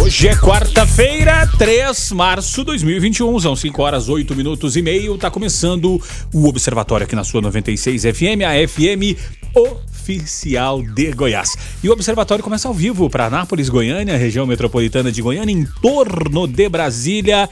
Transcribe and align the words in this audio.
Hoje 0.00 0.28
é 0.28 0.34
quarta-feira, 0.34 1.46
3 1.58 2.08
de 2.08 2.14
março 2.14 2.60
de 2.60 2.64
2021, 2.64 3.38
são 3.38 3.54
5 3.54 3.82
horas 3.82 4.08
8 4.08 4.34
minutos 4.34 4.74
e 4.74 4.80
meio. 4.80 5.18
Tá 5.18 5.30
começando 5.30 6.00
o 6.32 6.48
Observatório 6.48 7.04
aqui 7.04 7.14
na 7.14 7.22
sua 7.22 7.42
96 7.42 8.04
FM, 8.04 8.40
a 8.46 8.66
FM 8.66 9.18
oficial 9.54 10.82
de 10.82 11.12
Goiás. 11.12 11.54
E 11.84 11.88
o 11.88 11.92
Observatório 11.92 12.42
começa 12.42 12.66
ao 12.66 12.72
vivo 12.72 13.10
para 13.10 13.26
Anápolis, 13.26 13.68
Goiânia, 13.68 14.16
região 14.16 14.46
metropolitana 14.46 15.12
de 15.12 15.20
Goiânia, 15.20 15.52
em 15.52 15.66
torno 15.82 16.46
de 16.46 16.66
Brasília 16.68 17.46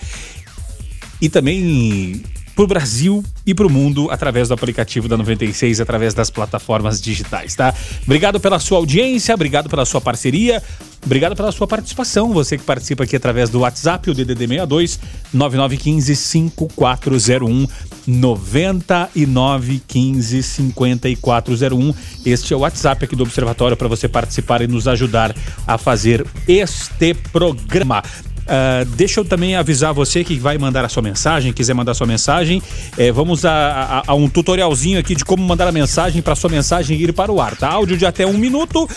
e 1.21 1.29
também 1.29 2.23
para 2.59 2.65
o 2.65 2.67
Brasil 2.67 3.25
e 3.47 3.55
para 3.55 3.69
o 3.69 3.71
mundo 3.71 4.11
através 4.11 4.49
do 4.49 4.55
aplicativo 4.55 5.07
da 5.07 5.17
96, 5.17 5.81
através 5.81 6.13
das 6.13 6.29
plataformas 6.29 7.01
digitais, 7.01 7.55
tá? 7.55 7.73
Obrigado 8.03 8.41
pela 8.41 8.59
sua 8.59 8.79
audiência, 8.79 9.33
obrigado 9.33 9.71
pela 9.71 9.85
sua 9.85 10.01
parceria, 10.01 10.61
obrigado 11.07 11.37
pela 11.37 11.53
sua 11.53 11.69
participação. 11.69 12.33
Você 12.33 12.59
que 12.59 12.65
participa 12.65 13.05
aqui 13.05 13.15
através 13.15 13.49
do 13.49 13.61
WhatsApp, 13.61 14.11
o 14.11 14.15
DDD 14.15 14.49
62 14.49 14.99
9915 15.33 16.17
5401 16.17 17.69
9915 18.09 20.43
5401. 20.43 21.95
Este 22.27 22.53
é 22.53 22.57
o 22.57 22.61
WhatsApp 22.61 23.05
aqui 23.05 23.15
do 23.15 23.23
Observatório 23.23 23.77
para 23.77 23.87
você 23.87 24.09
participar 24.09 24.63
e 24.63 24.67
nos 24.67 24.89
ajudar 24.89 25.33
a 25.65 25.79
fazer 25.79 26.27
este 26.49 27.15
programa. 27.15 28.03
Uh, 28.49 28.85
deixa 28.97 29.21
eu 29.21 29.27
também 29.27 29.57
avisar 29.57 29.93
você 29.93 30.25
que 30.25 30.39
vai 30.39 30.57
mandar 30.57 30.83
a 30.83 30.89
sua 30.89 31.03
mensagem, 31.03 31.53
quiser 31.53 31.75
mandar 31.75 31.93
a 31.93 31.95
sua 31.95 32.07
mensagem, 32.07 32.63
eh, 32.97 33.13
vamos 33.13 33.45
a, 33.45 33.53
a, 33.53 34.03
a, 34.07 34.15
um 34.15 34.27
tutorialzinho 34.27 34.99
aqui 34.99 35.15
de 35.15 35.23
como 35.23 35.47
mandar 35.47 35.69
a 35.69 35.73
mensagem 35.73 36.23
para 36.23 36.35
sua 36.35 36.49
mensagem 36.49 36.99
ir 36.99 37.13
para 37.13 37.31
o 37.31 37.43
ar, 37.43 37.55
tá? 37.57 37.69
Áudio 37.69 37.99
de 37.99 38.07
até 38.07 38.27
um 38.27 38.39
minuto. 38.39 38.89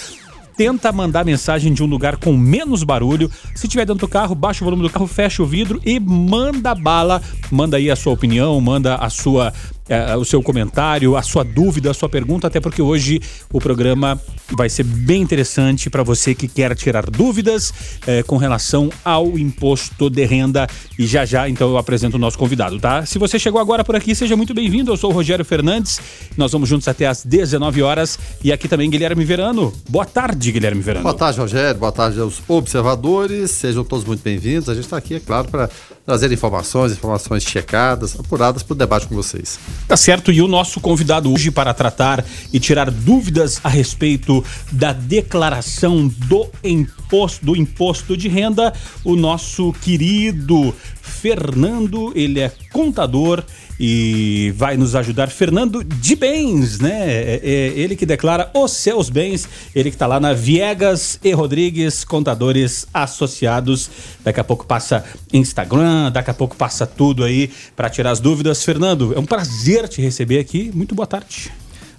Tenta 0.56 0.92
mandar 0.92 1.26
mensagem 1.26 1.74
de 1.74 1.84
um 1.84 1.86
lugar 1.86 2.18
com 2.18 2.34
menos 2.38 2.84
barulho. 2.84 3.32
Se 3.56 3.68
tiver 3.68 3.86
dentro 3.86 4.06
do 4.06 4.08
carro, 4.08 4.36
baixa 4.36 4.64
o 4.64 4.66
volume 4.66 4.84
do 4.84 4.90
carro, 4.90 5.08
fecha 5.08 5.42
o 5.42 5.46
vidro 5.46 5.82
e 5.86 6.00
manda 6.00 6.76
bala. 6.76 7.22
Manda 7.50 7.78
aí 7.78 7.90
a 7.90 7.96
sua 7.96 8.14
opinião, 8.14 8.60
manda 8.62 8.96
a 8.96 9.10
sua 9.10 9.52
é, 9.90 10.16
o 10.16 10.24
seu 10.24 10.42
comentário, 10.42 11.16
a 11.18 11.22
sua 11.22 11.44
dúvida, 11.44 11.92
a 11.92 11.94
sua 11.94 12.10
pergunta, 12.10 12.48
até 12.48 12.60
porque 12.60 12.82
hoje 12.82 13.20
o 13.52 13.60
programa 13.60 14.20
vai 14.52 14.70
ser 14.70 14.84
bem 14.84 15.22
interessante 15.22 15.90
para 15.90 16.04
você 16.04 16.36
que 16.36 16.48
quer 16.48 16.76
tirar 16.76 17.10
dúvidas 17.10 17.74
é, 18.06 18.24
com 18.24 18.38
relação 18.38 18.90
ao 19.04 19.38
imposto 19.38 20.10
de 20.10 20.26
renda. 20.26 20.68
E 20.98 21.06
já 21.06 21.26
já, 21.26 21.48
então, 21.50 21.70
eu 21.70 21.78
apresento 21.78 22.18
o 22.18 22.20
nosso 22.20 22.38
convidado, 22.38 22.80
tá? 22.80 23.06
Se 23.06 23.18
você 23.18 23.40
chegou 23.40 23.60
agora 23.60 23.84
por 23.84 23.96
aqui, 23.96 24.14
seja 24.14 24.36
muito 24.36 24.54
bem-vindo. 24.54 24.92
Eu 24.92 24.98
sou 24.98 25.12
o 25.12 25.14
Rogério 25.14 25.44
Fernandes. 25.46 26.00
Nós 26.38 26.52
vamos 26.52 26.68
juntos 26.70 26.88
até 26.88 27.08
às 27.08 27.26
19 27.26 27.82
horas. 27.82 28.20
E 28.44 28.52
aqui 28.52 28.68
também 28.68 28.90
Guilherme 28.90 29.24
Verano. 29.24 29.74
Boa 29.90 30.06
tarde, 30.06 30.52
Guilherme 30.52 30.82
Verano. 30.82 31.04
Boa 31.04 31.16
tarde, 31.16 31.40
Rogério. 31.40 31.80
Boa 31.80 31.92
tarde 31.92 32.20
aos 32.20 32.42
observadores. 32.48 33.52
Sejam 33.52 33.84
todos 33.84 34.06
muito 34.06 34.22
bem-vindos. 34.22 34.70
A 34.70 34.74
gente 34.74 34.84
está 34.84 34.98
aqui, 34.98 35.16
é 35.16 35.20
claro, 35.20 35.48
para 35.48 35.70
trazer 36.12 36.30
informações, 36.34 36.92
informações 36.92 37.42
checadas, 37.42 38.20
apuradas 38.20 38.62
para 38.62 38.74
o 38.74 38.78
debate 38.78 39.08
com 39.08 39.16
vocês. 39.16 39.58
Tá 39.88 39.96
certo, 39.96 40.30
e 40.30 40.42
o 40.42 40.48
nosso 40.48 40.82
convidado 40.82 41.32
hoje 41.32 41.50
para 41.50 41.74
tratar 41.74 42.26
e 42.52 42.60
tirar 42.60 42.92
dúvidas 42.92 43.62
a 43.64 43.70
respeito 43.70 44.44
da 44.70 44.92
declaração 44.92 46.06
do 46.06 46.50
imposto, 46.62 47.46
do 47.46 47.56
imposto 47.56 48.18
de 48.18 48.28
renda, 48.28 48.74
o 49.06 49.16
nosso 49.16 49.72
querido 49.82 50.76
Fernando, 51.02 52.12
ele 52.14 52.42
é 52.42 52.52
contador 52.74 53.42
e 53.84 54.54
vai 54.56 54.78
nos 54.78 54.96
ajudar 54.96 55.32
Fernando 55.32 55.84
de 55.84 56.16
Bens, 56.16 56.80
né? 56.80 57.12
É, 57.12 57.40
é 57.44 57.50
ele 57.70 57.96
que 57.96 58.06
declara 58.06 58.52
os 58.54 58.74
seus 58.74 59.10
bens, 59.10 59.50
ele 59.74 59.90
que 59.90 59.96
está 59.96 60.06
lá 60.06 60.20
na 60.20 60.34
Viegas 60.34 61.20
e 61.24 61.32
Rodrigues 61.32 62.04
Contadores 62.04 62.86
Associados. 62.94 63.90
Daqui 64.24 64.40
a 64.40 64.44
pouco 64.44 64.68
passa 64.68 65.04
Instagram, 65.34 66.12
daqui 66.12 66.30
a 66.30 66.34
pouco 66.36 66.56
passa 66.56 66.86
tudo 66.86 67.24
aí 67.24 67.50
para 67.76 67.90
tirar 67.90 68.12
as 68.12 68.20
dúvidas. 68.20 68.64
Fernando, 68.64 69.16
é 69.16 69.20
um 69.20 69.26
prazer 69.26 69.90
te 69.90 70.00
receber 70.00 70.38
aqui. 70.38 70.70
Muito 70.76 70.94
boa 70.94 71.08
tarde. 71.08 71.52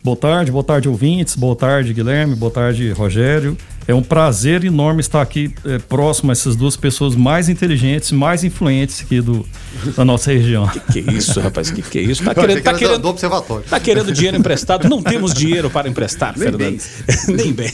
Boa 0.05 0.17
tarde, 0.17 0.53
boa 0.53 0.65
tarde 0.65 0.89
ouvintes, 0.89 1.35
boa 1.35 1.57
tarde 1.57 1.93
Guilherme, 1.93 2.37
boa 2.37 2.51
tarde 2.51 2.91
Rogério. 2.93 3.57
É 3.87 3.95
um 3.95 4.03
prazer 4.03 4.65
enorme 4.65 5.01
estar 5.01 5.21
aqui 5.21 5.53
é, 5.65 5.79
próximo 5.79 6.31
a 6.31 6.33
essas 6.33 6.55
duas 6.55 6.77
pessoas 6.77 7.17
mais 7.17 7.49
inteligentes, 7.49 8.13
mais 8.13 8.45
influentes 8.45 9.03
aqui 9.03 9.21
do, 9.21 9.47
da 9.97 10.05
nossa 10.05 10.33
região. 10.33 10.69
Que, 10.69 11.03
que 11.03 11.11
é 11.11 11.13
isso, 11.13 11.41
rapaz? 11.41 11.71
Que 11.71 11.83
que 11.83 11.99
é 11.99 12.03
isso? 12.03 12.23
Tá 12.23 12.35
querendo, 12.35 12.63
tá 12.63 12.75
querendo, 12.75 12.99
do 13.01 13.09
observatório. 13.09 13.65
Tá 13.69 13.81
querendo 13.81 14.13
dinheiro 14.13 14.37
emprestado? 14.37 14.89
Não 14.89 15.03
temos 15.03 15.35
dinheiro 15.35 15.69
para 15.69 15.89
emprestar, 15.89 16.37
Nem 16.37 16.51
Fernando. 16.51 16.83
Nem 17.29 17.53
bem. 17.53 17.71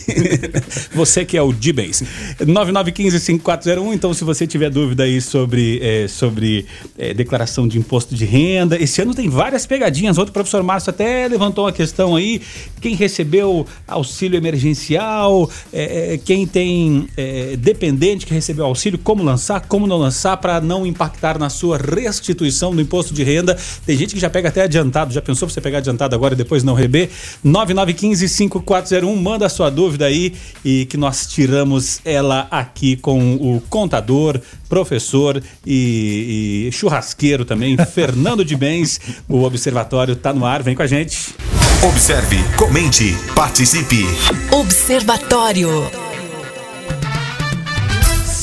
Você 0.94 1.24
que 1.24 1.36
é 1.36 1.42
o 1.42 1.52
D-Base. 1.52 2.06
9915-5401. 2.40 3.92
Então, 3.92 4.14
se 4.14 4.24
você 4.24 4.46
tiver 4.46 4.70
dúvida 4.70 5.02
aí 5.02 5.20
sobre, 5.20 5.80
é, 5.82 6.08
sobre 6.08 6.66
é, 6.96 7.12
declaração 7.12 7.68
de 7.68 7.78
imposto 7.78 8.14
de 8.14 8.24
renda, 8.24 8.80
esse 8.80 9.02
ano 9.02 9.14
tem 9.14 9.28
várias 9.28 9.66
pegadinhas. 9.66 10.16
Outro 10.16 10.32
professor 10.32 10.62
Márcio 10.62 10.90
até 10.90 11.28
levantou 11.28 11.64
uma 11.64 11.72
questão 11.72 12.16
aí. 12.16 12.40
Quem 12.80 12.94
recebeu 12.94 13.66
auxílio 13.86 14.36
emergencial, 14.36 15.50
é, 15.72 15.97
é, 15.98 16.18
quem 16.18 16.46
tem 16.46 17.08
é, 17.16 17.56
dependente 17.56 18.24
que 18.26 18.32
recebeu 18.32 18.64
auxílio, 18.64 18.98
como 18.98 19.22
lançar, 19.22 19.60
como 19.62 19.86
não 19.86 19.96
lançar, 19.96 20.36
para 20.36 20.60
não 20.60 20.86
impactar 20.86 21.38
na 21.38 21.50
sua 21.50 21.78
restituição 21.78 22.74
do 22.74 22.80
imposto 22.80 23.12
de 23.12 23.22
renda. 23.24 23.56
Tem 23.84 23.96
gente 23.96 24.14
que 24.14 24.20
já 24.20 24.30
pega 24.30 24.48
até 24.48 24.62
adiantado, 24.62 25.12
já 25.12 25.20
pensou 25.20 25.48
você 25.48 25.60
pegar 25.60 25.78
adiantado 25.78 26.14
agora 26.14 26.34
e 26.34 26.36
depois 26.36 26.62
não 26.62 26.74
reber? 26.74 27.10
9915-5401, 27.44 29.16
manda 29.16 29.46
a 29.46 29.48
sua 29.48 29.70
dúvida 29.70 30.06
aí 30.06 30.34
e 30.64 30.86
que 30.86 30.96
nós 30.96 31.26
tiramos 31.26 32.00
ela 32.04 32.46
aqui 32.50 32.96
com 32.96 33.34
o 33.34 33.62
contador, 33.68 34.40
professor 34.68 35.42
e, 35.66 36.68
e 36.68 36.72
churrasqueiro 36.72 37.44
também, 37.44 37.76
Fernando 37.92 38.44
de 38.44 38.56
Bens. 38.56 39.00
O 39.28 39.42
Observatório 39.42 40.12
está 40.12 40.32
no 40.32 40.44
ar, 40.44 40.62
vem 40.62 40.74
com 40.74 40.82
a 40.82 40.86
gente. 40.86 41.34
Observe, 41.82 42.36
comente, 42.56 43.16
participe. 43.36 44.04
Observatório. 44.50 45.87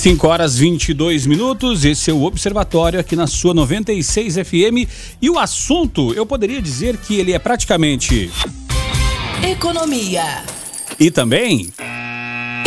5 0.06 0.28
horas 0.28 0.56
22 0.56 1.26
minutos, 1.26 1.84
esse 1.84 2.12
é 2.12 2.14
o 2.14 2.22
Observatório 2.26 3.00
aqui 3.00 3.16
na 3.16 3.26
sua 3.26 3.56
96 3.56 4.36
FM. 4.36 4.88
E 5.20 5.32
o 5.32 5.40
assunto, 5.40 6.14
eu 6.14 6.28
poderia 6.28 6.62
dizer 6.62 6.96
que 6.98 7.16
ele 7.16 7.34
é 7.34 7.40
praticamente. 7.40 8.32
Economia. 9.44 10.44
E 11.00 11.10
também. 11.10 11.74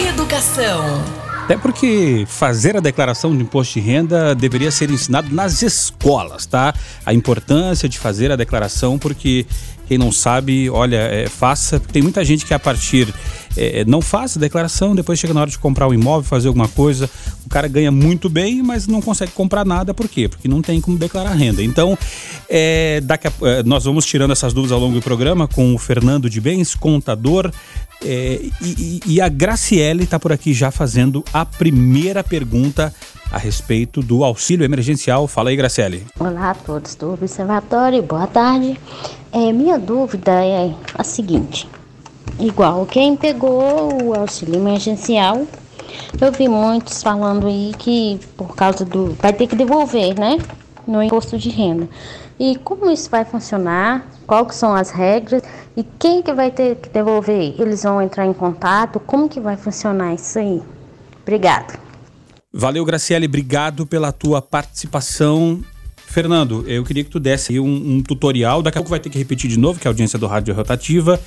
Educação. 0.09 1.00
Até 1.44 1.56
porque 1.56 2.25
fazer 2.27 2.77
a 2.77 2.81
declaração 2.81 3.34
de 3.34 3.41
imposto 3.41 3.75
de 3.75 3.87
renda 3.87 4.34
deveria 4.34 4.72
ser 4.72 4.91
ensinado 4.91 5.32
nas 5.32 5.62
escolas, 5.62 6.44
tá? 6.44 6.75
A 7.06 7.15
importância 7.15 7.88
de 7.88 8.00
fazer 8.00 8.32
a 8.32 8.37
declaração, 8.37 8.98
porque 8.98 9.47
quem 9.88 9.97
não 9.97 10.12
sabe, 10.12 10.69
olha, 10.69 10.97
é, 10.97 11.28
faça. 11.28 11.81
Tem 11.81 12.03
muita 12.03 12.22
gente 12.22 12.44
que 12.44 12.53
a 12.53 12.59
partir 12.59 13.09
é, 13.57 13.86
não 13.86 14.03
faz 14.03 14.36
a 14.36 14.41
declaração, 14.41 14.95
depois 14.95 15.18
chega 15.18 15.33
na 15.33 15.41
hora 15.41 15.51
de 15.51 15.59
comprar 15.59 15.89
um 15.89 15.95
imóvel, 15.95 16.22
fazer 16.22 16.48
alguma 16.48 16.68
coisa, 16.68 17.09
o 17.47 17.48
cara 17.48 17.66
ganha 17.66 17.91
muito 17.91 18.28
bem, 18.28 18.62
mas 18.62 18.86
não 18.86 19.01
consegue 19.01 19.33
comprar 19.33 19.65
nada. 19.65 19.95
Por 19.95 20.07
quê? 20.07 20.28
Porque 20.28 20.47
não 20.47 20.60
tem 20.60 20.78
como 20.78 20.98
declarar 20.98 21.33
renda. 21.33 21.62
Então, 21.62 21.97
é, 22.51 23.01
daqui 23.01 23.28
a, 23.28 23.33
é, 23.42 23.62
nós 23.62 23.84
vamos 23.84 24.04
tirando 24.04 24.30
essas 24.30 24.53
dúvidas 24.53 24.72
ao 24.72 24.78
longo 24.78 24.95
do 24.95 25.03
programa 25.03 25.48
com 25.48 25.74
o 25.74 25.78
Fernando 25.78 26.28
de 26.28 26.39
Bens, 26.39 26.74
contador. 26.74 27.51
É, 28.04 28.41
e, 28.60 29.01
e, 29.07 29.21
a 29.21 29.28
Graciele 29.28 30.04
está 30.04 30.21
por 30.21 30.30
aqui 30.30 30.53
já 30.53 30.71
fazendo 30.71 31.24
a 31.33 31.45
primeira 31.45 32.22
pergunta 32.22 32.95
a 33.33 33.39
respeito 33.39 34.03
do 34.03 34.22
auxílio 34.22 34.65
emergencial. 34.65 35.27
Fala 35.27 35.51
aí, 35.51 35.57
Graciele. 35.57 36.07
Olá 36.21 36.51
a 36.51 36.54
todos 36.54 36.95
do 36.95 37.15
Observatório, 37.15 38.03
boa 38.03 38.27
tarde. 38.27 38.78
É, 39.33 39.53
minha 39.53 39.78
dúvida 39.78 40.33
é 40.33 40.75
a 40.95 41.04
seguinte: 41.04 41.69
igual 42.39 42.86
quem 42.86 43.16
pegou 43.16 44.03
o 44.03 44.15
auxílio 44.15 44.57
emergencial, 44.57 45.47
eu 46.21 46.33
vi 46.33 46.48
muitos 46.48 47.03
falando 47.03 47.47
aí 47.47 47.72
que 47.78 48.19
por 48.36 48.54
causa 48.54 48.84
do. 48.84 49.13
vai 49.21 49.33
ter 49.33 49.47
que 49.47 49.57
devolver, 49.57 50.19
né? 50.19 50.39
No 50.86 51.03
imposto 51.03 51.36
de 51.36 51.51
renda. 51.51 51.89
E 52.41 52.57
como 52.57 52.91
isso 52.91 53.10
vai 53.10 53.25
funcionar? 53.25 54.07
Quais 54.27 54.54
são 54.54 54.75
as 54.75 54.91
regras? 54.91 55.42
E 55.77 55.83
quem 55.83 56.22
que 56.22 56.33
vai 56.33 56.51
ter 56.51 56.77
que 56.77 56.89
devolver? 56.89 57.54
Eles 57.59 57.83
vão 57.83 58.01
entrar 58.01 58.27
em 58.27 58.33
contato? 58.33 59.01
Como 59.01 59.28
que 59.28 59.41
vai 59.41 59.57
funcionar 59.57 60.15
isso 60.15 60.39
aí? 60.39 60.63
Obrigada. 61.22 61.74
Valeu, 62.53 62.84
Graciele, 62.84 63.27
obrigado 63.27 63.86
pela 63.86 64.13
tua 64.13 64.41
participação. 64.41 65.63
Fernando, 66.09 66.65
eu 66.66 66.83
queria 66.84 67.05
que 67.05 67.10
tu 67.10 67.21
desse 67.21 67.53
aí 67.53 67.60
um, 67.60 67.97
um 67.97 68.03
tutorial. 68.03 68.63
Daqui 68.63 68.78
a 68.78 68.81
pouco 68.81 68.91
vai 68.91 68.99
ter 68.99 69.10
que 69.10 69.19
repetir 69.19 69.51
de 69.51 69.59
novo, 69.59 69.78
que 69.78 69.87
é 69.87 69.89
a 69.89 69.93
audiência 69.93 70.19
do 70.19 70.27
Rádio 70.27 70.55
Rotativa. 70.55 71.21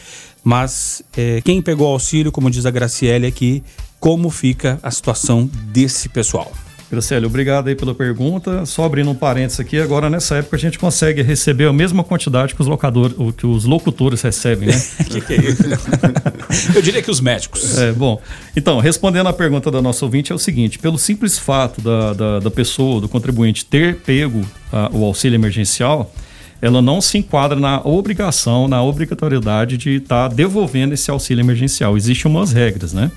Mas 0.43 1.03
é, 1.15 1.39
quem 1.41 1.61
pegou 1.61 1.87
auxílio, 1.87 2.31
como 2.31 2.49
diz 2.49 2.65
a 2.65 2.71
Graciele 2.71 3.27
aqui, 3.27 3.63
como 3.99 4.29
fica 4.31 4.79
a 4.81 4.89
situação 4.89 5.49
desse 5.71 6.09
pessoal? 6.09 6.51
Graciele, 6.91 7.25
obrigado 7.25 7.69
aí 7.69 7.75
pela 7.75 7.95
pergunta. 7.95 8.65
Só 8.65 8.83
abrindo 8.83 9.09
um 9.09 9.15
parênteses 9.15 9.61
aqui, 9.61 9.79
agora 9.79 10.09
nessa 10.09 10.35
época 10.35 10.57
a 10.57 10.59
gente 10.59 10.77
consegue 10.77 11.21
receber 11.21 11.65
a 11.65 11.71
mesma 11.71 12.03
quantidade 12.03 12.53
que 12.53 12.59
os 12.59 12.67
locadores, 12.67 13.15
que 13.37 13.47
os 13.47 13.63
locutores 13.63 14.21
recebem, 14.21 14.67
né? 14.67 14.73
que, 15.09 15.21
que 15.21 15.33
é 15.33 15.37
isso? 15.37 15.63
Eu 16.75 16.81
diria 16.81 17.01
que 17.01 17.09
os 17.09 17.21
médicos. 17.21 17.77
É, 17.77 17.93
bom. 17.93 18.19
Então, 18.57 18.79
respondendo 18.79 19.27
à 19.27 19.31
pergunta 19.31 19.71
da 19.71 19.81
nossa 19.81 20.03
ouvinte, 20.03 20.33
é 20.33 20.35
o 20.35 20.37
seguinte: 20.37 20.79
pelo 20.79 20.97
simples 20.97 21.39
fato 21.39 21.79
da, 21.79 22.11
da, 22.11 22.39
da 22.39 22.51
pessoa, 22.51 22.99
do 22.99 23.07
contribuinte, 23.07 23.63
ter 23.63 23.95
pego 23.95 24.45
a, 24.69 24.89
o 24.91 25.05
auxílio 25.05 25.37
emergencial, 25.37 26.13
ela 26.61 26.81
não 26.81 26.99
se 26.99 27.17
enquadra 27.17 27.57
na 27.57 27.79
obrigação, 27.85 28.67
na 28.67 28.83
obrigatoriedade 28.83 29.77
de 29.77 29.91
estar 29.95 30.27
tá 30.27 30.35
devolvendo 30.35 30.93
esse 30.93 31.09
auxílio 31.09 31.41
emergencial. 31.41 31.95
Existem 31.95 32.29
umas 32.29 32.51
regras, 32.51 32.91
né? 32.91 33.09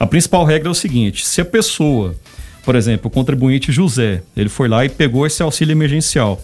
A 0.00 0.06
principal 0.06 0.46
regra 0.46 0.68
é 0.68 0.72
o 0.72 0.74
seguinte: 0.74 1.26
se 1.26 1.42
a 1.42 1.44
pessoa 1.44 2.16
por 2.64 2.76
exemplo, 2.76 3.08
o 3.08 3.10
contribuinte 3.10 3.72
José, 3.72 4.22
ele 4.36 4.48
foi 4.48 4.68
lá 4.68 4.84
e 4.84 4.88
pegou 4.88 5.26
esse 5.26 5.42
auxílio 5.42 5.72
emergencial. 5.72 6.40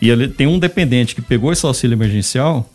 e 0.00 0.10
ele 0.10 0.28
tem 0.28 0.46
um 0.46 0.60
dependente 0.60 1.16
que 1.16 1.20
pegou 1.20 1.52
esse 1.52 1.66
auxílio 1.66 1.96
emergencial, 1.96 2.70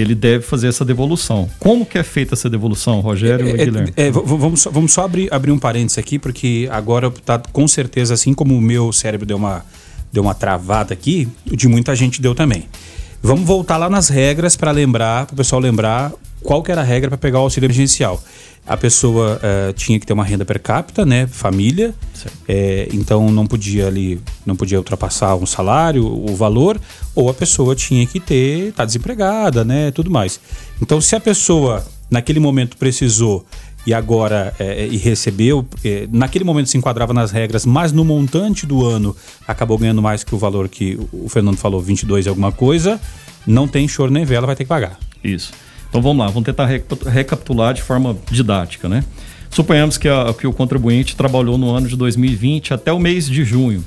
ele 0.00 0.14
deve 0.14 0.44
fazer 0.44 0.68
essa 0.68 0.84
devolução. 0.84 1.48
Como 1.58 1.84
que 1.84 1.98
é 1.98 2.02
feita 2.02 2.34
essa 2.34 2.48
devolução, 2.48 3.00
Rogério 3.00 3.46
é, 3.46 3.50
e 3.50 3.64
Guilherme? 3.64 3.92
É, 3.96 4.06
é, 4.06 4.10
vamos, 4.10 4.62
só, 4.62 4.70
vamos 4.70 4.92
só 4.92 5.04
abrir, 5.04 5.32
abrir 5.32 5.50
um 5.50 5.58
parênteses 5.58 5.98
aqui, 5.98 6.18
porque 6.18 6.68
agora 6.70 7.10
tá 7.10 7.40
com 7.52 7.66
certeza, 7.66 8.14
assim 8.14 8.34
como 8.34 8.56
o 8.56 8.60
meu 8.60 8.92
cérebro 8.92 9.26
deu 9.26 9.36
uma, 9.36 9.64
deu 10.12 10.22
uma 10.22 10.34
travada 10.34 10.92
aqui, 10.92 11.28
de 11.44 11.68
muita 11.68 11.94
gente 11.94 12.20
deu 12.20 12.34
também. 12.34 12.66
Vamos 13.22 13.44
voltar 13.46 13.76
lá 13.76 13.90
nas 13.90 14.08
regras 14.08 14.56
para 14.56 14.70
lembrar, 14.70 15.26
para 15.26 15.34
o 15.34 15.36
pessoal 15.36 15.60
lembrar 15.60 16.12
qual 16.42 16.62
que 16.62 16.72
era 16.72 16.80
a 16.80 16.84
regra 16.84 17.10
para 17.10 17.18
pegar 17.18 17.38
o 17.38 17.42
auxílio 17.42 17.66
emergencial 17.66 18.22
a 18.68 18.76
pessoa 18.76 19.40
uh, 19.40 19.72
tinha 19.72 19.98
que 19.98 20.04
ter 20.04 20.12
uma 20.12 20.24
renda 20.24 20.44
per 20.44 20.60
capita, 20.60 21.06
né, 21.06 21.26
família, 21.26 21.94
é, 22.46 22.86
então 22.92 23.30
não 23.30 23.46
podia 23.46 23.86
ali, 23.86 24.20
não 24.44 24.54
podia 24.54 24.76
ultrapassar 24.76 25.34
um 25.36 25.46
salário, 25.46 26.04
o 26.06 26.36
valor, 26.36 26.78
ou 27.14 27.30
a 27.30 27.34
pessoa 27.34 27.74
tinha 27.74 28.06
que 28.06 28.20
ter, 28.20 28.72
tá 28.74 28.84
desempregada, 28.84 29.64
né, 29.64 29.90
tudo 29.90 30.10
mais. 30.10 30.38
Então, 30.82 31.00
se 31.00 31.16
a 31.16 31.20
pessoa 31.20 31.82
naquele 32.10 32.38
momento 32.38 32.76
precisou 32.76 33.44
e 33.86 33.94
agora 33.94 34.54
é, 34.58 34.86
e 34.86 34.98
recebeu, 34.98 35.66
é, 35.82 36.06
naquele 36.12 36.44
momento 36.44 36.68
se 36.68 36.76
enquadrava 36.76 37.14
nas 37.14 37.30
regras, 37.30 37.64
mas 37.64 37.90
no 37.90 38.04
montante 38.04 38.66
do 38.66 38.84
ano 38.84 39.16
acabou 39.46 39.78
ganhando 39.78 40.02
mais 40.02 40.22
que 40.22 40.34
o 40.34 40.38
valor 40.38 40.68
que 40.68 40.98
o 41.10 41.26
Fernando 41.30 41.56
falou, 41.56 41.80
22 41.80 42.26
e 42.26 42.28
alguma 42.28 42.52
coisa, 42.52 43.00
não 43.46 43.66
tem 43.66 43.88
choro 43.88 44.12
nem 44.12 44.26
vela, 44.26 44.46
vai 44.46 44.54
ter 44.54 44.64
que 44.64 44.68
pagar. 44.68 44.98
Isso. 45.24 45.52
Então 45.88 46.02
vamos 46.02 46.18
lá, 46.18 46.26
vamos 46.30 46.44
tentar 46.44 46.66
recapitular 46.66 47.72
de 47.72 47.82
forma 47.82 48.16
didática, 48.30 48.88
né? 48.88 49.02
Suponhamos 49.50 49.96
que, 49.96 50.08
a, 50.08 50.34
que 50.34 50.46
o 50.46 50.52
contribuinte 50.52 51.16
trabalhou 51.16 51.56
no 51.56 51.70
ano 51.70 51.88
de 51.88 51.96
2020 51.96 52.74
até 52.74 52.92
o 52.92 52.98
mês 52.98 53.26
de 53.26 53.44
junho. 53.44 53.82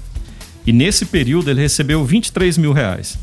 E 0.65 0.73
nesse 0.73 1.05
período 1.05 1.49
ele 1.49 1.61
recebeu 1.61 2.03
23 2.03 2.57
mil 2.57 2.73
reais. 2.73 3.17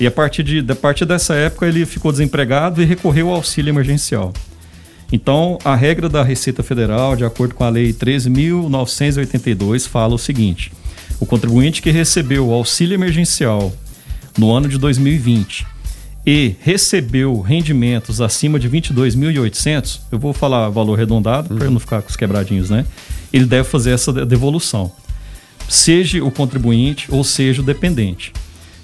E 0.00 0.06
a 0.06 0.10
partir, 0.10 0.42
de, 0.42 0.64
a 0.72 0.74
partir 0.74 1.04
dessa 1.04 1.34
época 1.34 1.66
ele 1.66 1.84
ficou 1.84 2.10
desempregado 2.10 2.82
e 2.82 2.86
recorreu 2.86 3.28
ao 3.28 3.36
auxílio 3.36 3.70
emergencial. 3.70 4.32
Então, 5.12 5.58
a 5.62 5.76
regra 5.76 6.08
da 6.08 6.22
Receita 6.22 6.62
Federal, 6.62 7.14
de 7.14 7.24
acordo 7.24 7.54
com 7.54 7.64
a 7.64 7.68
Lei 7.68 7.92
13.982, 7.92 9.86
fala 9.86 10.14
o 10.14 10.18
seguinte: 10.18 10.72
o 11.20 11.26
contribuinte 11.26 11.82
que 11.82 11.90
recebeu 11.90 12.48
o 12.48 12.52
auxílio 12.52 12.94
emergencial 12.94 13.70
no 14.38 14.50
ano 14.50 14.68
de 14.68 14.78
2020 14.78 15.71
e 16.24 16.54
recebeu 16.60 17.40
rendimentos 17.40 18.20
acima 18.20 18.58
de 18.58 18.70
22.800, 18.70 20.00
eu 20.10 20.18
vou 20.18 20.32
falar 20.32 20.68
valor 20.68 20.94
arredondado 20.94 21.52
uhum. 21.52 21.58
para 21.58 21.70
não 21.70 21.80
ficar 21.80 22.02
com 22.02 22.08
os 22.08 22.16
quebradinhos, 22.16 22.70
né? 22.70 22.86
Ele 23.32 23.44
deve 23.44 23.68
fazer 23.68 23.90
essa 23.90 24.12
devolução, 24.24 24.92
seja 25.68 26.22
o 26.22 26.30
contribuinte 26.30 27.06
ou 27.10 27.24
seja 27.24 27.60
o 27.60 27.64
dependente. 27.64 28.32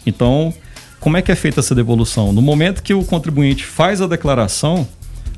Então, 0.04 0.52
como 0.98 1.16
é 1.16 1.22
que 1.22 1.30
é 1.30 1.36
feita 1.36 1.60
essa 1.60 1.74
devolução? 1.74 2.32
No 2.32 2.42
momento 2.42 2.82
que 2.82 2.92
o 2.92 3.04
contribuinte 3.04 3.64
faz 3.64 4.00
a 4.00 4.06
declaração, 4.06 4.88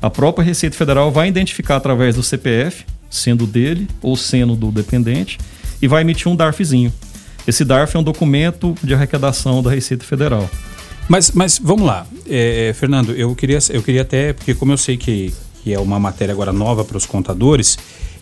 a 0.01 0.09
própria 0.09 0.43
Receita 0.43 0.75
Federal 0.75 1.11
vai 1.11 1.27
identificar 1.27 1.75
através 1.75 2.15
do 2.15 2.23
CPF, 2.23 2.85
sendo 3.09 3.45
dele 3.45 3.87
ou 4.01 4.17
sendo 4.17 4.55
do 4.55 4.71
dependente, 4.71 5.37
e 5.81 5.87
vai 5.87 6.01
emitir 6.01 6.27
um 6.27 6.35
DARFzinho. 6.35 6.91
Esse 7.45 7.63
DARF 7.63 7.95
é 7.95 7.99
um 7.99 8.03
documento 8.03 8.75
de 8.81 8.93
arrecadação 8.93 9.61
da 9.61 9.69
Receita 9.69 10.03
Federal. 10.03 10.49
Mas, 11.07 11.31
mas 11.31 11.59
vamos 11.59 11.85
lá, 11.85 12.05
é, 12.27 12.69
é, 12.69 12.73
Fernando, 12.73 13.13
eu 13.13 13.35
queria, 13.35 13.59
eu 13.69 13.83
queria 13.83 14.03
até, 14.03 14.33
porque 14.33 14.53
como 14.53 14.71
eu 14.71 14.77
sei 14.77 14.97
que, 14.97 15.33
que 15.63 15.73
é 15.73 15.79
uma 15.79 15.99
matéria 15.99 16.31
agora 16.31 16.53
nova 16.53 16.85
para 16.85 16.97
os 16.97 17.05
contadores, 17.05 17.77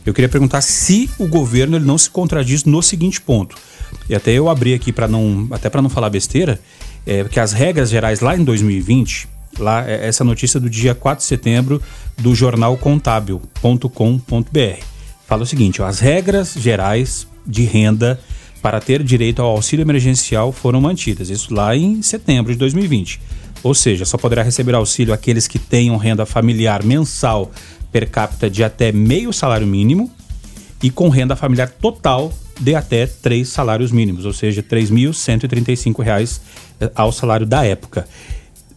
eu 0.06 0.14
queria 0.14 0.30
perguntar 0.30 0.62
se 0.62 1.10
o 1.20 1.28
governo 1.28 1.78
ele 1.78 1.86
não 1.86 1.98
se 1.98 2.10
contradiz 2.10 2.64
no 2.64 2.82
seguinte 2.82 3.22
ponto. 3.22 3.56
E 4.10 4.16
até 4.16 4.32
eu 4.32 4.50
abri 4.50 4.74
aqui 4.74 4.92
para 4.92 5.08
não, 5.08 5.48
até 5.52 5.70
para 5.70 5.82
não 5.82 5.90
falar 5.90 6.10
besteira, 6.10 6.60
é, 7.06 7.24
que 7.26 7.40
as 7.40 7.54
regras 7.54 7.90
gerais 7.90 8.20
lá 8.20 8.36
em 8.36 8.44
2020, 8.44 9.28
lá 9.60 9.88
é, 9.88 10.08
essa 10.08 10.24
notícia 10.24 10.60
do 10.60 10.70
dia 10.70 10.96
4 10.96 11.22
de 11.22 11.28
setembro 11.28 11.82
do 12.18 12.34
jornal 12.34 12.76
contábil.com.br. 12.78 14.84
Fala 15.28 15.44
o 15.44 15.46
seguinte, 15.46 15.82
ó, 15.82 15.86
as 15.86 16.00
regras 16.00 16.54
gerais 16.56 17.28
de 17.46 17.64
renda 17.64 18.20
para 18.62 18.80
ter 18.80 19.04
direito 19.04 19.42
ao 19.42 19.52
auxílio 19.52 19.84
emergencial 19.84 20.52
foram 20.52 20.82
mantidas. 20.82 21.30
Isso 21.30 21.54
lá 21.54 21.76
em 21.76 22.02
setembro 22.02 22.52
de 22.52 22.60
2020. 22.60 23.20
Ou 23.64 23.74
seja, 23.74 24.06
só 24.06 24.18
poderá 24.18 24.42
receber 24.42 24.76
auxílio 24.76 25.14
aqueles 25.14 25.48
que 25.48 25.60
tenham 25.60 25.98
renda 25.98 26.26
familiar 26.26 26.84
mensal 26.84 27.52
per 27.92 28.10
capita 28.10 28.50
de 28.50 28.64
até 28.64 28.92
meio 28.92 29.34
salário 29.34 29.68
mínimo 29.68 30.12
e 30.82 30.90
com 30.90 31.10
renda 31.10 31.36
familiar 31.36 31.70
total 31.70 32.32
de 32.60 32.76
até 32.76 33.06
três 33.06 33.50
salários 33.50 33.92
mínimos, 33.92 34.26
ou 34.26 34.34
seja, 34.34 34.62
R$ 34.62 34.68
3.135 34.78 36.40
eh, 36.80 36.92
ao 36.94 37.12
salário 37.12 37.46
da 37.46 37.66
época. 37.66 38.08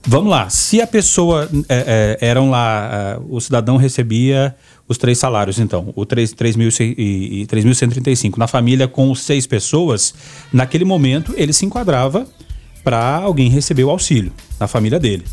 Vamos 0.04 0.30
lá, 0.30 0.48
se 0.50 0.80
a 0.80 0.86
pessoa 0.86 1.48
é, 1.68 2.18
é, 2.20 2.26
eram 2.26 2.50
lá, 2.50 3.20
o 3.28 3.40
cidadão 3.40 3.76
recebia 3.76 4.54
os 4.92 4.98
três 4.98 5.18
salários, 5.18 5.58
então, 5.58 5.92
o 5.96 6.06
3.135 6.06 8.38
na 8.38 8.46
família 8.46 8.86
com 8.86 9.12
seis 9.14 9.46
pessoas, 9.46 10.14
naquele 10.52 10.84
momento 10.84 11.34
ele 11.36 11.52
se 11.52 11.66
enquadrava 11.66 12.24
para 12.84 13.16
alguém 13.16 13.50
receber 13.50 13.82
o 13.84 13.90
auxílio 13.90 14.32
na 14.60 14.68
família 14.68 15.00
dele. 15.00 15.24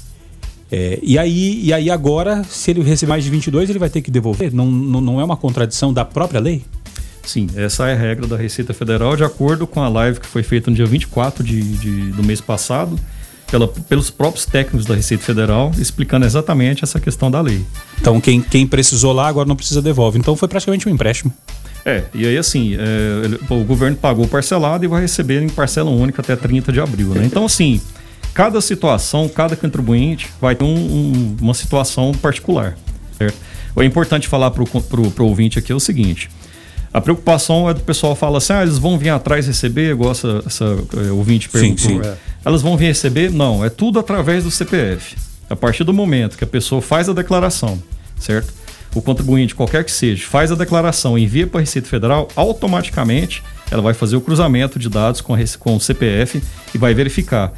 É, 0.71 0.99
e, 1.01 1.17
aí, 1.17 1.61
e 1.63 1.73
aí 1.73 1.89
agora, 1.89 2.43
se 2.43 2.71
ele 2.71 2.81
receber 2.81 3.09
mais 3.09 3.23
de 3.23 3.29
22, 3.29 3.69
ele 3.69 3.79
vai 3.79 3.89
ter 3.89 4.01
que 4.01 4.11
devolver? 4.11 4.53
Não, 4.53 4.65
não, 4.65 5.01
não 5.01 5.19
é 5.19 5.23
uma 5.23 5.37
contradição 5.37 5.91
da 5.91 6.05
própria 6.05 6.39
lei? 6.39 6.63
Sim, 7.23 7.47
essa 7.55 7.87
é 7.87 7.93
a 7.93 7.95
regra 7.95 8.27
da 8.27 8.37
Receita 8.37 8.73
Federal, 8.73 9.15
de 9.15 9.23
acordo 9.23 9.67
com 9.67 9.81
a 9.81 9.87
live 9.87 10.19
que 10.19 10.27
foi 10.27 10.41
feita 10.41 10.71
no 10.71 10.75
dia 10.75 10.85
24 10.85 11.43
de, 11.43 11.61
de, 11.61 12.11
do 12.11 12.23
mês 12.23 12.41
passado, 12.41 12.99
pela, 13.49 13.67
pelos 13.67 14.09
próprios 14.09 14.45
técnicos 14.45 14.85
da 14.85 14.95
Receita 14.95 15.23
Federal, 15.23 15.71
explicando 15.77 16.25
exatamente 16.25 16.83
essa 16.83 16.99
questão 16.99 17.29
da 17.29 17.41
lei. 17.41 17.65
Então, 17.99 18.19
quem, 18.21 18.41
quem 18.41 18.65
precisou 18.65 19.13
lá 19.13 19.27
agora 19.27 19.47
não 19.47 19.55
precisa 19.55 19.81
devolve. 19.81 20.17
Então, 20.17 20.35
foi 20.35 20.47
praticamente 20.47 20.87
um 20.87 20.91
empréstimo. 20.91 21.33
É, 21.85 22.03
e 22.13 22.27
aí 22.27 22.37
assim, 22.37 22.75
é, 22.75 23.25
ele, 23.25 23.39
o 23.49 23.63
governo 23.63 23.95
pagou 23.95 24.27
parcelado 24.27 24.83
e 24.83 24.87
vai 24.87 25.01
receber 25.01 25.41
em 25.41 25.49
parcela 25.49 25.89
única 25.89 26.21
até 26.21 26.35
30 26.35 26.71
de 26.71 26.79
abril, 26.79 27.09
né? 27.09 27.23
Então, 27.25 27.45
assim, 27.45 27.81
cada 28.33 28.59
situação, 28.61 29.29
cada 29.29 29.55
contribuinte 29.55 30.29
vai 30.41 30.55
ter 30.55 30.65
um, 30.65 30.75
um, 30.75 31.37
uma 31.41 31.53
situação 31.53 32.11
particular, 32.11 32.77
certo? 33.17 33.37
O 33.75 33.81
é 33.81 33.85
importante 33.85 34.27
falar 34.27 34.51
para 34.51 34.61
o 34.63 35.23
ouvinte 35.23 35.57
aqui 35.57 35.71
é 35.71 35.75
o 35.75 35.79
seguinte, 35.79 36.29
A 36.93 36.99
preocupação 36.99 37.69
é 37.69 37.73
do 37.73 37.81
pessoal 37.81 38.15
fala 38.15 38.39
assim: 38.39 38.53
ah, 38.53 38.63
eles 38.63 38.77
vão 38.77 38.97
vir 38.97 39.09
atrás 39.09 39.47
receber, 39.47 39.91
igual 39.91 40.11
essa, 40.11 40.43
essa 40.45 40.65
é, 40.97 41.11
ouvinte 41.11 41.49
perguntou. 41.49 41.85
sim. 41.85 42.01
É. 42.01 42.17
Elas 42.43 42.61
vão 42.61 42.75
vir 42.77 42.87
receber? 42.87 43.31
Não, 43.31 43.63
é 43.63 43.69
tudo 43.69 43.99
através 43.99 44.43
do 44.43 44.51
CPF. 44.51 45.15
A 45.49 45.55
partir 45.55 45.83
do 45.83 45.93
momento 45.93 46.37
que 46.37 46.43
a 46.43 46.47
pessoa 46.47 46.81
faz 46.81 47.09
a 47.09 47.13
declaração, 47.13 47.81
certo? 48.17 48.53
O 48.95 49.01
contribuinte, 49.01 49.53
qualquer 49.53 49.83
que 49.83 49.91
seja, 49.91 50.25
faz 50.25 50.51
a 50.51 50.55
declaração 50.55 51.17
e 51.17 51.23
envia 51.23 51.45
para 51.45 51.59
a 51.59 51.61
Receita 51.61 51.87
Federal, 51.87 52.27
automaticamente 52.35 53.43
ela 53.69 53.83
vai 53.83 53.93
fazer 53.93 54.15
o 54.15 54.21
cruzamento 54.21 54.79
de 54.79 54.89
dados 54.89 55.21
com, 55.21 55.35
a, 55.35 55.37
com 55.59 55.75
o 55.75 55.79
CPF 55.79 56.41
e 56.73 56.77
vai 56.77 56.93
verificar. 56.93 57.53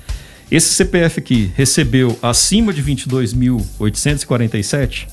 Esse 0.50 0.74
CPF 0.74 1.20
aqui 1.20 1.52
recebeu 1.56 2.18
acima 2.22 2.74
de 2.74 2.84
22.847? 2.84 5.08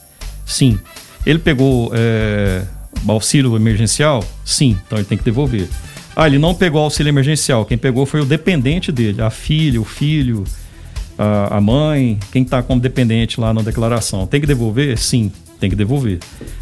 Sim. 0.45 0.81
Ele 1.25 1.39
pegou 1.39 1.93
é, 1.95 2.63
auxílio 3.07 3.55
emergencial? 3.57 4.25
Sim. 4.45 4.76
Então 4.87 4.99
ele 4.99 5.07
tem 5.07 5.17
que 5.19 5.25
devolver. 5.25 5.69
Ah, 6.17 6.26
ele 6.26 6.38
não 6.38 6.55
pegou 6.55 6.83
auxílio 6.83 7.11
emergencial. 7.11 7.64
Quem 7.64 7.78
pegou 7.78 8.05
foi 8.05 8.21
o 8.21 8.25
dependente 8.25 8.90
dele, 8.90 9.23
a 9.23 9.31
filha, 9.31 9.81
o 9.81 9.85
filho, 9.85 10.43
a, 11.17 11.57
a 11.57 11.61
mãe, 11.61 12.19
quem 12.33 12.43
está 12.43 12.62
como 12.62 12.81
dependente 12.81 13.40
lá 13.40 13.52
na 13.55 13.62
declaração. 13.62 14.26
Tem 14.26 14.40
que 14.40 14.47
devolver? 14.47 14.99
Sim, 14.99 15.31
tem 15.61 15.71
que 15.71 15.76
devolver. 15.76 16.19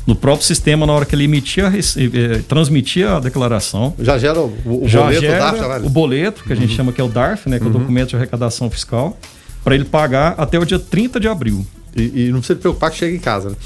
No 0.06 0.14
próprio 0.14 0.46
sistema, 0.46 0.86
na 0.86 0.92
hora 0.92 1.06
que 1.06 1.14
ele 1.14 1.24
emitia, 1.24 1.68
rece- 1.70 2.10
eh, 2.12 2.42
transmitia 2.46 3.16
a 3.16 3.20
declaração, 3.20 3.94
Já 3.98 4.18
gera 4.18 4.40
o, 4.40 4.84
o 4.84 4.88
já 4.88 5.00
boleto 5.02 5.20
gera 5.22 5.38
da 5.38 5.50
DARF, 5.52 5.60
né? 5.82 5.86
o 5.86 5.90
boleto, 5.90 6.44
que 6.44 6.52
a 6.52 6.56
gente 6.56 6.74
chama 6.74 6.92
que 6.92 7.00
é 7.00 7.04
o 7.04 7.08
DARF, 7.08 7.48
né, 7.48 7.58
que 7.58 7.64
é 7.64 7.68
o 7.68 7.70
documento 7.70 8.10
de 8.10 8.16
arrecadação 8.16 8.70
fiscal, 8.70 9.18
para 9.64 9.74
ele 9.74 9.84
pagar 9.84 10.34
até 10.38 10.58
o 10.58 10.64
dia 10.66 10.78
30 10.78 11.18
de 11.18 11.28
abril. 11.28 11.66
E, 11.96 12.26
e 12.26 12.30
não 12.30 12.38
precisa 12.40 12.54
se 12.56 12.60
preocupar 12.60 12.90
que 12.90 12.98
chega 12.98 13.16
em 13.16 13.20
casa, 13.20 13.50
né? 13.50 13.56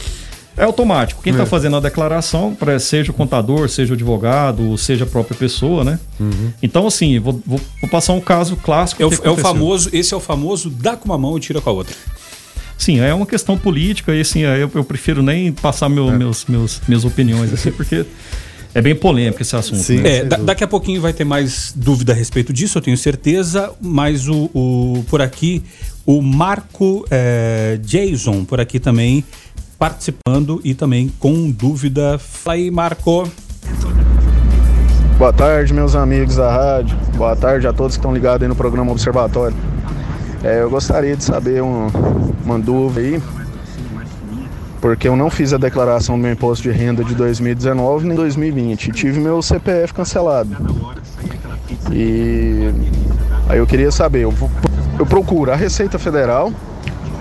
É 0.60 0.64
automático. 0.64 1.22
Quem 1.22 1.32
está 1.32 1.44
fazendo 1.46 1.76
a 1.76 1.80
declaração, 1.80 2.56
seja 2.78 3.10
o 3.10 3.14
contador, 3.14 3.68
seja 3.68 3.92
o 3.92 3.94
advogado, 3.94 4.76
seja 4.76 5.04
a 5.04 5.06
própria 5.06 5.36
pessoa, 5.36 5.82
né? 5.84 5.98
Então, 6.62 6.86
assim, 6.86 7.18
vou, 7.18 7.40
vou- 7.46 7.60
vou 7.80 7.90
passar 7.90 8.12
um 8.12 8.20
caso 8.20 8.56
clássico. 8.56 9.02
É 9.02 9.06
o, 9.06 9.10
é 9.24 9.30
o 9.30 9.36
famoso, 9.36 9.88
esse 9.92 10.12
é 10.12 10.16
o 10.16 10.20
famoso 10.20 10.68
dá 10.68 10.96
com 10.96 11.06
uma 11.06 11.16
mão 11.18 11.36
e 11.36 11.40
tira 11.40 11.60
com 11.60 11.70
a 11.70 11.72
outra. 11.72 11.94
Sim, 12.76 13.00
é 13.00 13.12
uma 13.12 13.26
questão 13.26 13.58
política 13.58 14.14
e 14.14 14.20
assim, 14.20 14.40
eu, 14.40 14.70
eu 14.74 14.84
prefiro 14.84 15.22
nem 15.22 15.52
passar 15.52 15.88
meu- 15.88 16.10
meus, 16.12 16.44
meus, 16.46 16.80
minhas 16.88 17.04
opiniões, 17.04 17.52
assim, 17.52 17.70
porque 17.70 18.06
é 18.74 18.80
bem 18.80 18.94
polêmico 18.94 19.42
esse 19.42 19.54
assunto. 19.56 19.82
Sim. 19.82 19.98
né? 20.00 20.18
É, 20.18 20.24
da- 20.24 20.36
daqui 20.38 20.64
a 20.64 20.66
pouquinho 20.66 21.00
vai 21.00 21.12
ter 21.12 21.24
mais 21.24 21.72
dúvida 21.76 22.12
a 22.12 22.16
respeito 22.16 22.52
disso, 22.52 22.78
eu 22.78 22.82
tenho 22.82 22.96
certeza, 22.96 23.70
mas 23.80 24.28
o, 24.28 24.50
o- 24.54 25.04
por 25.10 25.20
aqui, 25.20 25.62
o 26.06 26.22
Marco 26.22 27.04
é, 27.10 27.78
Jason, 27.82 28.44
por 28.44 28.60
aqui 28.60 28.78
também, 28.80 29.22
participando 29.80 30.60
e 30.62 30.74
também 30.74 31.10
com 31.18 31.50
dúvida. 31.50 32.18
Fala 32.18 32.54
aí, 32.54 32.70
Marco. 32.70 33.26
Boa 35.16 35.32
tarde, 35.32 35.72
meus 35.72 35.96
amigos 35.96 36.36
da 36.36 36.52
rádio. 36.52 36.98
Boa 37.16 37.34
tarde 37.34 37.66
a 37.66 37.72
todos 37.72 37.96
que 37.96 38.00
estão 38.00 38.12
ligados 38.12 38.42
aí 38.42 38.48
no 38.48 38.54
programa 38.54 38.92
Observatório. 38.92 39.56
É, 40.44 40.60
eu 40.60 40.68
gostaria 40.68 41.16
de 41.16 41.24
saber 41.24 41.62
um- 41.62 41.88
uma 42.44 42.58
dúvida 42.58 43.00
aí, 43.00 43.22
porque 44.82 45.08
eu 45.08 45.16
não 45.16 45.30
fiz 45.30 45.54
a 45.54 45.56
declaração 45.56 46.16
do 46.16 46.22
meu 46.22 46.32
imposto 46.32 46.62
de 46.62 46.70
renda 46.70 47.02
de 47.02 47.14
2019 47.14 48.06
nem 48.06 48.14
2020. 48.14 48.88
e 48.88 48.92
Tive 48.92 49.18
meu 49.18 49.40
CPF 49.40 49.94
cancelado. 49.94 50.56
E 51.90 52.70
aí 53.48 53.56
eu 53.58 53.66
queria 53.66 53.90
saber, 53.90 54.24
eu, 54.24 54.34
eu 54.98 55.06
procuro 55.06 55.50
a 55.50 55.56
Receita 55.56 55.98
Federal 55.98 56.52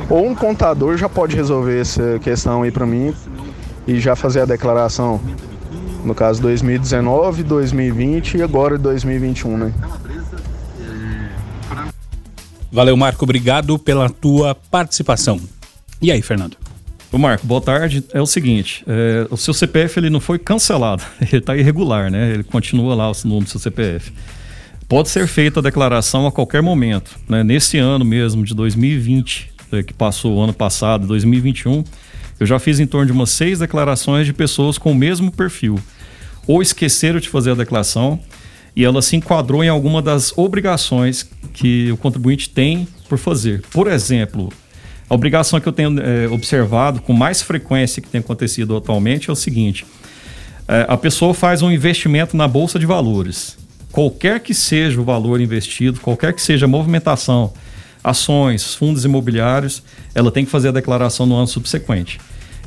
ou 0.09 0.27
um 0.27 0.33
contador 0.33 0.97
já 0.97 1.07
pode 1.07 1.35
resolver 1.35 1.79
essa 1.79 2.19
questão 2.19 2.63
aí 2.63 2.71
para 2.71 2.85
mim 2.85 3.13
e 3.87 3.99
já 3.99 4.15
fazer 4.15 4.41
a 4.41 4.45
declaração 4.45 5.21
no 6.03 6.15
caso 6.15 6.41
2019, 6.41 7.43
2020 7.43 8.37
e 8.37 8.41
agora 8.41 8.77
2021, 8.77 9.57
né? 9.57 9.73
Valeu, 12.71 12.95
Marco, 12.95 13.23
obrigado 13.23 13.77
pela 13.77 14.09
tua 14.09 14.55
participação. 14.55 15.39
E 16.01 16.11
aí, 16.11 16.21
Fernando? 16.21 16.55
Ô 17.11 17.17
Marco, 17.17 17.45
boa 17.45 17.59
tarde. 17.59 18.03
É 18.13 18.21
o 18.21 18.25
seguinte, 18.25 18.83
é, 18.87 19.27
o 19.31 19.35
seu 19.35 19.53
CPF 19.53 19.99
ele 19.99 20.09
não 20.09 20.19
foi 20.19 20.37
cancelado, 20.37 21.03
ele 21.19 21.37
está 21.37 21.57
irregular, 21.57 22.11
né? 22.11 22.31
Ele 22.31 22.43
continua 22.43 22.93
lá 22.93 23.09
o 23.09 23.13
número 23.25 23.45
do 23.45 23.49
seu 23.49 23.59
CPF. 23.59 24.13
Pode 24.87 25.09
ser 25.09 25.27
feita 25.27 25.59
a 25.59 25.63
declaração 25.63 26.27
a 26.27 26.31
qualquer 26.31 26.61
momento, 26.61 27.17
né? 27.27 27.43
Nesse 27.43 27.77
ano 27.77 28.05
mesmo 28.05 28.43
de 28.43 28.53
2020, 28.53 29.51
é, 29.51 29.58
que 29.85 29.93
passou 29.93 30.37
o 30.37 30.41
ano 30.41 30.53
passado, 30.53 31.07
2021, 31.07 31.83
eu 32.39 32.45
já 32.45 32.57
fiz 32.57 32.79
em 32.79 32.87
torno 32.87 33.07
de 33.07 33.11
umas 33.11 33.29
seis 33.29 33.59
declarações 33.59 34.25
de 34.25 34.33
pessoas 34.33 34.77
com 34.77 34.91
o 34.91 34.95
mesmo 34.95 35.31
perfil. 35.31 35.79
Ou 36.47 36.61
esqueceram 36.61 37.19
de 37.19 37.29
fazer 37.29 37.51
a 37.51 37.55
declaração 37.55 38.19
e 38.75 38.85
ela 38.85 39.01
se 39.01 39.15
enquadrou 39.15 39.63
em 39.63 39.67
alguma 39.67 40.01
das 40.01 40.35
obrigações 40.37 41.29
que 41.53 41.91
o 41.91 41.97
contribuinte 41.97 42.49
tem 42.49 42.87
por 43.09 43.17
fazer. 43.17 43.61
Por 43.71 43.87
exemplo, 43.87 44.49
a 45.09 45.15
obrigação 45.15 45.59
que 45.59 45.67
eu 45.67 45.73
tenho 45.73 45.99
eh, 45.99 46.27
observado 46.29 47.01
com 47.01 47.11
mais 47.11 47.41
frequência 47.41 48.01
que 48.01 48.07
tem 48.07 48.19
acontecido 48.19 48.77
atualmente 48.77 49.29
é 49.29 49.33
o 49.33 49.35
seguinte: 49.35 49.85
eh, 50.67 50.85
a 50.87 50.95
pessoa 50.95 51.33
faz 51.33 51.61
um 51.61 51.71
investimento 51.71 52.37
na 52.37 52.47
bolsa 52.47 52.79
de 52.79 52.85
valores. 52.85 53.57
Qualquer 53.91 54.39
que 54.39 54.53
seja 54.53 55.01
o 55.01 55.03
valor 55.03 55.41
investido, 55.41 55.99
qualquer 55.99 56.31
que 56.31 56.41
seja 56.41 56.65
a 56.65 56.69
movimentação, 56.69 57.51
ações, 58.03 58.75
fundos 58.75 59.05
imobiliários, 59.05 59.83
ela 60.13 60.31
tem 60.31 60.45
que 60.45 60.51
fazer 60.51 60.69
a 60.69 60.71
declaração 60.71 61.25
no 61.25 61.35
ano 61.35 61.47
subsequente. 61.47 62.19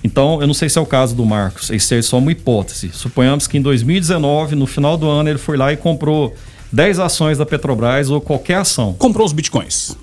Então, 0.04 0.40
eu 0.40 0.46
não 0.46 0.54
sei 0.54 0.68
se 0.68 0.78
é 0.78 0.80
o 0.80 0.86
caso 0.86 1.14
do 1.14 1.24
Marcos, 1.24 1.70
isso 1.70 1.94
é 1.94 2.02
só 2.02 2.18
uma 2.18 2.32
hipótese. 2.32 2.90
Suponhamos 2.92 3.46
que 3.46 3.56
em 3.56 3.62
2019, 3.62 4.56
no 4.56 4.66
final 4.66 4.96
do 4.96 5.08
ano, 5.08 5.28
ele 5.28 5.38
foi 5.38 5.56
lá 5.56 5.72
e 5.72 5.76
comprou 5.76 6.34
10 6.72 6.98
ações 6.98 7.38
da 7.38 7.46
Petrobras 7.46 8.10
ou 8.10 8.20
qualquer 8.20 8.56
ação. 8.56 8.94
Comprou 8.94 9.24
os 9.24 9.32
bitcoins. 9.32 9.96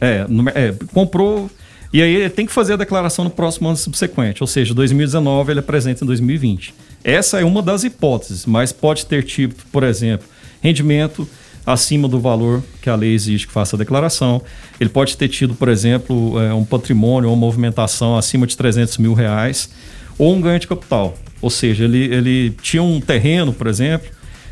É, 0.00 0.26
é, 0.54 0.74
comprou. 0.92 1.50
E 1.92 2.00
aí 2.00 2.14
ele 2.14 2.30
tem 2.30 2.46
que 2.46 2.52
fazer 2.52 2.72
a 2.72 2.76
declaração 2.76 3.24
no 3.24 3.30
próximo 3.30 3.68
ano 3.68 3.76
subsequente. 3.76 4.42
Ou 4.42 4.46
seja, 4.46 4.72
2019 4.72 5.52
ele 5.52 5.60
apresenta 5.60 6.02
em 6.02 6.06
2020. 6.06 6.74
Essa 7.04 7.40
é 7.40 7.44
uma 7.44 7.60
das 7.60 7.84
hipóteses, 7.84 8.46
mas 8.46 8.72
pode 8.72 9.04
ter 9.04 9.22
tido, 9.24 9.54
por 9.70 9.82
exemplo, 9.82 10.26
rendimento 10.62 11.28
acima 11.64 12.08
do 12.08 12.18
valor 12.18 12.62
que 12.80 12.90
a 12.90 12.94
lei 12.94 13.14
exige 13.14 13.46
que 13.46 13.52
faça 13.52 13.76
a 13.76 13.78
declaração. 13.78 14.42
Ele 14.80 14.90
pode 14.90 15.16
ter 15.16 15.28
tido, 15.28 15.54
por 15.54 15.68
exemplo, 15.68 16.40
é, 16.40 16.52
um 16.52 16.64
patrimônio 16.64 17.30
ou 17.30 17.36
movimentação 17.36 18.16
acima 18.16 18.46
de 18.46 18.56
300 18.56 18.98
mil 18.98 19.14
reais 19.14 19.70
ou 20.18 20.34
um 20.34 20.40
ganho 20.40 20.58
de 20.58 20.66
capital. 20.66 21.14
Ou 21.40 21.50
seja, 21.50 21.84
ele, 21.84 22.04
ele 22.04 22.50
tinha 22.62 22.82
um 22.82 23.00
terreno, 23.00 23.52
por 23.52 23.66
exemplo, 23.66 24.08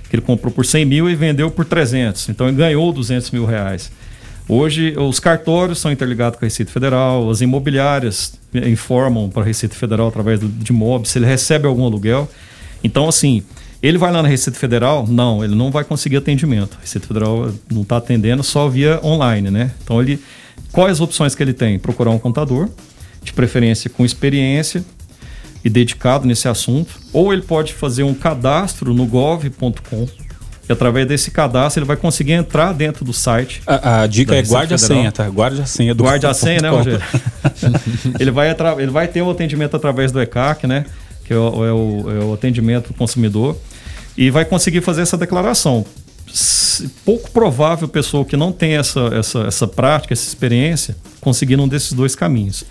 que 0.09 0.17
ele 0.17 0.23
comprou 0.23 0.53
por 0.53 0.67
100 0.67 0.85
mil 0.85 1.11
e 1.11 1.15
vendeu 1.15 1.51
por 1.51 1.65
300. 1.65 2.29
Então 2.29 2.49
ele 2.49 2.57
ganhou 2.57 2.93
200 2.93 3.31
mil 3.31 3.45
reais. 3.45 3.91
Hoje, 4.49 4.97
os 4.99 5.21
cartórios 5.21 5.79
são 5.79 5.93
interligados 5.93 6.37
com 6.37 6.45
a 6.45 6.47
Receita 6.47 6.73
Federal, 6.73 7.31
as 7.31 7.41
imobiliárias 7.41 8.35
informam 8.53 9.29
para 9.29 9.43
a 9.43 9.45
Receita 9.45 9.77
Federal 9.77 10.09
através 10.09 10.41
do, 10.41 10.49
de 10.49 10.73
imóveis 10.73 11.11
se 11.11 11.19
ele 11.21 11.27
recebe 11.27 11.69
algum 11.69 11.85
aluguel. 11.85 12.29
Então, 12.83 13.09
assim, 13.09 13.45
ele 13.83 13.97
vai 13.97 14.13
lá 14.13 14.23
na 14.23 14.29
Receita 14.29 14.59
Federal? 14.59 15.07
Não, 15.07 15.43
ele 15.43 15.55
não 15.55 15.71
vai 15.71 15.85
conseguir 15.85 16.19
atendimento. 16.19 16.77
A 16.77 16.81
Receita 16.81 17.07
Federal 17.07 17.51
não 17.71 17.83
está 17.83 17.97
atendendo 17.97 18.43
só 18.43 18.69
via 18.69 19.01
online, 19.03 19.51
né? 19.51 19.71
Então, 19.83 20.01
ele, 20.01 20.23
quais 20.71 20.93
as 20.93 21.01
opções 21.01 21.35
que 21.35 21.43
ele 21.43 21.55
tem? 21.55 21.79
Procurar 21.79 22.11
um 22.11 22.19
contador, 22.19 22.69
de 23.23 23.33
preferência 23.33 23.89
com 23.89 24.05
experiência 24.05 24.85
e 25.65 25.71
dedicado 25.71 26.27
nesse 26.27 26.49
assunto, 26.49 26.99
ou 27.13 27.33
ele 27.33 27.43
pode 27.43 27.73
fazer 27.73 28.03
um 28.03 28.15
cadastro 28.15 28.93
no 28.93 29.07
gov.com. 29.07 30.09
E 30.69 30.73
através 30.73 31.07
desse 31.07 31.31
cadastro 31.33 31.81
ele 31.81 31.87
vai 31.87 31.97
conseguir 31.97 32.33
entrar 32.33 32.73
dentro 32.73 33.05
do 33.05 33.13
site 33.13 33.61
A, 33.67 34.03
a 34.03 34.07
dica 34.07 34.37
é 34.37 34.43
guarde 34.43 34.73
a 34.73 34.79
senha, 34.79 35.11
tá? 35.11 35.29
Guarde 35.29 35.61
a 35.61 35.67
senha 35.67 35.93
do 35.93 36.05
Guarde 36.05 36.27
a 36.27 36.33
senha, 36.33 36.61
né, 36.61 36.69
Rogério? 36.69 37.03
ele, 38.21 38.31
vai 38.31 38.55
ele 38.79 38.91
vai 38.91 39.09
ter 39.09 39.21
o 39.21 39.31
atendimento 39.31 39.75
através 39.75 40.13
do 40.13 40.21
ECAC, 40.21 40.69
né? 40.69 40.87
Que 41.31 41.35
é 41.35 41.39
o, 41.39 41.65
é 41.65 41.73
o- 41.73 42.11
é 42.11 42.25
o 42.25 42.35
atendimento 42.35 42.89
do 42.89 42.95
consumidor. 42.95 43.57
E 44.19 44.31
vai 44.31 44.45
conseguir 44.45 44.81
fazer 44.81 45.03
essa 45.03 45.17
declaração. 45.17 45.87
Pouco 47.05 47.31
provável 47.31 47.87
a 47.87 47.89
pessoa 47.89 48.25
que 48.25 48.37
não 48.37 48.51
tem 48.51 48.73
essa, 48.77 48.99
essa, 49.15 49.39
essa 49.43 49.65
prática, 49.69 50.13
essa 50.13 50.27
experiência, 50.27 50.97
conseguir 51.21 51.57
um 51.61 51.69
desses 51.69 51.93
dois 51.93 52.17
caminhos. 52.17 52.65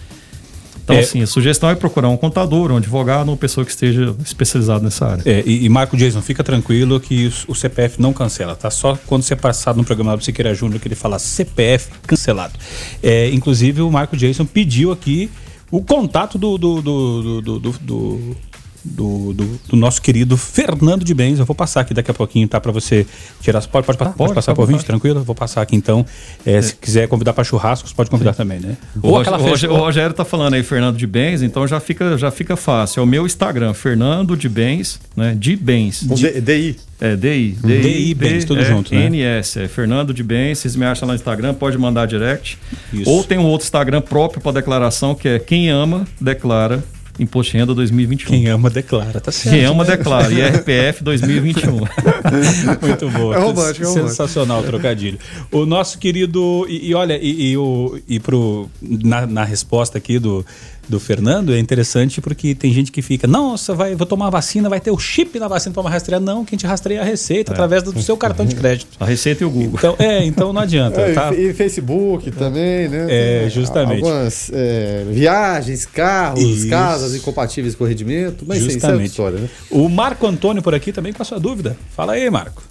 Então, 0.83 0.93
É. 0.93 0.99
assim, 0.99 1.21
a 1.21 1.27
sugestão 1.27 1.69
é 1.69 1.75
procurar 1.75 2.09
um 2.09 2.17
contador, 2.17 2.69
um 2.69 2.75
advogado, 2.75 3.29
uma 3.29 3.37
pessoa 3.37 3.63
que 3.63 3.71
esteja 3.71 4.13
especializada 4.25 4.83
nessa 4.83 5.05
área. 5.07 5.21
É, 5.25 5.41
e, 5.45 5.63
e 5.63 5.69
Marco 5.69 5.95
Jason, 5.95 6.21
fica 6.21 6.43
tranquilo 6.43 6.99
que 6.99 7.31
o 7.47 7.55
CPF 7.55 8.01
não 8.01 8.11
cancela, 8.11 8.57
tá? 8.57 8.69
Só 8.69 8.97
quando 9.07 9.21
você 9.23 9.37
passar 9.37 9.73
no 9.73 9.85
programa 9.85 10.17
do 10.17 10.23
Siqueira 10.23 10.53
Júnior 10.53 10.81
que 10.81 10.87
ele 10.89 10.95
fala 10.95 11.17
CPF 11.17 11.91
cancelado. 12.05 12.59
É, 13.01 13.29
inclusive, 13.29 13.81
o 13.81 13.89
Marco 13.89 14.17
Jason 14.17 14.45
pediu 14.45 14.91
aqui 14.91 15.29
o 15.71 15.81
contato 15.83 16.37
do, 16.39 16.57
do, 16.57 16.81
do, 16.81 17.41
do, 17.41 18.35
do- 18.83 19.33
do- 19.33 19.59
do, 19.67 19.75
nosso 19.75 20.01
querido 20.01 20.37
Fernando 20.37 21.03
de 21.03 21.13
Bens. 21.13 21.39
Eu 21.39 21.45
vou 21.45 21.55
passar 21.55 21.81
aqui 21.81 21.93
daqui 21.93 22.11
a 22.11 22.13
pouquinho, 22.13 22.47
tá? 22.47 22.59
Para 22.59 22.71
você 22.71 23.05
tirar. 23.41 23.65
Pode, 23.67 23.85
pode, 23.85 23.97
pode, 23.97 24.13
pode 24.13 24.33
passar 24.33 24.53
por 24.53 24.61
ouvinte, 24.61 24.85
tranquilo? 24.85 25.23
Vou 25.23 25.35
passar 25.35 25.61
aqui 25.61 25.75
então. 25.75 26.05
É, 26.45 26.61
se 26.61 26.75
quiser 26.75 27.07
convidar 27.07 27.33
para 27.33 27.43
churrascos, 27.43 27.93
pode 27.93 28.09
convidar 28.09 28.33
também, 28.33 28.59
né? 28.59 28.77
O, 29.01 29.09
Ou 29.09 29.19
aquela 29.19 29.37
o, 29.37 29.43
festa... 29.43 29.69
o 29.71 29.75
Rogério 29.75 30.13
tá 30.13 30.23
falando 30.25 30.53
aí, 30.53 30.63
Fernando 30.63 30.97
de 30.97 31.07
Bens, 31.07 31.41
então 31.41 31.67
já 31.67 31.79
fica, 31.79 32.17
já 32.17 32.31
fica 32.31 32.55
fácil. 32.55 33.01
É 33.01 33.03
o 33.03 33.07
meu 33.07 33.25
Instagram, 33.25 33.73
Fernando 33.73 34.35
de 34.37 34.47
Bens, 34.47 34.99
né? 35.15 35.35
De 35.37 35.55
Bens. 35.55 36.03
De, 36.03 36.41
DI. 36.41 36.77
É, 37.01 37.15
DI. 37.15 37.57
DI, 37.63 37.81
DI 37.81 38.13
Bens, 38.13 38.45
tudo 38.45 38.63
junto, 38.63 38.93
né? 38.93 39.09
NS, 39.09 39.57
é 39.57 39.67
Fernando 39.67 40.13
de 40.13 40.23
Bens. 40.23 40.59
Vocês 40.59 40.75
me 40.75 40.85
acham 40.85 41.07
lá 41.07 41.13
no 41.13 41.17
Instagram, 41.19 41.53
pode 41.53 41.77
mandar 41.77 42.05
direct. 42.05 42.57
Isso. 42.93 43.09
Ou 43.09 43.23
tem 43.23 43.37
um 43.37 43.45
outro 43.45 43.65
Instagram 43.65 44.01
próprio 44.01 44.41
para 44.41 44.53
declaração, 44.53 45.15
que 45.15 45.27
é 45.27 45.39
Quem 45.39 45.69
Ama, 45.69 46.05
Declara 46.19 46.83
Imposto 47.19 47.51
de 47.51 47.57
Renda 47.57 47.75
2021. 47.75 48.29
Quem 48.29 48.47
ama, 48.47 48.69
declara, 48.69 49.19
tá 49.19 49.31
certo. 49.31 49.55
Quem 49.55 49.65
ama, 49.65 49.83
né? 49.83 49.97
declara. 49.97 50.31
IRPF 50.33 51.03
2021. 51.03 51.71
Muito 52.81 53.09
bom. 53.09 53.33
É 53.33 53.37
romântico, 53.37 53.83
é 53.83 53.87
romântico. 53.87 54.09
Sensacional 54.09 54.61
o 54.61 54.63
trocadilho. 54.63 55.19
O 55.51 55.65
nosso 55.65 55.99
querido. 55.99 56.65
E, 56.69 56.89
e 56.89 56.95
olha, 56.95 57.19
e, 57.21 57.51
e, 57.51 57.57
o, 57.57 57.99
e 58.07 58.19
pro, 58.19 58.69
na, 58.81 59.25
na 59.25 59.43
resposta 59.43 59.97
aqui 59.97 60.17
do, 60.17 60.45
do 60.89 60.99
Fernando 60.99 61.53
é 61.53 61.59
interessante 61.59 62.19
porque 62.19 62.55
tem 62.55 62.73
gente 62.73 62.91
que 62.91 63.01
fica, 63.01 63.27
nossa, 63.27 63.73
vai, 63.73 63.95
vou 63.95 64.07
tomar 64.07 64.27
a 64.27 64.29
vacina, 64.29 64.67
vai 64.67 64.79
ter 64.79 64.91
o 64.91 64.97
chip 64.97 65.39
na 65.39 65.47
vacina 65.47 65.73
para 65.73 65.89
rastrear. 65.89 66.19
Não, 66.19 66.43
quem 66.43 66.57
te 66.57 66.65
rastreia 66.65 66.99
é 66.99 67.01
a 67.01 67.05
receita, 67.05 67.51
é. 67.51 67.53
através 67.53 67.83
do 67.83 68.01
seu 68.01 68.17
cartão 68.17 68.45
de 68.45 68.55
crédito. 68.55 68.97
A 68.99 69.05
receita 69.05 69.43
e 69.43 69.45
o 69.45 69.49
Google. 69.49 69.75
Então, 69.77 69.95
é, 69.99 70.25
então 70.25 70.53
não 70.53 70.61
adianta. 70.61 70.99
É, 71.09 71.13
tá? 71.13 71.33
E 71.33 71.53
Facebook 71.53 72.29
também, 72.31 72.89
né? 72.89 73.07
É, 73.09 73.49
justamente. 73.49 74.03
Algumas 74.03 74.51
é, 74.53 75.05
viagens, 75.09 75.85
carros, 75.85 76.43
Isso. 76.43 76.69
casas 76.69 77.15
incompatíveis 77.15 77.73
com 77.73 77.83
o 77.83 77.87
rendimento, 77.87 78.43
mas 78.45 78.59
justamente. 78.59 78.95
isso 78.95 79.01
é 79.01 79.05
história, 79.05 79.39
né? 79.39 79.49
O 79.71 79.87
Marco 79.87 80.27
Antônio 80.27 80.61
por 80.61 80.75
aqui 80.75 80.91
também 80.91 81.13
com 81.13 81.21
a 81.21 81.25
sua 81.25 81.39
dúvida. 81.39 81.77
Fala 81.95 82.13
aí, 82.13 82.29
Marco. 82.29 82.61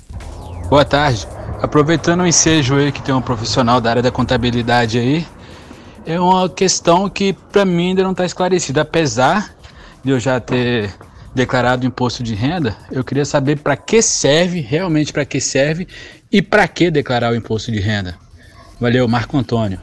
Boa 0.69 0.85
tarde. 0.85 1.27
Aproveitando 1.61 2.21
o 2.21 2.27
ensejo 2.27 2.77
aí 2.77 2.93
que 2.93 3.03
tem 3.03 3.15
um 3.15 3.23
profissional 3.23 3.81
da 3.81 3.91
área 3.91 4.03
da 4.03 4.11
contabilidade 4.11 4.99
aí, 4.99 5.27
é 6.09 6.19
uma 6.19 6.49
questão 6.49 7.07
que 7.07 7.35
para 7.35 7.67
mim 7.67 7.89
ainda 7.89 8.03
não 8.03 8.13
está 8.13 8.25
esclarecida. 8.25 8.81
Apesar 8.81 9.55
de 10.03 10.11
eu 10.11 10.19
já 10.19 10.41
ter 10.41 10.91
declarado 11.35 11.87
imposto 11.87 12.23
de 12.23 12.35
renda, 12.35 12.75
eu 12.91 13.05
queria 13.05 13.27
saber 13.27 13.59
para 13.59 13.77
que 13.77 14.01
serve, 14.01 14.61
realmente 14.61 15.13
para 15.13 15.27
que 15.27 15.39
serve 15.39 15.87
e 16.33 16.41
para 16.41 16.67
que 16.67 16.91
declarar 16.91 17.31
o 17.31 17.37
imposto 17.37 17.71
de 17.71 17.79
renda. 17.79 18.17
Valeu, 18.81 19.07
Marco 19.07 19.37
Antônio. 19.37 19.79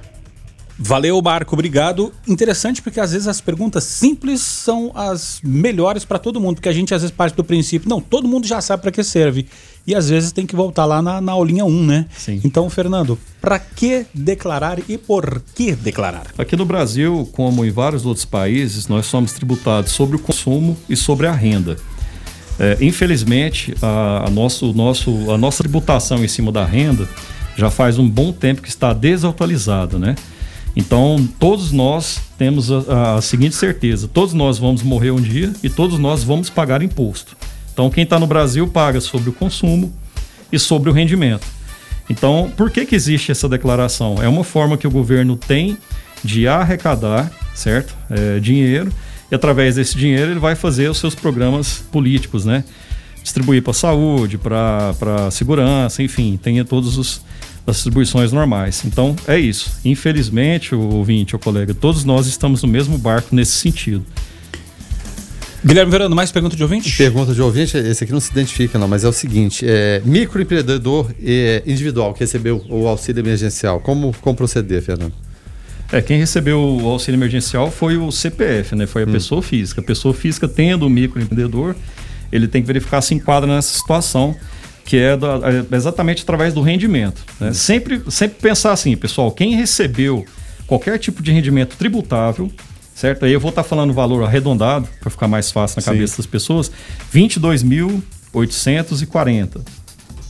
Valeu, 0.80 1.22
Marco, 1.22 1.54
obrigado. 1.54 2.12
Interessante 2.28 2.82
porque 2.82 3.00
às 3.00 3.12
vezes 3.12 3.28
as 3.28 3.40
perguntas 3.40 3.84
simples 3.84 4.42
são 4.42 4.92
as 4.96 5.40
melhores 5.44 6.04
para 6.04 6.18
todo 6.18 6.42
mundo, 6.42 6.56
porque 6.56 6.70
a 6.70 6.74
gente 6.74 6.92
às 6.92 7.04
vezes 7.04 7.16
parte 7.16 7.36
do 7.36 7.44
princípio, 7.44 7.88
não, 7.88 8.02
todo 8.02 8.28
mundo 8.28 8.48
já 8.48 8.60
sabe 8.62 8.82
para 8.82 8.92
que 8.92 9.04
serve. 9.04 9.48
E 9.88 9.94
às 9.94 10.10
vezes 10.10 10.32
tem 10.32 10.46
que 10.46 10.56
voltar 10.56 10.86
lá 10.86 11.02
na, 11.02 11.22
na 11.22 11.32
aulinha 11.32 11.64
1, 11.64 11.86
né? 11.86 12.06
Sim. 12.18 12.42
Então, 12.44 12.70
Fernando, 12.70 13.20
para 13.40 13.60
que 13.60 14.06
declarar 14.14 14.80
e 14.90 14.98
por 14.98 15.42
que 15.54 15.74
declarar? 15.74 16.28
Aqui 16.38 16.56
no 16.56 16.66
Brasil, 16.66 17.30
como 17.34 17.64
em 17.64 17.70
vários 17.70 18.06
outros 18.06 18.26
países, 18.26 18.88
nós 18.88 19.06
somos 19.06 19.34
tributados 19.34 19.92
sobre 19.92 20.16
o 20.16 20.20
consumo 20.20 20.76
e 20.90 20.96
sobre 20.96 21.28
a 21.28 21.32
renda. 21.32 21.78
É, 22.60 22.78
infelizmente, 22.82 23.76
a, 23.82 24.26
a, 24.26 24.30
nosso, 24.30 24.74
nosso, 24.74 25.32
a 25.32 25.38
nossa 25.38 25.62
tributação 25.64 26.24
em 26.24 26.28
cima 26.28 26.52
da 26.52 26.66
renda 26.66 27.08
já 27.56 27.70
faz 27.70 28.00
um 28.00 28.10
bom 28.10 28.32
tempo 28.32 28.62
que 28.62 28.70
está 28.70 28.92
desatualizada, 28.92 30.00
né? 30.00 30.16
Então, 30.76 31.28
todos 31.40 31.72
nós 31.72 32.20
temos 32.38 32.70
a, 32.72 33.16
a, 33.16 33.22
seguinte 33.22 33.56
certeza: 33.56 34.08
todos 34.08 34.34
nós 34.34 34.58
vamos 34.58 34.84
morrer 34.84 35.12
um 35.12 35.22
dia 35.22 35.54
e 35.64 35.70
todos 35.70 35.98
nós 35.98 36.24
vamos 36.24 36.50
pagar 36.50 36.82
imposto. 36.82 37.38
Então, 37.76 37.90
quem 37.90 38.06
está 38.06 38.18
no 38.18 38.26
Brasil 38.26 38.66
paga 38.70 39.02
sobre 39.02 39.30
o 39.30 39.34
consumo 39.34 39.94
e 40.50 40.58
sobre 40.58 40.90
o 40.90 40.94
rendimento. 40.94 41.46
Então, 42.10 42.50
por 42.56 42.72
que, 42.72 42.86
que 42.86 42.96
existe 42.96 43.34
essa 43.34 43.50
declaração? 43.50 44.16
É 44.24 44.30
uma 44.30 44.46
forma 44.46 44.78
que 44.78 44.88
o 44.88 44.90
governo 44.90 45.36
tem 45.36 45.78
de 46.24 46.48
arrecadar, 46.48 47.30
certo? 47.54 47.94
É, 48.10 48.40
dinheiro, 48.40 48.90
e 49.30 49.36
através 49.36 49.76
desse 49.76 49.98
dinheiro 49.98 50.32
ele 50.32 50.40
vai 50.40 50.56
fazer 50.56 50.90
os 50.90 50.98
seus 51.00 51.16
programas 51.16 51.84
políticos, 51.92 52.46
né? 52.46 52.64
Distribuir 53.22 53.62
para 53.62 53.74
saúde, 53.74 54.38
para 54.38 55.30
segurança, 55.30 56.02
enfim, 56.02 56.40
tem 56.42 56.64
todos 56.64 56.98
os 56.98 57.22
distribuições 57.68 58.32
normais. 58.32 58.84
Então 58.86 59.18
é 59.28 59.38
isso. 59.38 59.82
Infelizmente, 59.84 60.74
o 60.74 60.80
ouvinte, 60.80 61.36
o 61.36 61.40
colega, 61.40 61.74
todos 61.74 62.06
nós 62.06 62.26
estamos 62.26 62.64
no 62.64 62.70
mesmo 62.70 62.98
barco 62.98 63.36
nesse 63.36 63.52
sentido. 63.52 64.06
Guilherme 65.66 65.92
Verano, 65.92 66.16
mais 66.16 66.32
pergunta 66.32 66.56
de 66.56 66.62
ouvinte? 66.62 66.96
Pergunta 66.96 67.34
de 67.34 67.42
ouvinte, 67.42 67.76
esse 67.76 68.04
aqui 68.04 68.14
não 68.14 68.20
se 68.20 68.32
identifica, 68.32 68.78
não, 68.78 68.88
mas 68.88 69.04
é 69.04 69.08
o 69.08 69.12
seguinte: 69.12 69.66
é, 69.68 70.00
microempreendedor 70.06 71.10
é, 71.24 71.64
individual 71.66 72.14
que 72.14 72.20
recebeu 72.20 72.64
o 72.70 72.88
auxílio 72.88 73.22
emergencial, 73.22 73.80
como, 73.80 74.16
como 74.22 74.36
proceder, 74.36 74.84
Fernando? 74.84 75.14
É, 75.92 76.04
quem 76.04 76.20
recebeu 76.20 76.60
o 76.60 76.88
auxílio 76.88 77.18
emergencial 77.18 77.72
foi 77.72 77.98
o 77.98 78.12
CPF, 78.12 78.76
né? 78.76 78.86
Foi 78.86 79.04
a 79.04 79.08
hum. 79.08 79.12
pessoa 79.12 79.42
física. 79.42 79.82
A 79.82 79.84
pessoa 79.84 80.14
física 80.14 80.48
tendo 80.48 80.86
o 80.86 80.90
microempreendedor, 80.90 81.76
ele 82.32 82.48
tem 82.48 82.62
que 82.62 82.68
verificar 82.68 83.02
se 83.02 83.16
enquadra 83.16 83.52
nessa 83.52 83.76
situação 83.76 84.36
que 84.84 84.98
é, 84.98 85.18
da, 85.18 85.40
é 85.72 85.76
exatamente 85.76 86.22
através 86.22 86.54
do 86.54 86.62
rendimento. 86.62 87.24
Né? 87.40 87.48
Uhum. 87.48 87.54
Sempre, 87.56 88.04
sempre 88.10 88.38
pensar 88.40 88.72
assim, 88.72 88.96
pessoal, 88.96 89.32
quem 89.32 89.56
recebeu 89.56 90.24
qualquer 90.68 91.00
tipo 91.00 91.24
de 91.24 91.32
rendimento 91.32 91.76
tributável, 91.76 92.52
certo? 92.96 93.26
Aí 93.26 93.34
eu 93.34 93.40
vou 93.40 93.50
estar 93.50 93.62
tá 93.62 93.70
falando 93.70 93.92
o 93.92 93.94
valor 93.94 94.24
arredondado, 94.24 94.90
para 95.00 95.12
ficar 95.12 95.28
mais 95.28 95.52
fácil 95.52 95.76
na 95.78 95.82
Sim. 95.82 95.92
cabeça 95.92 96.18
das 96.18 96.26
pessoas, 96.26 96.72
22.840, 97.14 99.62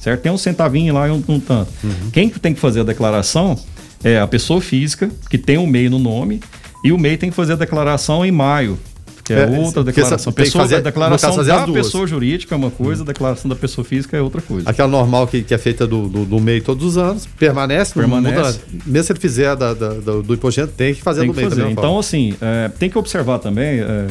certo? 0.02 0.22
Tem 0.22 0.32
um 0.32 0.38
centavinho 0.38 0.96
lá 0.96 1.08
e 1.08 1.12
um, 1.12 1.24
um 1.28 1.40
tanto. 1.40 1.72
Uhum. 1.84 2.10
Quem 2.12 2.30
tem 2.30 2.54
que 2.54 2.60
fazer 2.60 2.82
a 2.82 2.84
declaração 2.84 3.58
é 4.04 4.20
a 4.20 4.28
pessoa 4.28 4.60
física, 4.60 5.10
que 5.30 5.38
tem 5.38 5.58
o 5.58 5.62
um 5.62 5.68
MEI 5.68 5.88
no 5.88 6.00
nome, 6.00 6.42
e 6.84 6.92
o 6.92 6.98
MEI 6.98 7.16
tem 7.18 7.30
que 7.30 7.36
fazer 7.36 7.54
a 7.54 7.56
declaração 7.56 8.26
em 8.26 8.32
maio, 8.32 8.78
que 9.26 9.34
é, 9.34 9.42
é 9.42 9.60
outra 9.60 9.84
declaração. 9.84 10.32
Pessoa, 10.32 10.64
fazer, 10.64 10.76
a 10.76 10.80
declaração 10.82 11.36
caso, 11.36 11.44
da 11.44 11.66
pessoa 11.66 12.06
jurídica 12.06 12.54
é 12.54 12.58
uma 12.58 12.70
coisa, 12.70 13.02
a 13.02 13.06
declaração 13.06 13.50
da 13.50 13.56
pessoa 13.56 13.84
física 13.84 14.16
é 14.16 14.22
outra 14.22 14.40
coisa. 14.40 14.70
Aquela 14.70 14.88
normal 14.88 15.26
que, 15.26 15.42
que 15.42 15.54
é 15.54 15.58
feita 15.58 15.88
do, 15.88 16.08
do, 16.08 16.26
do 16.26 16.40
MEI 16.40 16.62
todos 16.62 16.86
os 16.86 16.98
anos, 16.98 17.26
permanece, 17.26 17.96
permanece. 17.96 18.36
Muda, 18.36 18.84
mesmo 18.86 19.04
se 19.04 19.12
ele 19.14 19.20
fizer 19.20 19.56
da, 19.56 19.74
da, 19.74 19.90
do, 19.96 20.22
do 20.22 20.34
imposto 20.36 20.68
tem 20.68 20.94
que 20.94 21.02
fazer 21.02 21.22
tem 21.22 21.32
que 21.32 21.38
MEI 21.38 21.50
fazer. 21.50 21.62
Então, 21.64 21.84
forma. 21.84 22.00
assim, 22.00 22.36
é, 22.40 22.70
tem 22.70 22.88
que 22.88 22.98
observar 23.00 23.40
também, 23.40 23.80
é, 23.80 24.08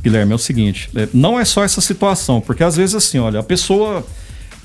Guilherme, 0.00 0.32
é 0.32 0.36
o 0.36 0.38
seguinte, 0.38 0.88
é, 0.94 1.08
não 1.12 1.38
é 1.38 1.44
só 1.44 1.64
essa 1.64 1.80
situação, 1.80 2.40
porque 2.40 2.62
às 2.62 2.76
vezes 2.76 2.94
assim, 2.94 3.18
olha, 3.18 3.40
a 3.40 3.42
pessoa 3.42 4.06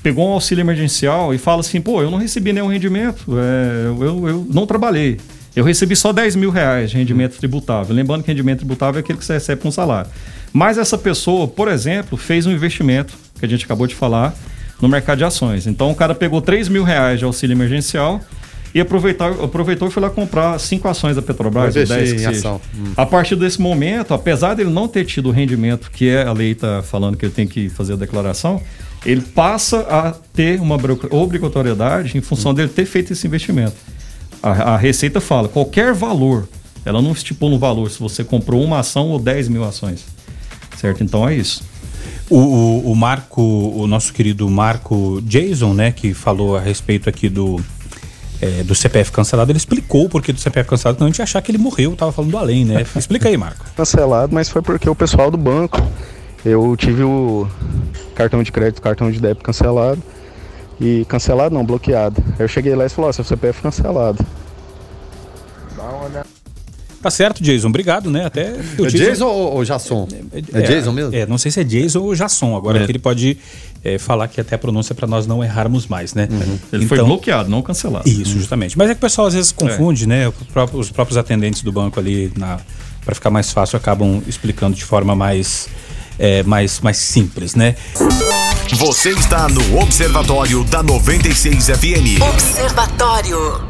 pegou 0.04 0.28
um 0.28 0.32
auxílio 0.32 0.62
emergencial 0.62 1.34
e 1.34 1.38
fala 1.38 1.60
assim, 1.62 1.80
pô, 1.80 2.00
eu 2.00 2.12
não 2.12 2.18
recebi 2.18 2.52
nenhum 2.52 2.68
rendimento, 2.68 3.24
é, 3.36 3.86
eu, 3.86 4.28
eu 4.28 4.46
não 4.52 4.66
trabalhei. 4.66 5.18
Eu 5.54 5.64
recebi 5.64 5.94
só 5.94 6.12
10 6.12 6.36
mil 6.36 6.50
reais 6.50 6.90
de 6.90 6.96
rendimento 6.96 7.36
tributável. 7.36 7.94
Lembrando 7.94 8.22
que 8.22 8.28
rendimento 8.28 8.58
tributável 8.58 8.98
é 8.98 9.00
aquele 9.00 9.18
que 9.18 9.24
você 9.24 9.34
recebe 9.34 9.62
com 9.62 9.70
salário. 9.70 10.10
Mas 10.52 10.78
essa 10.78 10.98
pessoa, 10.98 11.46
por 11.46 11.68
exemplo, 11.68 12.16
fez 12.16 12.46
um 12.46 12.52
investimento, 12.52 13.14
que 13.38 13.44
a 13.44 13.48
gente 13.48 13.64
acabou 13.64 13.86
de 13.86 13.94
falar, 13.94 14.34
no 14.80 14.88
mercado 14.88 15.18
de 15.18 15.24
ações. 15.24 15.66
Então 15.66 15.90
o 15.90 15.94
cara 15.94 16.14
pegou 16.14 16.40
3 16.40 16.68
mil 16.68 16.82
reais 16.82 17.18
de 17.18 17.24
auxílio 17.24 17.54
emergencial 17.54 18.20
e 18.74 18.80
aproveitou, 18.80 19.44
aproveitou 19.44 19.86
e 19.86 19.90
foi 19.90 20.02
lá 20.02 20.10
comprar 20.10 20.58
cinco 20.58 20.88
ações 20.88 21.14
da 21.14 21.22
Petrobras, 21.22 21.74
10 21.74 22.12
que 22.12 22.18
seja. 22.18 22.54
Hum. 22.54 22.92
A 22.96 23.06
partir 23.06 23.36
desse 23.36 23.60
momento, 23.60 24.12
apesar 24.12 24.54
dele 24.54 24.70
não 24.70 24.88
ter 24.88 25.04
tido 25.04 25.28
o 25.28 25.32
rendimento 25.32 25.90
que 25.92 26.08
é 26.08 26.24
a 26.24 26.32
lei 26.32 26.52
está 26.52 26.82
falando 26.82 27.16
que 27.16 27.24
ele 27.24 27.32
tem 27.32 27.46
que 27.46 27.68
fazer 27.68 27.92
a 27.92 27.96
declaração, 27.96 28.60
ele 29.06 29.20
passa 29.20 29.80
a 29.82 30.12
ter 30.32 30.60
uma 30.60 30.76
obrigatoriedade 31.10 32.18
em 32.18 32.20
função 32.20 32.50
hum. 32.50 32.54
dele 32.54 32.68
ter 32.68 32.84
feito 32.84 33.12
esse 33.12 33.26
investimento. 33.26 33.76
A, 34.44 34.74
a 34.74 34.76
Receita 34.76 35.22
fala, 35.22 35.48
qualquer 35.48 35.94
valor, 35.94 36.46
ela 36.84 37.00
não 37.00 37.12
estipula 37.12 37.54
um 37.54 37.58
valor 37.58 37.90
se 37.90 37.98
você 37.98 38.22
comprou 38.22 38.62
uma 38.62 38.80
ação 38.80 39.08
ou 39.08 39.18
10 39.18 39.48
mil 39.48 39.64
ações. 39.64 40.04
Certo? 40.76 41.02
Então 41.02 41.26
é 41.26 41.34
isso. 41.34 41.64
O, 42.28 42.36
o, 42.36 42.92
o, 42.92 42.94
Marco, 42.94 43.40
o 43.40 43.86
nosso 43.86 44.12
querido 44.12 44.48
Marco 44.50 45.22
Jason, 45.22 45.72
né, 45.72 45.90
que 45.90 46.12
falou 46.12 46.58
a 46.58 46.60
respeito 46.60 47.08
aqui 47.08 47.30
do, 47.30 47.58
é, 48.38 48.62
do 48.62 48.74
CPF 48.74 49.10
cancelado, 49.12 49.50
ele 49.50 49.56
explicou 49.56 50.04
o 50.04 50.08
porquê 50.10 50.30
do 50.30 50.38
CPF 50.38 50.68
cancelado, 50.68 51.00
não 51.00 51.06
a 51.06 51.10
gente 51.10 51.22
achar 51.22 51.40
que 51.40 51.50
ele 51.50 51.58
morreu, 51.58 51.96
tava 51.96 52.12
falando 52.12 52.36
além, 52.36 52.66
né? 52.66 52.84
Explica 52.94 53.30
aí, 53.30 53.38
Marco. 53.38 53.64
Cancelado, 53.74 54.34
mas 54.34 54.50
foi 54.50 54.60
porque 54.60 54.88
o 54.90 54.94
pessoal 54.94 55.30
do 55.30 55.38
banco, 55.38 55.80
eu 56.44 56.76
tive 56.76 57.02
o 57.02 57.48
cartão 58.14 58.42
de 58.42 58.52
crédito, 58.52 58.82
cartão 58.82 59.10
de 59.10 59.18
débito 59.18 59.42
cancelado. 59.42 60.02
E 60.84 61.02
cancelado 61.06 61.54
não, 61.54 61.64
bloqueado. 61.64 62.22
Aí 62.38 62.44
eu 62.44 62.48
cheguei 62.48 62.74
lá 62.74 62.84
e 62.84 62.90
falou, 62.90 63.08
ó, 63.08 63.12
seu 63.12 63.24
CPF 63.24 63.62
cancelado. 63.62 64.22
Tá 67.00 67.10
certo, 67.10 67.42
Jason. 67.42 67.68
Obrigado, 67.68 68.10
né? 68.10 68.26
Até 68.26 68.48
é 68.48 68.56
Jason, 68.56 68.88
Jason 68.88 69.26
ou, 69.26 69.54
ou 69.54 69.64
Jasson? 69.64 70.06
É, 70.30 70.38
é, 70.38 70.62
é, 70.62 70.62
Jason 70.62 70.92
mesmo? 70.92 71.14
É, 71.14 71.26
não 71.26 71.38
sei 71.38 71.50
se 71.50 71.60
é 71.60 71.64
Jason 71.64 72.00
ou 72.00 72.14
Jasson. 72.14 72.54
Agora 72.54 72.82
é. 72.82 72.84
que 72.84 72.92
ele 72.92 72.98
pode 72.98 73.38
é, 73.82 73.96
falar 73.96 74.28
que 74.28 74.38
até 74.42 74.56
a 74.56 74.58
pronúncia 74.58 74.94
para 74.94 75.06
nós 75.06 75.26
não 75.26 75.42
errarmos 75.42 75.86
mais, 75.86 76.12
né? 76.12 76.28
Uhum. 76.30 76.58
Ele 76.70 76.84
então, 76.84 76.88
foi 76.88 76.98
bloqueado, 76.98 77.48
não 77.48 77.62
cancelado. 77.62 78.06
Isso, 78.06 78.38
justamente. 78.38 78.76
Mas 78.76 78.90
é 78.90 78.94
que 78.94 78.98
o 78.98 79.00
pessoal 79.00 79.26
às 79.26 79.32
vezes 79.32 79.52
confunde, 79.52 80.06
né? 80.06 80.30
Os 80.74 80.90
próprios 80.90 81.16
atendentes 81.16 81.62
do 81.62 81.72
banco 81.72 81.98
ali, 81.98 82.30
para 83.04 83.14
ficar 83.14 83.30
mais 83.30 83.50
fácil, 83.50 83.78
acabam 83.78 84.22
explicando 84.26 84.76
de 84.76 84.84
forma 84.84 85.14
mais 85.16 85.66
é, 86.18 86.42
mais, 86.42 86.80
mais 86.80 86.98
simples, 86.98 87.54
né? 87.54 87.74
Você 88.72 89.10
está 89.10 89.46
no 89.48 89.78
Observatório 89.78 90.64
da 90.64 90.82
96 90.82 91.66
FM. 91.66 92.20
Observatório. 92.20 93.62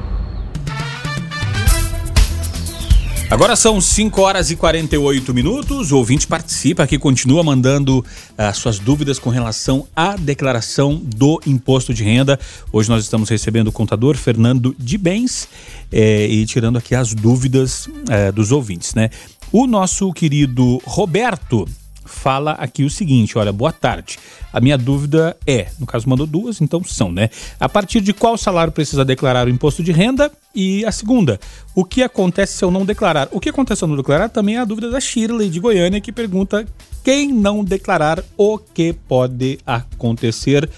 Agora 3.29 3.57
são 3.57 3.81
5 3.81 4.23
horas 4.23 4.51
e 4.51 4.57
48 4.57 5.35
minutos. 5.35 5.91
O 5.91 5.99
ouvinte 5.99 6.27
participa 6.27 6.85
aqui, 6.85 6.97
continua 6.97 7.43
mandando 7.43 8.05
as 8.39 8.57
uh, 8.57 8.61
suas 8.61 8.79
dúvidas 8.79 9.19
com 9.19 9.31
relação 9.31 9.87
à 9.95 10.15
declaração 10.17 10.97
do 11.05 11.41
imposto 11.45 11.93
de 11.93 12.05
renda. 12.05 12.39
Hoje 12.73 12.89
nós 12.89 13.03
estamos 13.03 13.29
recebendo 13.29 13.69
o 13.69 13.73
contador 13.73 14.17
Fernando 14.17 14.75
de 14.79 14.97
Bens 14.97 15.49
eh, 15.93 16.29
e 16.29 16.47
tirando 16.47 16.79
aqui 16.79 16.95
as 16.95 17.13
dúvidas 17.13 17.89
eh, 18.09 18.31
dos 18.31 18.53
ouvintes, 18.53 18.95
né? 18.95 19.11
O 19.51 19.67
nosso 19.67 20.13
querido 20.13 20.81
Roberto 20.87 21.67
fala 22.05 22.53
aqui 22.53 22.85
o 22.85 22.91
seguinte: 22.91 23.37
olha, 23.39 23.53
boa 23.53 23.73
tarde. 23.73 24.19
A 24.53 24.61
minha 24.61 24.79
dúvida 24.79 25.37
é, 25.47 25.69
no 25.81 25.87
caso 25.87 26.09
mandou 26.09 26.27
duas, 26.27 26.61
então 26.61 26.83
são, 26.85 27.11
né? 27.11 27.29
A 27.59 27.69
partir 27.69 28.01
de 28.01 28.13
qual 28.13 28.37
salário 28.39 28.73
precisa 28.73 29.05
declarar 29.05 29.47
o 29.47 29.51
imposto 29.51 29.83
de 29.83 29.91
renda? 29.91 30.31
E 30.55 30.85
a 30.85 30.93
segunda, 30.93 31.41
o 31.75 31.85
que 31.85 32.03
acontece 32.03 32.59
se 32.59 32.65
eu 32.65 32.71
não 32.71 32.85
declarar? 32.85 33.29
O 33.33 33.41
que 33.41 33.49
acontece 33.49 33.81
se 33.81 33.85
eu 33.85 33.89
não 33.89 33.97
declarar 33.97 34.29
também 34.29 34.57
é 34.57 34.61
a 34.61 34.65
dúvida 34.65 34.91
da 34.91 35.01
Shirley 35.01 35.51
de 35.51 35.59
Goiânia, 35.59 36.01
que 36.01 36.13
pergunta 36.13 36.65
quem 37.03 37.33
não 37.33 37.65
declarar 37.65 38.23
o 38.37 38.59
que 38.59 38.93
pode 38.93 39.59
acontecer. 39.67 40.71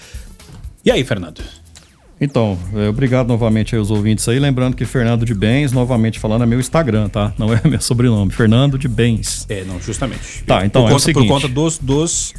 E 0.85 0.91
aí, 0.91 1.05
Fernando? 1.05 1.43
Então, 2.20 2.59
é, 2.74 2.88
obrigado 2.88 3.29
novamente 3.29 3.76
aos 3.76 3.90
ouvintes 3.90 4.26
aí. 4.29 4.38
Lembrando 4.38 4.74
que 4.74 4.85
Fernando 4.85 5.24
de 5.24 5.35
Bens, 5.35 5.72
novamente 5.72 6.18
falando, 6.18 6.42
é 6.42 6.46
meu 6.46 6.59
Instagram, 6.59 7.09
tá? 7.09 7.33
Não 7.38 7.52
é 7.52 7.61
meu 7.68 7.81
sobrenome. 7.81 8.33
Fernando 8.33 8.79
de 8.79 8.88
Bens. 8.88 9.44
É, 9.48 9.64
não, 9.64 9.81
justamente. 9.81 10.42
Tá, 10.44 10.64
então 10.64 10.83
por 10.83 10.88
é 10.88 10.90
conta, 10.92 10.96
o 10.96 11.05
seguinte. 11.05 11.26
Por 11.26 11.35
conta 11.35 11.48
dos, 11.48 11.79
dos 11.79 12.35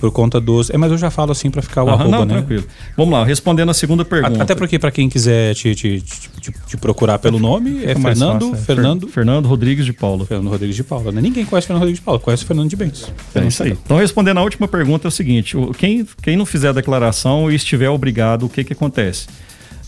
por 0.00 0.10
conta 0.10 0.40
dos. 0.40 0.70
É, 0.70 0.76
mas 0.78 0.90
eu 0.90 0.96
já 0.98 1.10
falo 1.10 1.30
assim 1.32 1.50
para 1.50 1.60
ficar 1.60 1.84
o 1.84 1.88
Aham, 1.88 1.94
arroba, 2.00 2.16
não, 2.18 2.24
né? 2.24 2.34
tranquilo. 2.34 2.64
Vamos 2.96 3.12
lá, 3.12 3.24
respondendo 3.24 3.68
a 3.70 3.74
segunda 3.74 4.04
pergunta. 4.04 4.42
Até 4.42 4.54
porque 4.54 4.78
para 4.78 4.90
quem 4.90 5.08
quiser 5.08 5.54
te, 5.54 5.74
te, 5.74 6.00
te, 6.00 6.52
te 6.66 6.76
procurar 6.78 7.18
pelo 7.18 7.38
nome, 7.38 7.84
é 7.84 7.94
Fernando, 7.94 8.40
fácil, 8.50 8.54
é. 8.54 8.58
Fernando, 8.58 9.00
Fer- 9.06 9.12
Fernando 9.12 9.46
Rodrigues 9.46 9.84
de 9.84 9.92
Paula. 9.92 10.24
Fernando 10.24 10.48
Rodrigues 10.48 10.76
de 10.76 10.82
Paula, 10.82 11.12
né? 11.12 11.20
Ninguém 11.20 11.44
conhece 11.44 11.66
Fernando 11.66 11.80
Rodrigues 11.82 12.00
de 12.00 12.04
Paula, 12.04 12.18
conhece 12.20 12.44
Fernando 12.44 12.68
de 12.70 12.76
Bens. 12.76 13.12
É 13.34 13.44
isso 13.44 13.62
aí. 13.62 13.72
Então, 13.72 13.98
respondendo 13.98 14.38
a 14.38 14.42
última 14.42 14.66
pergunta, 14.66 15.06
é 15.06 15.08
o 15.08 15.12
seguinte: 15.12 15.54
quem, 15.76 16.06
quem 16.22 16.36
não 16.36 16.46
fizer 16.46 16.70
a 16.70 16.72
declaração 16.72 17.50
e 17.50 17.54
estiver 17.54 17.90
obrigado, 17.90 18.46
o 18.46 18.48
que, 18.48 18.64
que 18.64 18.72
acontece? 18.72 19.26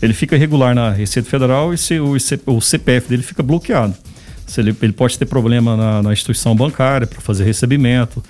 Ele 0.01 0.13
fica 0.13 0.35
irregular 0.35 0.75
na 0.75 0.91
Receita 0.91 1.29
Federal 1.29 1.73
e 1.73 1.77
se, 1.77 1.99
o, 1.99 2.15
o 2.47 2.61
CPF 2.61 3.07
dele 3.09 3.23
fica 3.23 3.41
bloqueado. 3.41 3.95
Se 4.45 4.59
ele, 4.61 4.75
ele 4.81 4.91
pode 4.93 5.17
ter 5.17 5.25
problema 5.25 5.75
na, 5.77 6.03
na 6.03 6.13
instituição 6.13 6.53
bancária 6.55 7.07
para 7.07 7.21
fazer 7.21 7.45
recebimento, 7.45 8.21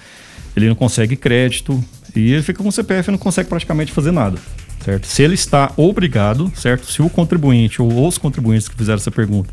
ele 0.55 0.67
não 0.67 0.75
consegue 0.75 1.15
crédito 1.15 1.83
e 2.15 2.31
ele 2.31 2.43
fica 2.43 2.61
com 2.61 2.69
o 2.69 2.71
CPF 2.71 3.09
e 3.09 3.11
não 3.11 3.17
consegue 3.17 3.49
praticamente 3.49 3.91
fazer 3.91 4.11
nada. 4.11 4.37
Certo? 4.83 5.07
Se 5.07 5.23
ele 5.23 5.33
está 5.33 5.71
obrigado, 5.77 6.51
certo? 6.55 6.91
Se 6.91 7.01
o 7.01 7.09
contribuinte 7.09 7.81
ou 7.81 8.07
os 8.07 8.17
contribuintes 8.17 8.67
que 8.67 8.75
fizeram 8.75 8.97
essa 8.97 9.11
pergunta 9.11 9.49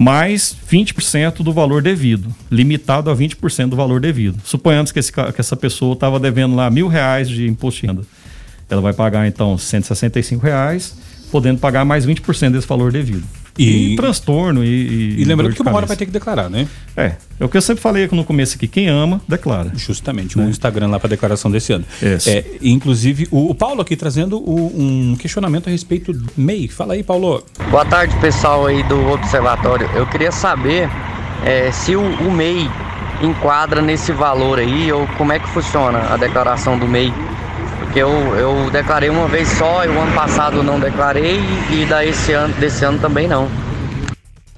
mais 0.02 0.58
20% 0.68 1.44
do 1.44 1.54
valor 1.54 1.80
devido, 1.80 2.34
limitado 2.50 3.12
a 3.12 3.16
20% 3.16 3.70
do 3.70 3.76
valor 3.76 4.02
devido. 4.02 4.42
Suponhamos 4.44 4.92
que, 4.92 4.98
esse 4.98 5.12
que 5.12 5.22
essa 5.38 5.56
pessoa 5.56 5.94
estava 5.94 6.20
devendo 6.20 6.56
lá 6.56 6.72
mil 6.72 6.88
reais 6.88 7.30
de 7.30 7.48
imposto 7.48 7.82
de 7.82 7.88
renda. 7.88 8.02
Ela 8.68 8.82
vai 8.82 8.94
pagar 8.94 9.28
então 9.28 9.56
165 9.60 10.44
reais, 10.44 10.98
podendo 11.32 11.60
pagar 11.60 11.86
mais 11.86 12.04
20% 12.04 12.52
desse 12.52 12.66
valor 12.66 12.92
devido. 12.92 13.24
E- 13.58 13.94
E, 13.94 13.96
transtorno 13.96 14.64
e, 14.64 14.68
e, 14.68 15.22
E 15.22 15.26
lembrando 15.26 15.54
que 15.54 15.62
uma 15.62 15.74
hora 15.74 15.86
vai 15.86 15.98
ter 15.98 16.06
que 16.06 16.12
declarar, 16.12 16.50
né? 16.50 16.68
É, 16.96 17.14
é 17.40 17.46
o 17.46 17.50
que 17.50 17.58
eu 17.58 17.62
sempre 17.62 17.82
falei 17.82 18.08
no 18.12 18.24
começo 18.24 18.56
aqui, 18.56 18.68
quem 18.68 18.88
ama, 18.88 19.22
declara. 19.28 19.72
Justamente, 19.76 20.38
o 20.40 20.44
Instagram 20.50 20.88
lá 20.88 21.00
para 21.00 21.10
declaração 21.10 21.52
desse 21.52 21.74
ano. 21.74 21.86
Isso. 22.02 22.30
É, 22.30 22.44
inclusive, 22.62 23.28
o, 23.30 23.50
o 23.52 23.56
Paulo 23.56 23.82
aqui 23.82 23.96
trazendo 23.96 24.38
o- 24.38 24.72
um 24.76 25.16
questionamento 25.18 25.68
a 25.68 25.72
respeito 25.72 26.14
do 26.14 26.30
MEI. 26.38 26.68
Fala 26.70 26.94
aí, 26.94 27.04
Paulo. 27.04 27.44
Boa 27.70 27.86
tarde, 27.86 28.16
pessoal 28.22 28.66
aí 28.66 28.84
do 28.84 29.08
Observatório. 29.12 29.90
Eu 29.94 30.08
queria 30.08 30.32
saber 30.32 30.90
eh, 31.46 31.72
se 31.72 31.96
o, 31.96 32.02
o 32.02 32.32
MEI 32.32 32.70
enquadra 33.22 33.82
nesse 33.82 34.12
valor 34.12 34.60
aí 34.60 34.92
ou 34.92 35.06
como 35.18 35.32
é 35.32 35.40
que 35.40 35.48
funciona 35.50 36.00
a 36.14 36.18
declaração 36.18 36.78
do 36.80 36.88
MEI. 36.88 37.14
Porque 37.92 38.04
eu, 38.04 38.10
eu 38.38 38.72
declarei 38.72 39.10
uma 39.10 39.28
vez 39.28 39.50
só 39.50 39.84
e 39.84 39.90
o 39.90 40.00
ano 40.00 40.14
passado 40.14 40.64
não 40.64 40.80
declarei 40.80 41.42
e 41.70 41.86
daí 41.86 42.08
esse 42.12 42.32
ano, 42.32 42.54
desse 42.54 42.86
ano 42.86 42.98
também 43.00 43.28
não. 43.28 43.50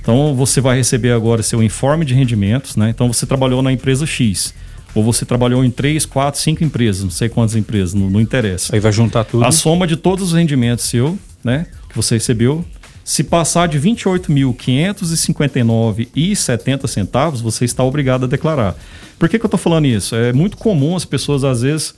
Então 0.00 0.34
você 0.34 0.60
vai 0.60 0.76
receber 0.76 1.12
agora 1.12 1.44
seu 1.44 1.62
informe 1.62 2.04
de 2.04 2.12
rendimentos, 2.12 2.74
né? 2.74 2.90
Então 2.90 3.06
você 3.06 3.24
trabalhou 3.24 3.62
na 3.62 3.70
empresa 3.70 4.04
X. 4.04 4.52
Ou 4.96 5.04
você 5.04 5.24
trabalhou 5.24 5.64
em 5.64 5.70
três, 5.70 6.04
quatro, 6.04 6.40
cinco 6.40 6.64
empresas, 6.64 7.04
não 7.04 7.10
sei 7.10 7.28
quantas 7.28 7.54
empresas, 7.54 7.94
não, 7.94 8.10
não 8.10 8.20
interessa. 8.20 8.74
Aí 8.74 8.80
vai 8.80 8.90
juntar 8.90 9.22
tudo. 9.22 9.44
A 9.44 9.52
soma 9.52 9.86
de 9.86 9.96
todos 9.96 10.32
os 10.32 10.32
rendimentos 10.32 10.86
seu, 10.86 11.16
né, 11.44 11.66
que 11.92 11.96
você 11.96 12.14
recebeu, 12.14 12.64
se 13.04 13.22
passar 13.24 13.66
de 13.68 13.78
R$ 13.78 13.90
28.559,70 13.90 16.86
centavos, 16.86 17.40
você 17.40 17.64
está 17.64 17.82
obrigado 17.84 18.24
a 18.24 18.28
declarar. 18.28 18.76
Por 19.18 19.28
que, 19.28 19.38
que 19.38 19.44
eu 19.44 19.48
estou 19.48 19.58
falando 19.58 19.86
isso? 19.86 20.16
É 20.16 20.32
muito 20.32 20.56
comum 20.56 20.96
as 20.96 21.04
pessoas, 21.04 21.44
às 21.44 21.60
vezes, 21.62 21.94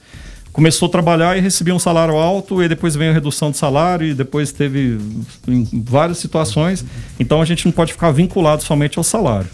começou 0.53 0.89
a 0.89 0.91
trabalhar 0.91 1.37
e 1.37 1.41
recebia 1.41 1.75
um 1.75 1.79
salário 1.79 2.17
alto, 2.17 2.63
e 2.63 2.69
depois 2.69 2.95
veio 2.95 3.11
a 3.11 3.15
redução 3.15 3.51
de 3.51 3.57
salário, 3.57 4.07
e 4.07 4.15
depois 4.15 4.53
teve 4.53 4.99
várias 5.73 6.19
situações. 6.19 6.85
Então 7.19 7.43
a 7.43 7.45
gente 7.45 7.67
não 7.67 7.73
pode 7.73 7.93
ficar 7.93 8.11
vinculado 8.11 8.63
somente 8.63 8.99
ao 8.99 9.05
salário. 9.05 9.49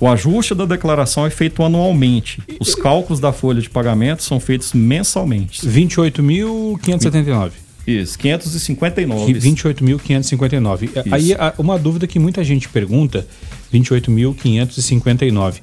O 0.00 0.08
ajuste 0.08 0.54
da 0.54 0.64
declaração 0.64 1.26
é 1.26 1.30
feito 1.30 1.62
anualmente. 1.62 2.42
Os 2.60 2.74
cálculos 2.74 3.20
da 3.20 3.32
folha 3.32 3.60
de 3.60 3.70
pagamento 3.70 4.22
são 4.22 4.40
feitos 4.40 4.72
mensalmente. 4.72 5.66
28.579. 5.66 7.63
Isso, 7.86 8.18
559. 8.18 9.32
28.559. 9.34 10.90
Aí 11.10 11.32
a- 11.34 11.52
uma 11.58 11.78
dúvida 11.78 12.06
que 12.06 12.18
muita 12.18 12.42
gente 12.42 12.68
pergunta: 12.68 13.26
28.559. 13.72 15.60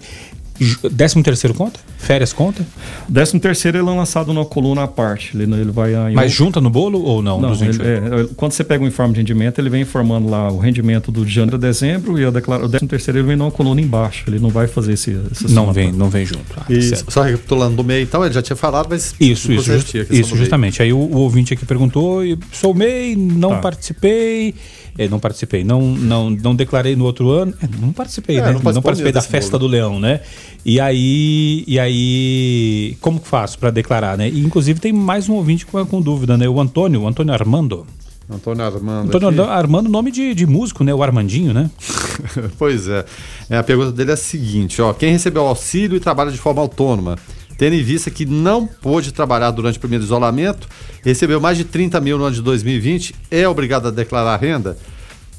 Décimo 0.91 1.23
terceiro 1.23 1.53
conta? 1.55 1.79
Férias 1.97 2.31
conta? 2.33 2.65
Décimo 3.09 3.39
terceiro 3.39 3.79
ele 3.79 3.87
é 3.87 3.91
lançado 3.91 4.31
numa 4.31 4.45
coluna 4.45 4.83
à 4.83 4.87
parte. 4.87 5.35
Ele, 5.35 5.43
ele 5.59 5.71
vai 5.71 5.91
Mas 6.13 6.31
um- 6.33 6.35
junta 6.35 6.61
no 6.61 6.69
bolo 6.69 7.01
ou 7.01 7.21
não? 7.21 7.41
Não, 7.41 7.49
ele- 7.53 7.71
28? 7.71 7.81
é, 7.83 8.21
é, 8.21 8.27
quando 8.35 8.51
você 8.51 8.63
pega 8.63 8.83
o 8.83 8.87
informe 8.87 9.13
de 9.13 9.19
rendimento, 9.21 9.59
ele 9.59 9.69
vem 9.69 9.81
informando 9.81 10.29
lá 10.29 10.51
o 10.51 10.57
rendimento 10.59 11.11
do 11.11 11.27
janeiro 11.27 11.55
a 11.55 11.59
dezembro 11.59 12.19
e 12.19 12.25
a 12.25 12.29
declara, 12.29 12.65
o 12.65 12.67
décimo 12.67 12.87
terceiro 12.89 13.19
ele 13.19 13.27
vem 13.27 13.35
numa 13.35 13.49
coluna 13.51 13.81
embaixo. 13.81 14.23
Ele 14.27 14.37
não 14.39 14.49
vai 14.49 14.67
fazer 14.67 14.93
esse, 14.93 15.17
não 15.49 15.73
vem, 15.73 15.91
não 15.91 16.09
vem 16.09 16.25
junto. 16.25 16.45
Ah, 16.57 16.65
E 16.69 16.81
certo. 16.81 17.11
só 17.11 17.21
recapitulando 17.23 17.77
do 17.77 17.83
MEI, 17.83 18.03
então, 18.03 18.23
ele 18.23 18.33
já 18.33 18.41
tinha 18.41 18.55
falado, 18.55 18.87
mas. 18.89 19.15
Isso, 19.19 19.51
isso, 19.51 19.63
just- 19.71 19.93
isso 20.11 20.35
justamente. 20.35 20.81
Aí 20.81 20.93
o, 20.93 20.97
o 20.97 21.17
ouvinte 21.17 21.53
aqui 21.53 21.65
perguntou, 21.65 22.23
e 22.23 22.37
sou 22.51 22.73
MEI, 22.73 23.15
não 23.15 23.51
Tá. 23.51 23.57
participei, 23.57 24.53
é, 24.97 25.07
não 25.07 25.19
participei, 25.19 25.63
não, 25.63 25.81
não, 25.81 26.29
não 26.29 26.55
declarei 26.55 26.95
no 26.95 27.05
outro 27.05 27.29
ano, 27.29 27.53
é, 27.61 27.67
não 27.79 27.91
participei, 27.91 28.37
É, 28.37 28.41
né? 28.41 28.51
não 28.53 28.73
Não, 28.73 28.81
participei 28.81 29.11
da 29.11 29.21
festa 29.21 29.57
bolo. 29.57 29.67
do 29.69 29.71
leão, 29.71 29.99
né? 29.99 30.19
E 30.65 30.79
aí, 30.79 31.63
e 31.67 31.79
aí, 31.79 32.97
como 33.01 33.19
que 33.19 33.27
faço 33.27 33.57
para 33.57 33.71
declarar, 33.71 34.17
né? 34.17 34.29
E 34.29 34.39
inclusive 34.39 34.79
tem 34.79 34.91
mais 34.93 35.29
um 35.29 35.33
ouvinte 35.33 35.65
com, 35.65 35.83
com 35.85 36.01
dúvida, 36.01 36.37
né? 36.37 36.47
O 36.47 36.59
Antônio, 36.59 37.01
o 37.01 37.07
Antônio 37.07 37.33
Armando. 37.33 37.85
Antônio 38.29 38.63
Armando. 38.63 39.07
Antônio 39.15 39.43
aqui. 39.43 39.51
Armando, 39.51 39.89
nome 39.89 40.09
de, 40.11 40.33
de 40.33 40.45
músico, 40.45 40.83
né? 40.83 40.93
O 40.93 41.03
Armandinho, 41.03 41.53
né? 41.53 41.69
pois 42.57 42.87
é. 42.87 43.03
É, 43.49 43.57
A 43.57 43.63
pergunta 43.63 43.91
dele 43.91 44.11
é 44.11 44.13
a 44.13 44.17
seguinte: 44.17 44.81
ó, 44.81 44.93
quem 44.93 45.11
recebeu 45.11 45.45
auxílio 45.45 45.97
e 45.97 45.99
trabalha 45.99 46.31
de 46.31 46.37
forma 46.37 46.61
autônoma, 46.61 47.17
tendo 47.61 47.75
em 47.75 47.83
vista 47.83 48.09
que 48.09 48.25
não 48.25 48.65
pôde 48.65 49.11
trabalhar 49.11 49.51
durante 49.51 49.77
o 49.77 49.79
primeiro 49.79 50.03
isolamento, 50.03 50.67
recebeu 51.03 51.39
mais 51.39 51.59
de 51.59 51.63
30 51.63 52.01
mil 52.01 52.17
no 52.17 52.23
ano 52.23 52.33
de 52.33 52.41
2020, 52.41 53.13
é 53.29 53.47
obrigado 53.47 53.87
a 53.87 53.91
declarar 53.91 54.35
renda? 54.37 54.75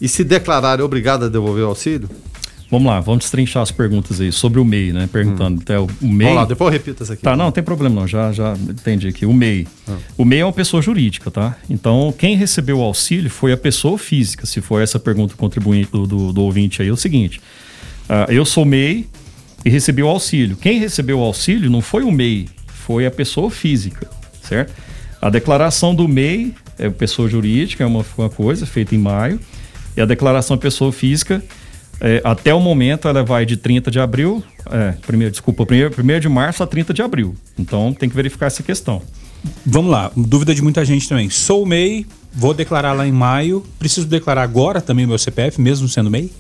E 0.01 0.07
se 0.07 0.23
declarar, 0.23 0.79
é 0.79 0.85
obrigado 0.85 1.25
a 1.25 1.29
devolver 1.29 1.65
o 1.65 1.67
auxílio? 1.67 2.09
Vamos 2.71 2.87
lá, 2.87 3.01
vamos 3.01 3.25
destrinchar 3.25 3.61
as 3.65 3.73
perguntas 3.73 4.21
aí 4.21 4.31
sobre 4.31 4.61
o 4.61 4.65
MEI, 4.65 4.93
né? 4.93 5.09
Perguntando 5.11 5.63
até 5.63 5.81
o 5.81 5.89
o 6.01 6.07
MEI. 6.07 6.29
Vamos 6.29 6.43
lá, 6.43 6.45
depois 6.45 6.69
eu 6.69 6.73
repito 6.79 7.03
essa 7.03 7.15
aqui. 7.15 7.23
Tá, 7.23 7.35
não, 7.35 7.47
não 7.47 7.53
tem 7.53 7.65
problema 7.65 8.03
não, 8.03 8.07
já, 8.07 8.33
já 8.33 8.55
entendi 8.71 9.09
aqui. 9.09 9.27
O 9.27 9.33
MEI. 9.33 9.67
O 10.17 10.25
MEI 10.25 10.43
é 10.43 10.45
uma 10.45 10.53
pessoa 10.53 10.81
jurídica, 10.81 11.29
tá? 11.29 11.57
Então, 11.69 12.15
quem 12.17 12.37
recebeu 12.37 12.79
o 12.79 12.83
auxílio 12.83 13.31
foi 13.31 13.51
a 13.51 13.57
pessoa 13.57 13.99
física. 13.99 14.47
Se 14.47 14.61
for 14.61 14.81
essa 14.81 15.01
pergunta 15.01 15.35
do 15.35 15.37
contribuinte 15.37 15.91
do, 15.91 16.07
do, 16.07 16.33
do 16.33 16.41
ouvinte 16.43 16.83
aí, 16.83 16.89
é 16.89 16.93
o 16.93 16.97
seguinte. 16.97 17.41
ah, 18.09 18.27
eu 18.29 18.45
sou 18.45 18.65
MEI 18.65 19.09
e 19.65 19.71
recebi 19.71 20.03
o 20.03 20.09
auxílio. 20.09 20.57
Quem 20.57 20.79
recebeu 20.79 21.19
o 21.19 21.23
auxílio 21.23 21.71
não 21.71 21.81
foi 21.81 22.03
o 22.03 22.11
MEI, 22.11 22.49
foi 22.67 23.07
a 23.07 23.11
pessoa 23.11 23.51
física, 23.51 24.09
certo? 24.43 24.73
A 25.21 25.31
declaração 25.31 25.95
do 25.95 26.09
MEI 26.09 26.55
é 26.79 26.91
pessoa 26.91 27.29
jurídica, 27.29 27.85
é 27.85 27.87
uma, 27.87 28.05
uma 28.19 28.29
coisa 28.29 28.67
feita 28.67 28.95
em 28.95 28.99
maio, 28.99 29.39
e 29.97 30.01
a 30.01 30.05
declaração 30.05 30.57
de 30.57 30.63
pessoa 30.63 30.91
física, 30.93 31.43
é, 32.01 32.21
até 32.25 32.53
o 32.53 32.59
momento, 32.59 33.07
ela 33.07 33.23
vai 33.23 33.47
de 33.47 33.57
30 33.57 33.91
de 33.91 34.01
abril, 34.01 34.43
é, 34.71 34.95
primeiro, 35.07 35.31
desculpa, 35.31 35.65
primeiro, 35.65 35.91
primeiro 35.93 36.21
de 36.21 36.29
março 36.29 36.63
a 36.63 36.67
30 36.67 36.93
de 36.93 37.03
abril. 37.03 37.37
Então 37.57 37.95
tem 37.95 38.09
que 38.09 38.17
verificar 38.17 38.47
essa 38.47 38.63
questão. 38.63 39.01
Vamos 39.65 39.91
lá, 39.91 40.11
dúvida 40.17 40.55
de 40.55 40.63
muita 40.63 40.85
gente 40.85 41.09
também. 41.09 41.31
Sou 41.31 41.65
MEI, 41.65 42.07
vou 42.33 42.55
declarar 42.55 42.93
lá 42.93 43.07
em 43.07 43.13
maio. 43.13 43.65
Preciso 43.79 44.07
declarar 44.07 44.43
agora 44.43 44.81
também 44.81 45.07
meu 45.07 45.19
CPF, 45.19 45.61
mesmo 45.61 45.89
sendo 45.89 46.11
MEI? 46.11 46.31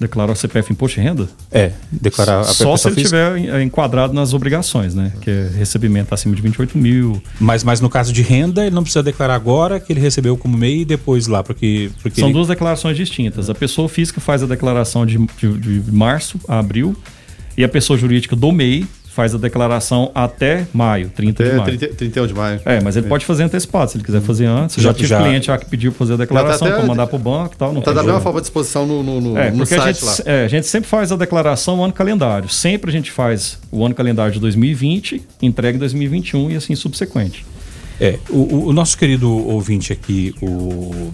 Declarar 0.00 0.32
o 0.32 0.36
CPF 0.36 0.72
Imposto 0.72 0.98
de 0.98 1.06
Renda? 1.06 1.28
É, 1.52 1.72
declarar 1.92 2.40
a 2.40 2.44
Só 2.44 2.74
se 2.76 2.88
ele 2.88 2.94
física. 2.96 3.18
estiver 3.36 3.62
enquadrado 3.62 4.14
nas 4.14 4.32
obrigações, 4.32 4.94
né? 4.94 5.12
Que 5.20 5.30
é 5.30 5.50
recebimento 5.58 6.14
acima 6.14 6.34
de 6.34 6.40
28 6.40 6.78
mil. 6.78 7.22
Mas, 7.38 7.62
mas 7.62 7.80
no 7.82 7.90
caso 7.90 8.10
de 8.12 8.22
renda, 8.22 8.64
ele 8.64 8.74
não 8.74 8.82
precisa 8.82 9.02
declarar 9.02 9.34
agora 9.34 9.78
que 9.78 9.92
ele 9.92 10.00
recebeu 10.00 10.36
como 10.38 10.56
MEI 10.56 10.80
e 10.80 10.84
depois 10.86 11.26
lá, 11.26 11.42
porque. 11.44 11.90
porque 12.02 12.18
São 12.18 12.30
ele- 12.30 12.34
duas 12.34 12.48
declarações 12.48 12.96
distintas. 12.96 13.50
A 13.50 13.54
pessoa 13.54 13.88
física 13.90 14.20
faz 14.22 14.42
a 14.42 14.46
declaração 14.46 15.04
de, 15.04 15.18
de- 15.38 15.58
de 15.82 15.92
março 15.92 16.40
a 16.48 16.58
abril 16.58 16.96
e 17.58 17.62
a 17.62 17.68
pessoa 17.68 17.98
jurídica 17.98 18.34
do 18.34 18.50
MEI 18.50 18.86
faz 19.12 19.34
a 19.34 19.38
declaração 19.38 20.10
até 20.14 20.66
maio, 20.72 21.10
30 21.10 21.42
de 21.42 21.48
Até 21.50 21.58
maio. 21.58 21.78
30, 21.78 21.94
31 21.96 22.26
de 22.28 22.34
maio. 22.34 22.60
É, 22.64 22.80
mas 22.80 22.96
ele 22.96 23.08
pode 23.08 23.26
fazer 23.26 23.42
antecipado, 23.42 23.90
se 23.90 23.96
ele 23.96 24.04
quiser 24.04 24.20
fazer 24.20 24.46
antes. 24.46 24.76
Já, 24.76 24.82
Já- 24.90 24.94
tive 24.94 25.08
já- 25.08 25.20
cliente 25.20 25.46
já 25.48 25.58
que 25.58 25.66
pediu 25.66 25.90
pra 25.90 25.98
fazer 25.98 26.12
a 26.14 26.16
declaração 26.16 26.68
até- 26.68 26.76
para 26.78 26.86
mandar 26.86 27.06
pro 27.08 27.18
banco 27.18 27.54
e 27.54 27.56
tal. 27.58 27.72
Não 27.72 27.82
Tá 27.82 27.92
da 27.92 28.02
mesma 28.04 28.20
forma 28.20 28.38
à 28.38 28.40
disposição 28.40 28.86
no, 28.86 29.02
no, 29.02 29.20
no, 29.20 29.36
É, 29.38 29.50
no 29.50 29.58
porque 29.58 29.74
a 29.74 29.78
site 29.82 29.96
gente, 30.00 30.06
lá. 30.26 30.32
é, 30.32 30.44
a 30.44 30.48
gente 30.48 30.66
sempre 30.66 30.88
faz 30.88 31.10
a 31.10 31.16
declaração 31.16 31.82
ano 31.82 31.92
calendário. 31.92 32.48
Sempre 32.48 32.88
a 32.88 32.92
gente 32.92 33.10
faz 33.10 33.58
o 33.72 33.84
ano 33.84 33.94
calendário 33.94 34.32
de 34.32 34.38
2020, 34.40 35.20
entrega 35.42 35.76
em 35.76 35.80
2021 35.80 36.50
e 36.52 36.56
assim 36.56 36.74
subsequente. 36.76 37.44
É, 38.00 38.18
o, 38.30 38.36
o- 38.38 38.66
o 38.68 38.72
nosso 38.72 38.96
querido 38.96 39.30
ouvinte 39.30 39.92
aqui, 39.92 40.34
o. 40.40 41.10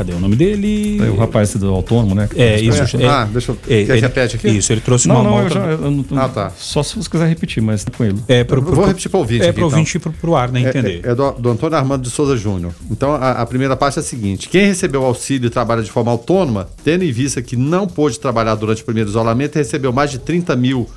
Cadê 0.00 0.14
o 0.14 0.18
nome 0.18 0.34
dele? 0.34 0.98
É, 0.98 1.10
o 1.10 1.16
rapaz 1.16 1.54
do 1.56 1.68
autônomo, 1.74 2.14
né? 2.14 2.26
É, 2.34 2.58
isso. 2.58 2.96
É, 2.96 3.02
é, 3.02 3.06
ah, 3.06 3.28
deixa 3.30 3.52
eu- 3.52 3.58
é, 3.68 3.84
quer 3.84 3.94
que 3.96 4.00
repete 4.00 4.36
aqui? 4.36 4.48
Isso, 4.48 4.72
ele 4.72 4.80
trouxe 4.80 5.06
Não, 5.06 5.16
uma, 5.16 5.24
não, 5.24 5.32
uma 5.34 5.42
eu 5.42 5.48
já. 5.50 5.60
eu 5.60 5.90
não- 5.90 6.04
Ah, 6.18 6.26
tá. 6.26 6.50
Só 6.56 6.82
se 6.82 6.96
você 6.96 7.10
quiser 7.10 7.28
repetir, 7.28 7.62
mas 7.62 7.84
tá 7.84 7.92
com 7.94 8.02
ele. 8.02 8.18
É, 8.26 8.42
pro, 8.42 8.62
pro, 8.62 8.74
Vou 8.74 8.86
repetir 8.86 9.10
para 9.10 9.18
o 9.18 9.20
ouvinte. 9.20 9.42
É, 9.44 9.50
aqui, 9.50 9.58
pro 9.58 9.66
então. 9.66 9.78
ouvinte 9.78 9.96
e 9.96 10.00
pro, 10.00 10.10
pro 10.12 10.34
ar, 10.34 10.50
né? 10.50 10.62
É- 10.62 10.68
Entender. 10.70 11.00
É, 11.04 11.10
é 11.10 11.14
do, 11.14 11.32
do 11.32 11.50
Antônio 11.50 11.76
Armando 11.76 12.02
de 12.02 12.08
Souza 12.08 12.34
Júnior. 12.34 12.72
Então, 12.90 13.12
a, 13.12 13.32
a 13.32 13.44
primeira 13.44 13.76
parte 13.76 13.98
é 13.98 14.00
a 14.00 14.02
seguinte: 14.02 14.48
quem 14.48 14.64
recebeu 14.64 15.04
auxílio 15.04 15.48
e 15.48 15.50
trabalha 15.50 15.82
de 15.82 15.90
forma 15.90 16.10
autônoma, 16.10 16.66
tendo 16.82 17.04
em 17.04 17.12
vista 17.12 17.42
que 17.42 17.54
não 17.54 17.86
pôde 17.86 18.18
trabalhar 18.18 18.54
durante 18.54 18.80
o 18.80 18.84
primeiro 18.86 19.10
isolamento 19.10 19.56
e 19.56 19.58
recebeu 19.58 19.92
mais 19.92 20.10
de 20.10 20.18
30 20.18 20.56
mil 20.56 20.88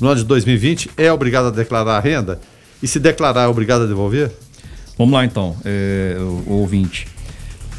no 0.00 0.08
ano 0.08 0.16
de 0.20 0.24
2020, 0.26 0.90
é 0.96 1.12
obrigado 1.12 1.46
a 1.46 1.50
declarar 1.50 1.96
a 1.96 2.00
renda? 2.00 2.40
E 2.82 2.88
se 2.88 2.98
declarar, 2.98 3.42
é 3.44 3.46
obrigado 3.46 3.82
a 3.82 3.86
devolver? 3.86 4.32
Vamos 4.98 5.14
lá 5.14 5.24
então, 5.24 5.54
é, 5.64 6.16
o, 6.18 6.42
o 6.50 6.52
ouvinte. 6.54 7.06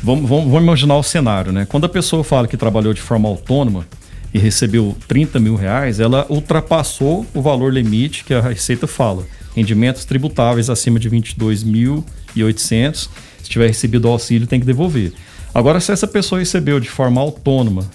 Vamos, 0.02 0.30
vamos, 0.30 0.46
vamos 0.46 0.64
imaginar 0.64 0.96
o 0.96 1.04
cenário, 1.04 1.52
né? 1.52 1.66
Quando 1.66 1.86
a 1.86 1.90
pessoa 1.90 2.24
fala 2.24 2.48
que 2.48 2.56
trabalhou 2.56 2.94
de 2.94 3.02
forma 3.02 3.28
autônoma 3.28 3.86
e 4.34 4.40
recebeu 4.40 4.96
30 5.08 5.40
mil 5.40 5.56
reais, 5.56 6.00
ela 6.00 6.26
ultrapassou 6.30 7.26
o 7.34 7.42
valor 7.42 7.74
limite 7.74 8.24
que 8.24 8.34
a 8.34 8.42
Receita 8.42 8.88
fala. 8.88 9.26
Rendimentos 9.56 10.06
tributáveis 10.06 10.70
acima 10.70 11.00
de 11.00 11.10
22.800, 11.10 13.10
se 13.44 13.50
tiver 13.50 13.68
recebido 13.68 14.06
o 14.06 14.12
auxílio, 14.12 14.48
tem 14.48 14.60
que 14.60 14.66
devolver. 14.66 15.12
Agora, 15.54 15.80
se 15.80 15.92
essa 15.92 16.08
pessoa 16.08 16.40
recebeu 16.40 16.80
de 16.80 16.90
forma 16.90 17.20
autônoma 17.20 17.90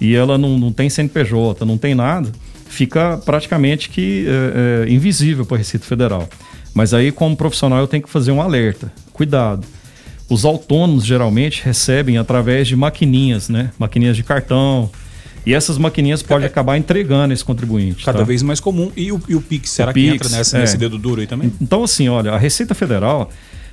e 0.00 0.14
ela 0.14 0.38
não, 0.38 0.58
não 0.58 0.72
tem 0.72 0.90
CNPJ, 0.90 1.64
não 1.64 1.78
tem 1.78 1.94
nada, 1.94 2.30
fica 2.68 3.18
praticamente 3.24 3.88
que 3.88 4.26
é, 4.28 4.86
é, 4.86 4.92
invisível 4.92 5.44
para 5.44 5.56
a 5.56 5.58
Receita 5.58 5.86
Federal. 5.86 6.28
Mas 6.74 6.94
aí, 6.94 7.10
como 7.10 7.36
profissional, 7.36 7.80
eu 7.80 7.88
tenho 7.88 8.02
que 8.02 8.10
fazer 8.10 8.30
um 8.30 8.40
alerta. 8.40 8.92
Cuidado. 9.12 9.66
Os 10.28 10.44
autônomos 10.44 11.04
geralmente 11.04 11.62
recebem 11.64 12.16
através 12.16 12.66
de 12.68 12.74
maquininhas, 12.76 13.48
né? 13.48 13.70
Maquininhas 13.78 14.16
de 14.16 14.22
cartão. 14.22 14.90
E 15.44 15.52
essas 15.52 15.76
maquininhas 15.76 16.22
podem 16.22 16.46
acabar 16.46 16.78
entregando 16.78 17.34
esse 17.34 17.44
contribuinte. 17.44 18.04
Cada 18.04 18.18
tá? 18.20 18.24
vez 18.24 18.42
mais 18.42 18.60
comum. 18.60 18.90
E 18.96 19.10
o, 19.10 19.20
e 19.28 19.34
o 19.34 19.40
Pix, 19.40 19.70
será 19.70 19.90
O 19.90 19.94
que 19.94 20.00
Pix, 20.10 20.14
entra 20.26 20.38
nessa, 20.38 20.56
é. 20.56 20.60
nesse 20.60 20.76
dedo 20.78 20.96
duro 20.96 21.20
aí 21.20 21.26
também? 21.26 21.52
Então, 21.60 21.82
assim, 21.82 22.08
olha, 22.08 22.32
a 22.32 22.38
Receita 22.38 22.74
Federal, 22.74 23.28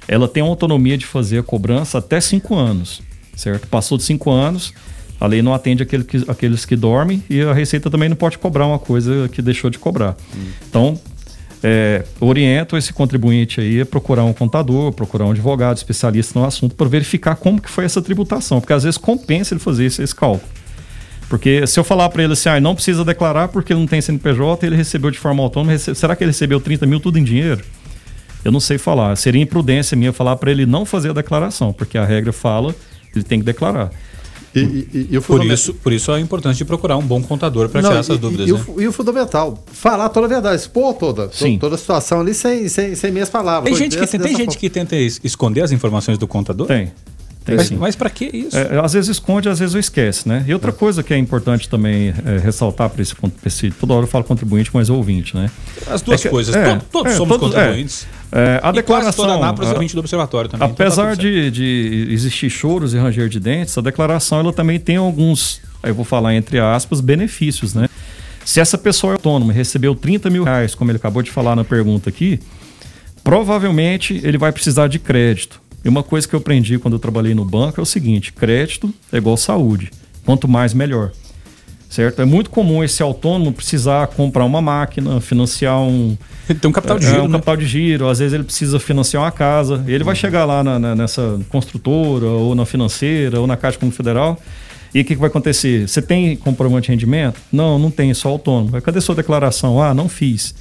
ela 0.08 0.28
tem 0.28 0.42
a 0.42 0.46
autonomia 0.48 0.98
de 0.98 1.06
fazer 1.06 1.38
a 1.40 1.44
cobrança 1.44 2.00
até 2.00 2.20
cinco 2.20 2.56
anos, 2.56 3.02
certo? 3.36 3.68
Passou 3.68 3.98
de 4.00 4.04
cinco 4.04 4.32
anos, 4.32 4.74
a 5.20 5.28
lei 5.28 5.44
não 5.44 5.54
atende 5.54 5.84
aquele 5.84 6.04
que- 6.04 6.26
aqueles 6.28 6.66
que 6.66 6.76
dormem 6.76 7.24
e 7.30 7.42
a 7.42 7.54
Receita 7.54 7.88
também 7.90 8.10
não 8.10 8.16
pode 8.16 8.40
cobrar 8.40 8.66
uma 8.66 8.80
coisa 8.80 9.30
que 9.30 9.40
deixou 9.42 9.70
de 9.70 9.78
cobrar. 9.78 10.18
Então, 10.68 11.00
é, 11.63 12.04
oriento 12.19 12.78
esse 12.78 12.93
contribuinte 12.93 13.60
aí 13.60 13.82
a 13.82 13.86
procurar 13.86 14.24
um 14.24 14.34
contador, 14.34 14.91
procurar 14.93 15.26
um 15.26 15.32
advogado 15.32 15.78
especialista 15.78 16.39
no 16.39 16.45
assunto 16.45 16.76
para 16.76 16.88
verificar 16.88 17.36
como 17.36 17.62
que 17.62 17.69
foi 17.69 17.86
essa 17.86 18.02
tributação, 18.02 18.60
porque 18.62 18.74
às 18.74 18.84
vezes 18.84 18.98
compensa 18.98 19.54
ele 19.54 19.60
fazer 19.60 19.86
esse, 19.86 20.02
esse 20.02 20.15
cálculo. 20.15 20.48
Porque 21.28 21.67
se 21.67 21.80
eu 21.80 21.84
falar 21.84 22.10
para 22.10 22.24
ele 22.24 22.34
assim, 22.34 22.50
ah, 22.50 22.60
não 22.60 22.74
precisa 22.74 23.06
declarar 23.06 23.50
porque 23.50 23.72
ele 23.74 23.80
não 23.80 23.88
tem 23.88 24.02
CNPJ, 24.02 24.65
ele 24.65 24.76
recebeu 24.76 25.12
de 25.12 25.19
forma 25.19 25.43
autônoma, 25.43 25.74
rece- 25.74 25.93
será 25.93 26.15
que 26.15 26.24
ele 26.24 26.32
recebeu 26.32 26.60
30 26.60 26.86
mil 26.88 27.00
tudo 27.00 27.19
em 27.19 27.24
dinheiro? 27.24 27.62
Eu 28.43 28.52
não 28.52 28.60
sei 28.60 28.78
falar. 28.78 29.15
Seria 29.15 29.41
imprudência 29.41 29.95
minha 29.98 30.12
falar 30.13 30.38
para 30.38 30.50
ele 30.50 30.65
não 30.65 30.86
fazer 30.86 31.10
a 31.10 31.13
declaração, 31.13 31.72
porque 31.74 31.98
a 31.98 32.06
regra 32.06 32.32
fala 32.34 32.74
ele 33.13 33.24
tem 33.24 33.39
que 33.39 33.45
declarar. 33.45 33.91
E, 34.56 34.60
e- 34.60 35.08
e 35.12 35.18
o 35.18 35.22
Por 35.22 35.46
isso, 35.46 35.74
por 35.76 35.94
isso 35.94 36.12
a 36.12 36.20
importância 36.20 36.58
de 36.58 36.66
procurar 36.66 36.98
um 36.98 37.04
bom 37.06 37.22
contador 37.22 37.70
para 37.70 37.82
tirar 37.84 37.96
e- 37.96 38.00
essas 38.00 38.16
e- 38.16 38.20
dúvidas, 38.20 38.50
e, 38.50 38.54
né? 38.54 38.64
o, 38.68 38.82
e 38.82 38.88
o 38.88 38.92
fundamental, 38.92 39.64
falar 39.72 40.10
toda 40.10 40.26
a 40.26 40.30
verdade, 40.30 40.56
expor 40.62 40.94
toda, 40.96 41.28
to- 41.28 41.38
Sim. 41.38 41.60
toda 41.60 41.76
a 41.76 41.78
situação 41.78 42.22
ali 42.22 42.34
sem, 42.34 42.68
sem, 42.68 42.96
sem 42.96 43.12
meias 43.12 43.30
palavras. 43.30 43.66
Tem 43.70 43.76
gente, 43.78 43.94
que, 43.96 44.00
dessa- 44.02 44.12
tem, 44.18 44.22
tem 44.22 44.32
gente 44.36 44.46
forma. 44.46 44.60
que 44.60 44.70
tenta 44.70 44.96
es- 44.96 45.20
esconder 45.24 45.62
as 45.62 45.72
informações 45.72 46.18
do 46.18 46.28
contador? 46.28 46.66
Tem. 46.68 46.92
Tem 47.46 47.56
Mas, 47.56 47.72
mas 47.72 47.96
para 47.96 48.10
que 48.10 48.26
isso? 48.26 48.56
É, 48.58 48.80
às 48.84 48.94
vezes 48.94 49.10
esconde, 49.12 49.48
às 49.50 49.58
vezes 49.60 49.74
esquece, 49.74 50.28
né? 50.28 50.44
E 50.48 50.54
outra 50.54 50.72
coisa 50.72 51.02
que 51.02 51.14
é 51.14 51.18
importante 51.18 51.68
também 51.70 52.14
é, 52.26 52.38
ressaltar 52.38 52.90
para 52.90 53.02
esse, 53.02 53.16
pra 53.16 53.30
esse. 53.46 53.72
Toda 53.72 53.94
hora 53.94 54.04
eu 54.04 54.08
falo 54.08 54.24
contribuinte, 54.24 54.70
mas 54.74 54.90
ouvinte, 54.90 55.36
né? 55.36 55.50
As 55.88 56.02
duas 56.02 56.20
É 56.20 56.24
que- 56.24 56.30
coisas. 56.30 56.54
é, 56.56 56.76
To- 56.76 56.86
todos 56.92 57.14
é, 57.14 57.16
somos 57.16 57.38
todos- 57.40 57.56
contribuintes. 57.56 58.06
É, 58.32 58.60
a 58.62 58.70
E 58.70 58.74
declaração. 58.74 59.26
toda 59.26 59.38
Anápolis 59.38 59.72
é 59.72 59.74
ouvinte 59.74 59.94
do 59.96 60.00
observatório 60.00 60.50
também. 60.50 60.68
então 60.68 60.76
tá 60.76 60.84
Apesar 60.84 61.15
tudo 61.15 61.22
certo. 61.24 61.52
de, 61.52 61.52
de 61.52 62.13
existir 62.13 62.50
choros 62.50 62.94
e 62.94 62.98
ranger 62.98 63.28
de 63.28 63.39
dentes, 63.39 63.78
a 63.78 63.82
declaração 63.82 64.39
ela 64.39 64.54
também 64.54 64.80
tem 64.80 64.98
alguns, 64.98 65.62
eu 65.82 65.96
vou 65.96 66.06
falar 66.06 66.36
entre 66.36 66.60
aspas, 66.60 67.02
benefícios, 67.02 67.74
né? 67.74 67.88
Se 68.46 68.60
essa 68.60 68.78
pessoa 68.78 69.13
é 69.13 69.15
autônoma 69.15 69.52
e 69.52 69.56
recebeu 69.56 69.94
30 69.96 70.30
mil 70.30 70.44
reais, 70.44 70.74
como 70.76 70.89
ele 70.92 70.98
acabou 70.98 71.22
de 71.22 71.30
falar 71.32 71.56
na 71.56 71.63
pergunta 71.63 72.10
aqui, 72.10 72.39
provavelmente 73.24 74.20
ele 74.24 74.38
vai 74.38 74.52
precisar 74.52 74.88
de 74.88 75.00
crédito. 75.00 75.62
E 75.84 75.89
uma 75.89 76.04
coisa 76.04 76.28
que 76.28 76.34
eu 76.36 76.39
aprendi 76.39 76.78
quando 76.78 76.96
eu 76.96 77.00
trabalhei 77.00 77.34
no 77.34 77.46
banco 77.46 77.80
é 77.80 77.84
o 77.84 77.86
seguinte: 77.86 78.34
crédito 78.34 78.94
é 79.12 79.18
igual 79.18 79.38
saúde. 79.38 79.92
Quanto 80.26 80.48
mais, 80.48 80.74
melhor. 80.74 81.12
Certo? 81.89 82.22
É 82.22 82.26
muito 82.26 82.50
comum 82.50 82.84
esse 82.84 83.02
autônomo 83.02 83.52
precisar 83.52 84.08
comprar 84.08 84.46
uma 84.46 84.62
máquina, 84.62 85.20
financiar 85.22 85.80
um, 85.80 86.15
tem 86.60 86.70
um 86.70 86.72
capital 86.74 86.98
de 87.00 87.06
é, 87.06 87.10
giro, 87.10 87.24
um 87.24 87.28
né? 87.28 87.34
capital 87.34 87.58
de 87.58 87.66
giro, 87.68 88.08
às 88.10 88.20
vezes 88.20 88.34
ele 88.34 88.44
precisa 88.44 88.80
financiar 88.80 89.24
uma 89.24 89.32
casa. 89.32 89.84
Ele 89.88 90.04
vai 90.04 90.16
chegar 90.16 90.46
lá 90.46 90.64
na- 90.64 90.80
na- 90.80 90.96
nessa 90.96 91.40
construtora, 91.50 92.26
ou 92.26 92.56
na 92.56 92.66
financeira, 92.66 93.40
ou 93.40 93.48
na 93.48 93.56
Caixa 93.58 93.78
Comum 93.78 93.92
Federal. 93.92 94.38
E 94.94 95.02
o 95.02 95.06
que, 95.06 95.14
que 95.14 95.20
vai 95.22 95.30
acontecer? 95.30 95.88
Você 95.88 96.02
tem 96.02 96.36
comprovante 96.36 96.86
de 96.88 96.92
rendimento? 96.92 97.40
Não, 97.52 97.78
não 97.78 97.92
tem, 97.92 98.12
só 98.14 98.30
autônomo. 98.30 98.82
Cadê 98.82 99.00
sua 99.00 99.14
declaração? 99.16 99.82
Ah, 99.82 99.94
não 99.94 100.10
fiz. 100.10 100.56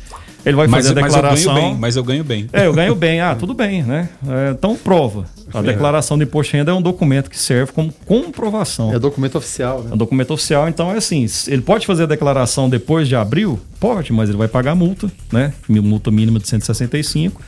Ele 0.47 0.57
vai 0.57 0.67
Mas, 0.67 0.87
fazer 0.87 0.99
a 0.99 1.03
mas 1.03 1.13
eu 1.13 1.17
declaração. 1.21 1.55
ganho 1.55 1.67
bem, 1.69 1.79
mas 1.79 1.97
eu 1.97 2.05
ganho 2.05 2.25
bem. 2.25 2.49
É, 2.53 2.67
eu 2.67 2.73
ganho 2.73 2.95
bem. 2.95 3.21
Ah, 3.21 3.35
tudo 3.35 3.55
bem, 3.55 3.83
né? 3.83 4.09
É, 4.27 4.51
então 4.53 4.77
prova. 4.77 5.25
A 5.53 5.63
declaração 5.63 6.17
de 6.19 6.25
imposto 6.25 6.53
de 6.53 6.59
renda 6.59 6.71
é 6.71 6.75
um 6.75 6.83
documento 6.83 7.31
que 7.31 7.39
serve 7.39 7.73
como 7.73 7.93
comprovação. 8.05 8.93
É 8.93 8.99
documento 8.99 9.37
oficial, 9.39 9.83
né? 9.83 9.89
É 9.91 9.95
um 9.95 9.97
documento 9.97 10.33
oficial, 10.33 10.69
então 10.69 10.93
é 10.93 10.97
assim, 10.99 11.27
ele 11.49 11.63
pode 11.63 11.87
fazer 11.87 12.05
a 12.05 12.07
declaração 12.07 12.69
depois 12.69 13.09
de 13.09 13.17
abril? 13.17 13.59
Pode, 13.81 14.13
mas 14.13 14.29
ele 14.29 14.39
vai 14.39 14.49
pagar 14.49 14.75
multa, 14.75 15.11
né? 15.33 15.53
Multa 15.69 16.11
mínima 16.11 16.39
de 16.39 16.49
165 16.49 17.41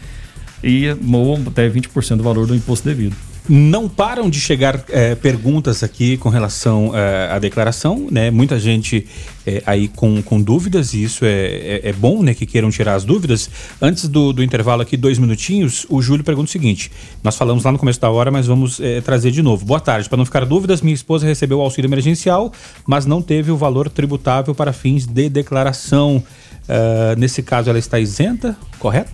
e 0.62 0.88
ou 1.12 1.38
até 1.46 1.68
20% 1.68 2.16
do 2.16 2.22
valor 2.22 2.46
do 2.46 2.54
imposto 2.54 2.86
devido. 2.88 3.14
Não 3.48 3.88
param 3.88 4.30
de 4.30 4.40
chegar 4.40 4.84
é, 4.88 5.14
perguntas 5.14 5.82
aqui 5.82 6.16
com 6.16 6.28
relação 6.28 6.92
é, 6.94 7.32
à 7.32 7.38
declaração, 7.38 8.06
né? 8.10 8.30
Muita 8.30 8.58
gente 8.58 9.06
é, 9.46 9.62
aí 9.66 9.88
com, 9.88 10.22
com 10.22 10.40
dúvidas, 10.40 10.94
e 10.94 11.02
isso 11.02 11.24
é, 11.24 11.30
é, 11.30 11.80
é, 11.84 11.92
bom, 11.92 12.22
né? 12.22 12.34
Que 12.34 12.46
queiram 12.46 12.70
tirar 12.70 12.94
as 12.94 13.04
dúvidas. 13.04 13.50
Antes 13.80 14.06
do, 14.06 14.32
do 14.32 14.42
intervalo 14.42 14.82
aqui, 14.82 14.96
dois 14.96 15.18
minutinhos, 15.18 15.86
o 15.88 16.00
Júlio 16.00 16.24
pergunta 16.24 16.48
o 16.48 16.52
seguinte: 16.52 16.92
nós 17.24 17.36
falamos 17.36 17.64
lá 17.64 17.72
no 17.72 17.78
começo 17.78 18.00
da 18.00 18.10
hora, 18.10 18.30
mas 18.30 18.46
vamos 18.46 18.80
trazer 19.04 19.30
de 19.30 19.42
novo. 19.42 19.64
Boa 19.64 19.80
tarde. 19.80 20.08
Para 20.08 20.18
não 20.18 20.24
ficar 20.24 20.44
dúvidas, 20.44 20.80
minha 20.82 20.94
esposa 20.94 21.26
recebeu 21.26 21.58
o 21.58 21.62
auxílio 21.62 21.88
emergencial, 21.88 22.52
mas 22.86 23.06
não 23.06 23.20
teve 23.20 23.50
o 23.50 23.56
valor 23.56 23.88
tributável 23.88 24.54
para 24.54 24.72
fins 24.72 25.06
de 25.06 25.28
declaração. 25.28 26.22
Uh, 26.70 27.18
nesse 27.18 27.42
caso, 27.42 27.68
ela 27.68 27.78
está 27.78 27.98
isenta, 27.98 28.56
correto? 28.78 29.10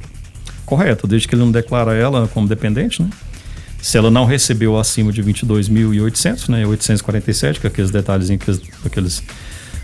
Correto, 0.67 1.07
desde 1.07 1.27
que 1.27 1.35
ele 1.35 1.43
não 1.43 1.51
declara 1.51 1.95
ela 1.95 2.29
como 2.29 2.47
dependente, 2.47 3.01
né? 3.01 3.09
Se 3.87 3.97
ela 3.97 4.11
não 4.11 4.25
recebeu 4.25 4.77
acima 4.77 5.13
de 5.13 5.23
22.800, 5.23 6.49
né, 6.49 6.67
847, 6.67 7.61
que 7.61 7.69
é 7.69 7.71
aqueles 7.71 7.93
detalhes, 7.93 8.29
aqueles, 8.29 8.61
aqueles 8.85 9.23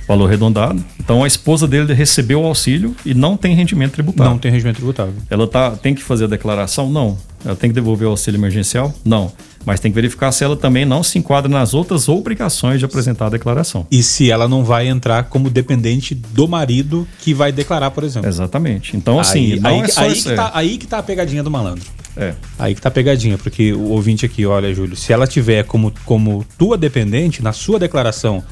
valor 0.08 0.26
arredondado. 0.26 0.84
Então 0.98 1.22
a 1.22 1.26
esposa 1.28 1.68
dele 1.68 1.94
recebeu 1.94 2.42
o 2.42 2.44
auxílio 2.44 2.96
e 3.06 3.14
não 3.14 3.36
tem 3.36 3.54
rendimento 3.54 3.92
tributável. 3.92 4.32
Não 4.32 4.40
tem 4.40 4.50
rendimento 4.50 4.74
tributável. 4.74 5.14
Ela 5.30 5.46
tá, 5.46 5.70
tem 5.70 5.94
que 5.94 6.02
fazer 6.02 6.24
a 6.24 6.26
declaração? 6.26 6.90
Não. 6.90 7.16
Ela 7.44 7.54
tem 7.54 7.70
que 7.70 7.74
devolver 7.74 8.08
o 8.08 8.10
auxílio 8.10 8.40
emergencial? 8.40 8.92
Não. 9.04 9.32
Mas 9.64 9.78
tem 9.78 9.92
que 9.92 9.94
verificar 9.94 10.32
se 10.32 10.42
ela 10.42 10.56
também 10.56 10.84
não 10.84 11.04
se 11.04 11.20
enquadra 11.20 11.48
nas 11.48 11.72
outras 11.72 12.08
obrigações 12.08 12.80
de 12.80 12.84
apresentar 12.84 13.26
a 13.26 13.30
declaração. 13.30 13.86
E 13.88 14.02
se 14.02 14.32
ela 14.32 14.48
não 14.48 14.64
vai 14.64 14.88
entrar 14.88 15.22
como 15.26 15.48
dependente 15.48 16.12
do 16.12 16.48
marido 16.48 17.06
que 17.20 17.32
vai 17.32 17.52
declarar, 17.52 17.92
por 17.92 18.02
exemplo. 18.02 18.28
Exatamente. 18.28 18.96
Então, 18.96 19.20
assim, 19.20 19.52
aí, 19.52 19.60
aí, 19.62 19.80
é 19.80 20.00
aí, 20.00 20.14
que 20.14 20.34
tá, 20.34 20.50
aí 20.52 20.78
que 20.78 20.86
tá 20.88 20.98
a 20.98 21.02
pegadinha 21.04 21.44
do 21.44 21.50
malandro. 21.52 21.84
É. 22.16 22.34
Aí 22.58 22.74
que 22.74 22.80
tá 22.80 22.90
pegadinha, 22.90 23.38
porque 23.38 23.72
o 23.72 23.88
ouvinte 23.88 24.26
aqui, 24.26 24.44
olha, 24.44 24.72
Júlio, 24.74 24.96
se 24.96 25.12
ela 25.12 25.26
tiver 25.26 25.64
como, 25.64 25.92
como 26.04 26.44
tua 26.58 26.76
dependente, 26.76 27.42
na 27.42 27.52
sua 27.52 27.78
declaração, 27.78 28.42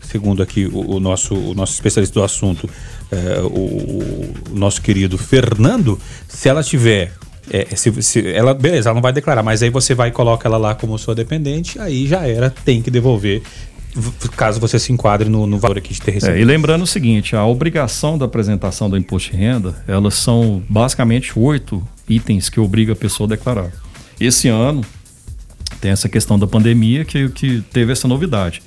segundo 0.00 0.42
aqui 0.42 0.66
o, 0.66 0.96
o 0.96 1.00
nosso, 1.00 1.34
o 1.34 1.54
nosso 1.54 1.72
especialista 1.74 2.18
do 2.18 2.24
assunto, 2.24 2.68
é, 3.10 3.40
o, 3.40 3.48
o, 3.48 4.34
nosso 4.52 4.80
querido 4.80 5.18
Fernando, 5.18 5.98
se 6.28 6.48
ela 6.48 6.62
tiver. 6.62 7.12
É, 7.52 7.74
se, 7.74 8.02
se, 8.02 8.28
ela, 8.28 8.54
beleza, 8.54 8.90
ela 8.90 8.94
não 8.94 9.02
vai 9.02 9.12
declarar, 9.12 9.42
mas 9.42 9.60
aí 9.60 9.70
você 9.70 9.92
vai 9.92 10.10
e 10.10 10.12
coloca 10.12 10.46
ela 10.46 10.56
lá 10.56 10.74
como 10.74 10.96
sua 10.96 11.16
dependente, 11.16 11.80
aí 11.80 12.06
já 12.06 12.24
era, 12.24 12.48
tem 12.48 12.80
que 12.80 12.90
devolver 12.90 13.42
caso 14.36 14.60
você 14.60 14.78
se 14.78 14.92
enquadre 14.92 15.28
no, 15.28 15.48
no 15.48 15.58
valor 15.58 15.78
aqui 15.78 15.92
de 15.92 16.00
ter 16.00 16.12
recebido. 16.12 16.38
É, 16.38 16.40
e 16.40 16.44
lembrando 16.44 16.82
o 16.82 16.86
seguinte, 16.86 17.34
a 17.34 17.44
obrigação 17.44 18.16
da 18.16 18.24
apresentação 18.24 18.88
do 18.88 18.96
imposto 18.96 19.32
de 19.32 19.36
renda, 19.36 19.74
elas 19.88 20.14
são 20.14 20.62
basicamente 20.68 21.36
oito 21.36 21.82
itens 22.10 22.50
que 22.50 22.60
obriga 22.60 22.92
a 22.92 22.96
pessoa 22.96 23.26
a 23.26 23.30
declarar. 23.30 23.70
Esse 24.20 24.48
ano 24.48 24.84
tem 25.80 25.90
essa 25.90 26.08
questão 26.08 26.38
da 26.38 26.46
pandemia 26.46 27.04
que, 27.04 27.28
que 27.30 27.62
teve 27.72 27.92
essa 27.92 28.06
novidade. 28.06 28.62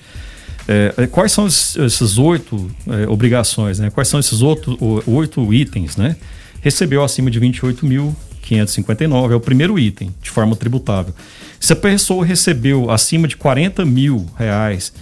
É, 0.67 0.93
é 0.97 1.07
quais 1.07 1.31
são 1.31 1.45
esses, 1.45 2.17
oito 2.17 2.71
é, 2.87 3.07
obrigações, 3.07 3.79
né? 3.79 3.89
Quais 3.89 4.07
são 4.07 4.19
esses 4.19 4.41
outro, 4.41 4.77
oito 5.05 5.53
itens, 5.53 5.97
né? 5.97 6.15
Recebeu 6.61 7.03
acima 7.03 7.29
de 7.29 7.39
28.559, 7.41 9.31
é 9.31 9.35
o 9.35 9.39
primeiro 9.39 9.77
item, 9.77 10.15
de 10.21 10.29
forma 10.29 10.55
tributável. 10.55 11.13
Se 11.59 11.73
a 11.73 11.75
pessoa 11.75 12.25
recebeu 12.25 12.89
acima 12.89 13.27
de 13.27 13.35
40 13.35 13.85
mil 13.85 14.25
reais 14.37 14.93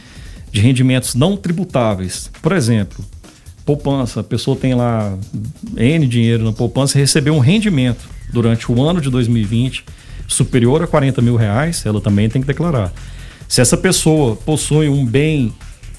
de 0.51 0.59
rendimentos 0.59 1.15
não 1.15 1.37
tributáveis, 1.37 2.29
por 2.41 2.51
exemplo, 2.51 3.05
poupança, 3.65 4.19
a 4.19 4.23
pessoa 4.23 4.57
tem 4.57 4.73
lá 4.73 5.17
N 5.77 6.07
dinheiro 6.07 6.43
na 6.43 6.51
poupança 6.51 6.97
e 6.97 7.01
recebeu 7.01 7.35
um 7.35 7.39
rendimento 7.39 8.09
durante 8.31 8.71
o 8.71 8.81
ano 8.81 9.01
de 9.01 9.09
2020 9.09 9.83
superior 10.27 10.81
a 10.81 10.87
40 10.87 11.21
mil 11.21 11.35
reais, 11.35 11.85
ela 11.85 11.99
também 11.99 12.29
tem 12.29 12.41
que 12.41 12.47
declarar. 12.47 12.91
Se 13.47 13.59
essa 13.61 13.75
pessoa 13.75 14.35
possui 14.35 14.87
um 14.87 15.05
bem 15.05 15.53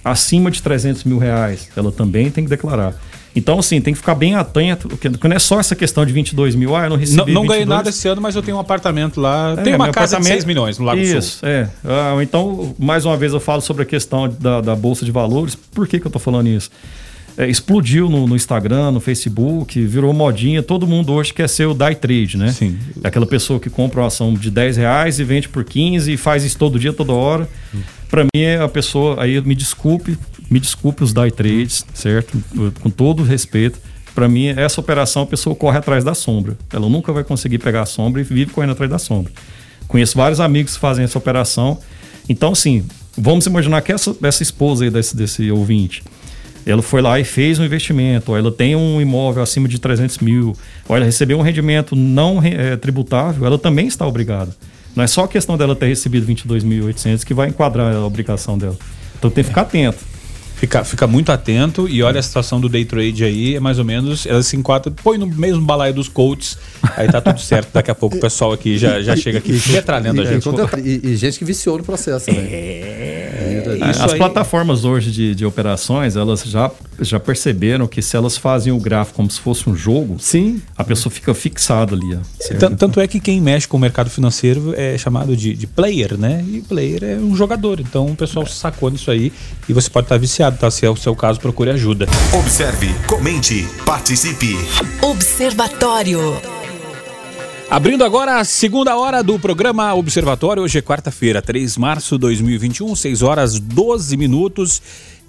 acima 0.05 0.51
de 0.51 0.63
300 0.63 1.05
mil 1.05 1.19
reais, 1.19 1.69
ela 1.77 1.93
também 1.93 2.31
tem 2.31 2.45
que 2.45 2.51
declarar. 2.51 2.95
Então, 3.35 3.59
assim, 3.59 3.81
tem 3.81 3.95
que 3.95 3.99
ficar 3.99 4.15
bem 4.15 4.35
atento, 4.35 4.89
porque 4.89 5.09
não 5.09 5.35
é 5.37 5.39
só 5.39 5.59
essa 5.59 5.75
questão 5.75 6.05
de 6.05 6.13
22 6.13 6.55
mil, 6.55 6.77
ah, 6.77 6.85
eu 6.85 6.91
não 6.91 6.97
recebi 6.97 7.33
Não, 7.33 7.43
não 7.43 7.47
ganhei 7.47 7.65
nada 7.65 7.89
esse 7.89 8.07
ano, 8.07 8.21
mas 8.21 8.37
eu 8.37 8.43
tenho 8.43 8.59
um 8.59 8.61
apartamento 8.61 9.21
lá, 9.21 9.55
é, 9.57 9.63
tem 9.63 9.75
uma 9.75 9.91
casa 9.91 10.19
de 10.19 10.27
6 10.27 10.45
milhões 10.45 10.79
no 10.79 10.85
Lago 10.85 11.01
Isso, 11.01 11.39
Sul. 11.39 11.49
é. 11.49 11.69
Ah, 11.83 12.23
então, 12.23 12.75
mais 12.79 13.07
uma 13.07 13.17
vez 13.17 13.33
eu 13.33 13.41
falo 13.41 13.63
sobre 13.63 13.85
a 13.85 13.87
questão 13.87 14.29
da, 14.29 14.61
da 14.61 14.77
Bolsa 14.77 15.05
de 15.05 15.11
Valores. 15.11 15.55
Por 15.55 15.89
que, 15.89 15.99
que 15.99 16.07
eu 16.07 16.11
estou 16.11 16.21
falando 16.21 16.49
isso? 16.49 16.71
É, 17.37 17.49
explodiu 17.49 18.09
no, 18.11 18.27
no, 18.27 18.37
Instagram, 18.37 18.91
no 18.91 19.01
Facebook, 19.01 19.81
virou 19.85 20.13
modinha. 20.13 20.63
Todo 20.63 20.87
mundo 20.87 21.13
hoje 21.13 21.33
quer 21.33 21.49
ser 21.49 21.67
o 21.67 21.75
day 21.75 21.95
trade, 21.95 22.37
né? 22.37 22.53
Sim. 22.53 22.79
Aquela 23.03 23.27
pessoa 23.27 23.59
que 23.59 23.71
compra 23.71 24.01
uma 24.01 24.07
ação 24.07 24.35
de 24.35 24.51
10 24.51 24.77
reais 24.77 25.19
e 25.19 25.25
vende 25.25 25.49
por 25.49 25.65
15 25.65 26.13
e 26.13 26.17
faz 26.17 26.45
isso 26.45 26.59
todo 26.59 26.79
dia, 26.79 26.93
toda 26.93 27.13
hora. 27.13 27.49
Hum. 27.75 27.81
Para 28.09 28.25
mim, 28.25 28.45
a 28.63 28.69
pessoa, 28.69 29.23
aí 29.23 29.41
me 29.41 29.55
desculpe, 29.55 30.19
me 30.51 30.61
desculpe 30.61 31.03
os 31.03 31.15
day 31.15 31.31
trades, 31.31 31.87
certo? 31.95 32.43
Com 32.83 32.91
todo 32.91 33.23
respeito. 33.23 33.79
Para 34.15 34.29
mim, 34.29 34.49
essa 34.49 34.81
operação 34.81 35.23
a 35.23 35.27
pessoa 35.27 35.57
corre 35.57 35.79
atrás 35.79 36.05
da 36.05 36.15
sombra. 36.15 36.57
Ela 36.71 36.89
nunca 36.89 37.13
vai 37.13 37.25
conseguir 37.25 37.59
pegar 37.59 37.83
a 37.83 37.87
sombra 37.87 38.21
e 38.21 38.25
vive 38.25 38.53
correndo 38.53 38.73
atrás 38.73 38.91
da 38.91 38.99
sombra. 38.99 39.33
Conheço 39.89 40.17
vários 40.17 40.41
amigos 40.41 40.75
que 40.75 40.81
fazem 40.81 41.05
essa 41.05 41.17
operação. 41.17 41.79
Então, 42.29 42.53
assim, 42.53 42.85
vamos 43.17 43.47
imaginar 43.47 43.81
que 43.81 43.93
essa, 43.93 44.15
essa 44.23 44.43
esposa 44.43 44.85
aí 44.85 44.91
desse, 44.91 45.17
desse 45.17 45.51
ouvinte, 45.51 46.03
ela 46.67 46.83
foi 46.83 47.03
lá 47.03 47.19
e 47.19 47.25
fez 47.25 47.59
um 47.59 47.65
investimento, 47.65 48.33
ou 48.33 48.39
ela 48.39 48.51
tem 48.51 48.77
um 48.77 49.01
imóvel 49.01 49.43
acima 49.43 49.69
de 49.69 49.79
300 49.79 50.19
mil, 50.19 50.57
ou 50.89 50.97
ela 50.97 51.05
recebeu 51.05 51.39
um 51.39 51.43
rendimento 51.43 51.97
não 51.97 52.43
é, 52.43 52.77
tributável, 52.77 53.47
ela 53.47 53.59
também 53.59 53.87
está 53.87 54.07
obrigada. 54.07 54.55
Não 54.95 55.03
é 55.03 55.07
só 55.07 55.25
a 55.25 55.29
questão 55.29 55.57
dela 55.57 55.75
ter 55.75 55.87
recebido 55.87 56.27
22.800 56.27 57.25
que 57.25 57.33
vai 57.33 57.49
enquadrar 57.49 57.95
a 57.95 58.05
obrigação 58.05 58.59
dela. 58.59 58.77
Então 59.19 59.31
tem 59.31 59.43
que 59.43 59.49
ficar 59.49 59.63
atento. 59.63 60.12
Fica, 60.63 60.85
fica 60.85 61.09
muito 61.09 61.33
atento 61.33 61.89
e 61.89 62.05
olha 62.05 62.21
a 62.21 62.23
situação 62.23 62.61
do 62.61 62.69
day 62.69 62.85
trade 62.85 63.25
aí, 63.25 63.57
é 63.57 63.59
mais 63.59 63.81
ou 63.81 63.85
menos, 63.85 64.27
ela 64.27 64.41
se 64.45 64.57
enquadra, 64.57 64.93
põe 65.03 65.19
no 65.19 65.27
mesmo 65.27 65.61
balaio 65.67 65.93
dos 65.93 66.07
coaches, 66.07 66.57
aí 66.97 67.09
tá 67.11 67.21
tudo 67.21 67.41
certo. 67.41 67.71
Daqui 67.75 67.91
a 67.91 67.97
pouco 67.97 68.17
o 68.17 68.21
pessoal 68.21 68.53
aqui 68.53 68.79
já, 68.79 69.03
já 69.03 69.17
chega 69.17 69.39
aqui 69.39 69.61
metralhando 69.73 70.23
a 70.23 70.25
gente. 70.25 70.49
E, 70.85 71.01
e, 71.03 71.17
gente 71.17 71.41
que 71.41 71.45
viciou 71.45 71.79
no 71.79 71.83
processo, 71.83 72.31
né? 72.31 72.37
É. 72.39 73.13
As 73.83 74.13
aí... 74.13 74.19
plataformas 74.19 74.85
hoje 74.85 75.11
de, 75.11 75.35
de 75.35 75.45
operações, 75.45 76.15
elas 76.15 76.45
já, 76.45 76.71
já 77.01 77.19
perceberam 77.19 77.89
que 77.89 78.01
se 78.01 78.17
elas 78.17 78.37
fazem 78.37 78.73
o 78.73 78.79
gráfico 78.79 79.17
como 79.17 79.29
se 79.29 79.41
fosse 79.41 79.69
um 79.69 79.75
jogo, 79.75 80.17
sim, 80.21 80.63
a 80.77 80.85
pessoa 80.85 81.13
fica 81.13 81.35
fixada 81.35 81.97
ali. 81.97 82.17
Tanto, 82.61 82.77
tanto 82.77 83.01
é 83.01 83.09
que 83.09 83.19
quem 83.19 83.41
mexe 83.41 83.67
com 83.67 83.77
o 83.77 83.81
mercado 83.81 84.11
financeiro 84.11 84.75
é 84.77 84.97
chamado 84.97 85.37
de, 85.37 85.55
de 85.55 85.67
player, 85.67 86.17
né? 86.17 86.45
E 86.47 86.61
player 86.61 87.03
é 87.03 87.17
um 87.17 87.35
jogador. 87.35 87.81
Então 87.81 88.07
o 88.07 88.17
pessoal 88.17 88.47
é. 88.47 88.49
sacou 88.49 88.91
nisso 88.91 89.11
aí 89.11 89.33
e 89.69 89.73
você 89.73 89.91
pode 89.91 90.05
estar 90.05 90.19
viciado 90.19 90.52
tá? 90.59 90.71
Se 90.71 90.87
é 90.87 90.91
o 90.91 90.97
seu 90.97 91.15
caso, 91.15 91.41
procure 91.41 91.71
ajuda. 91.71 92.07
Observe, 92.33 92.93
comente, 93.07 93.67
participe. 93.85 94.57
Observatório. 95.01 96.41
Abrindo 97.73 98.05
agora 98.05 98.39
a 98.39 98.45
segunda 98.45 98.97
hora 98.97 99.23
do 99.23 99.39
programa 99.39 99.95
Observatório. 99.95 100.63
Hoje 100.63 100.79
é 100.79 100.83
quarta-feira, 100.83 101.41
3 101.41 101.73
de 101.73 101.81
março 101.81 102.17
de 102.17 102.21
2021, 102.21 102.95
6 102.95 103.23
horas 103.23 103.59
12 103.59 104.15
minutos. 104.17 104.83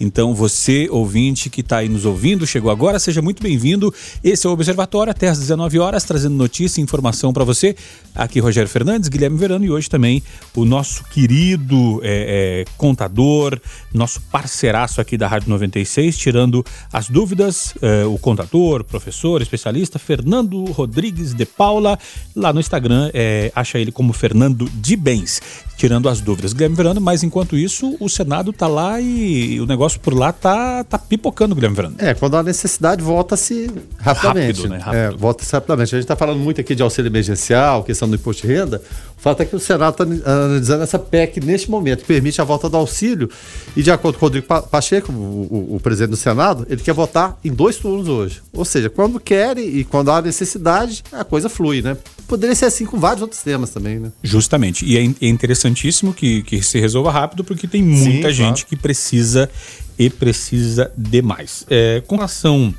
Então, 0.04 0.36
você, 0.36 0.90
ouvinte 0.92 1.50
que 1.50 1.62
está 1.62 1.78
aí 1.78 1.88
nos 1.88 2.06
ouvindo, 2.06 2.46
chegou 2.46 2.70
agora, 2.70 3.00
seja 3.00 3.22
muito 3.22 3.42
bem-vindo. 3.42 3.94
Esse 4.22 4.46
é 4.46 4.50
o 4.50 4.54
Observatório, 4.54 5.12
até 5.12 5.30
às 5.30 5.40
19 5.40 5.80
horas, 5.80 6.04
trazendo 6.04 6.36
notícia 6.36 6.82
e 6.82 6.84
informação 6.84 7.32
para 7.32 7.46
você. 7.46 7.74
Aqui 8.14 8.40
Rogério 8.40 8.70
Fernandes, 8.70 9.08
Guilherme 9.08 9.38
Verano 9.38 9.64
e 9.64 9.72
hoje 9.72 9.90
também 9.90 10.22
o 10.56 10.66
nosso 10.66 11.06
querido 11.06 12.02
é, 12.04 12.66
é, 12.68 12.72
contador, 12.78 13.60
nosso 13.94 14.22
parceiraço 14.24 15.00
aqui 15.00 15.18
da 15.18 15.28
Rádio 15.28 15.50
96, 15.50 16.18
tirando 16.18 16.66
as 16.92 17.10
dúvidas, 17.10 17.74
é, 17.82 18.06
o 18.06 18.18
contador, 18.18 18.84
professor, 18.84 19.42
especialista, 19.42 19.98
Fernando 19.98 20.66
Rodrigues 20.66 21.34
de 21.34 21.46
Paula. 21.46 21.98
Lá 22.36 22.52
no 22.52 22.60
Instagram, 22.60 23.10
é, 23.14 23.52
acha 23.56 23.80
ele 23.80 23.92
como 23.92 24.12
Fernando 24.12 24.70
de 24.76 24.98
Bens, 24.98 25.42
tirando 25.78 26.10
as 26.10 26.20
dúvidas. 26.20 26.52
Guilherme 26.52 26.76
Verano, 26.76 27.00
mas 27.00 27.24
enquanto 27.24 27.58
isso, 27.58 27.96
o 28.00 28.10
Senado 28.10 28.52
está 28.52 28.68
lá 28.68 29.00
e 29.00 29.60
o 29.62 29.66
negócio 29.66 29.93
negócio 29.94 30.00
por 30.00 30.14
lá 30.14 30.32
tá, 30.32 30.84
tá 30.84 30.98
pipocando, 30.98 31.56
Guilherme 31.56 31.76
Verano. 31.76 31.96
É, 31.98 32.14
quando 32.14 32.38
há 32.38 32.44
necessidade, 32.44 33.02
volta-se 33.02 33.72
rapidamente. 34.00 34.62
Rápido, 34.62 34.70
né? 34.70 34.78
Rápido. 34.78 34.96
É, 34.98 35.10
volta-se 35.12 35.52
rapidamente. 35.54 35.96
A 35.96 35.98
gente 35.98 36.06
está 36.06 36.16
falando 36.16 36.40
muito 36.40 36.60
aqui 36.62 36.76
de 36.76 36.82
auxílio 36.82 37.10
emergencial, 37.10 37.84
questão 37.84 38.10
do 38.10 38.16
imposto 38.16 38.48
de 38.48 38.54
renda. 38.54 38.82
Fato 39.24 39.42
é 39.42 39.46
que 39.46 39.56
o 39.56 39.60
Senado 39.60 40.04
está 40.04 40.30
analisando 40.30 40.84
essa 40.84 41.00
PEC 41.00 41.40
neste 41.40 41.72
momento, 41.72 42.02
que 42.02 42.08
permite 42.08 42.42
a 42.42 42.44
volta 42.44 42.70
do 42.70 42.76
auxílio. 42.76 43.30
E 43.74 43.82
de 43.82 43.90
acordo 43.90 44.20
com 44.20 44.26
o 44.26 44.28
Rodrigo 44.28 44.46
Pacheco, 44.64 45.14
o, 45.14 45.76
o, 45.76 45.80
presidente 45.80 46.10
do 46.10 46.18
Senado, 46.18 46.68
ele 46.70 46.82
quer 46.82 46.94
votar 46.94 47.40
em 47.42 47.50
dois 47.50 47.78
turnos 47.78 48.10
hoje. 48.10 48.42
Ou 48.52 48.66
seja, 48.66 48.90
quando 48.90 49.22
quer 49.22 49.58
e 49.58 49.86
quando 49.86 50.12
há 50.12 50.22
necessidade, 50.22 51.06
a 51.10 51.24
coisa 51.24 51.48
flui, 51.48 51.82
né? 51.82 51.96
Poderia 52.28 52.54
ser 52.54 52.66
assim 52.66 52.86
com 52.86 53.00
vários 53.00 53.22
outros 53.22 53.42
temas 53.42 53.70
também, 53.70 53.98
né? 53.98 54.12
Justamente. 54.22 54.86
E 54.86 54.98
é, 54.98 55.26
é 55.26 55.30
interessantíssimo 55.30 56.14
que, 56.14 56.44
que 56.44 56.62
se 56.62 56.78
resolva 56.78 57.10
rápido, 57.10 57.46
porque 57.46 57.66
tem 57.66 57.82
muita 57.82 58.28
Sim, 58.28 58.34
gente 58.34 58.66
claro. 58.66 58.68
que 58.68 58.76
precisa 58.76 59.50
e 59.98 60.10
precisa 60.10 60.92
de 60.98 61.22
mais. 61.22 61.66
É, 61.70 62.04
com 62.06 62.18
relação 62.18 62.74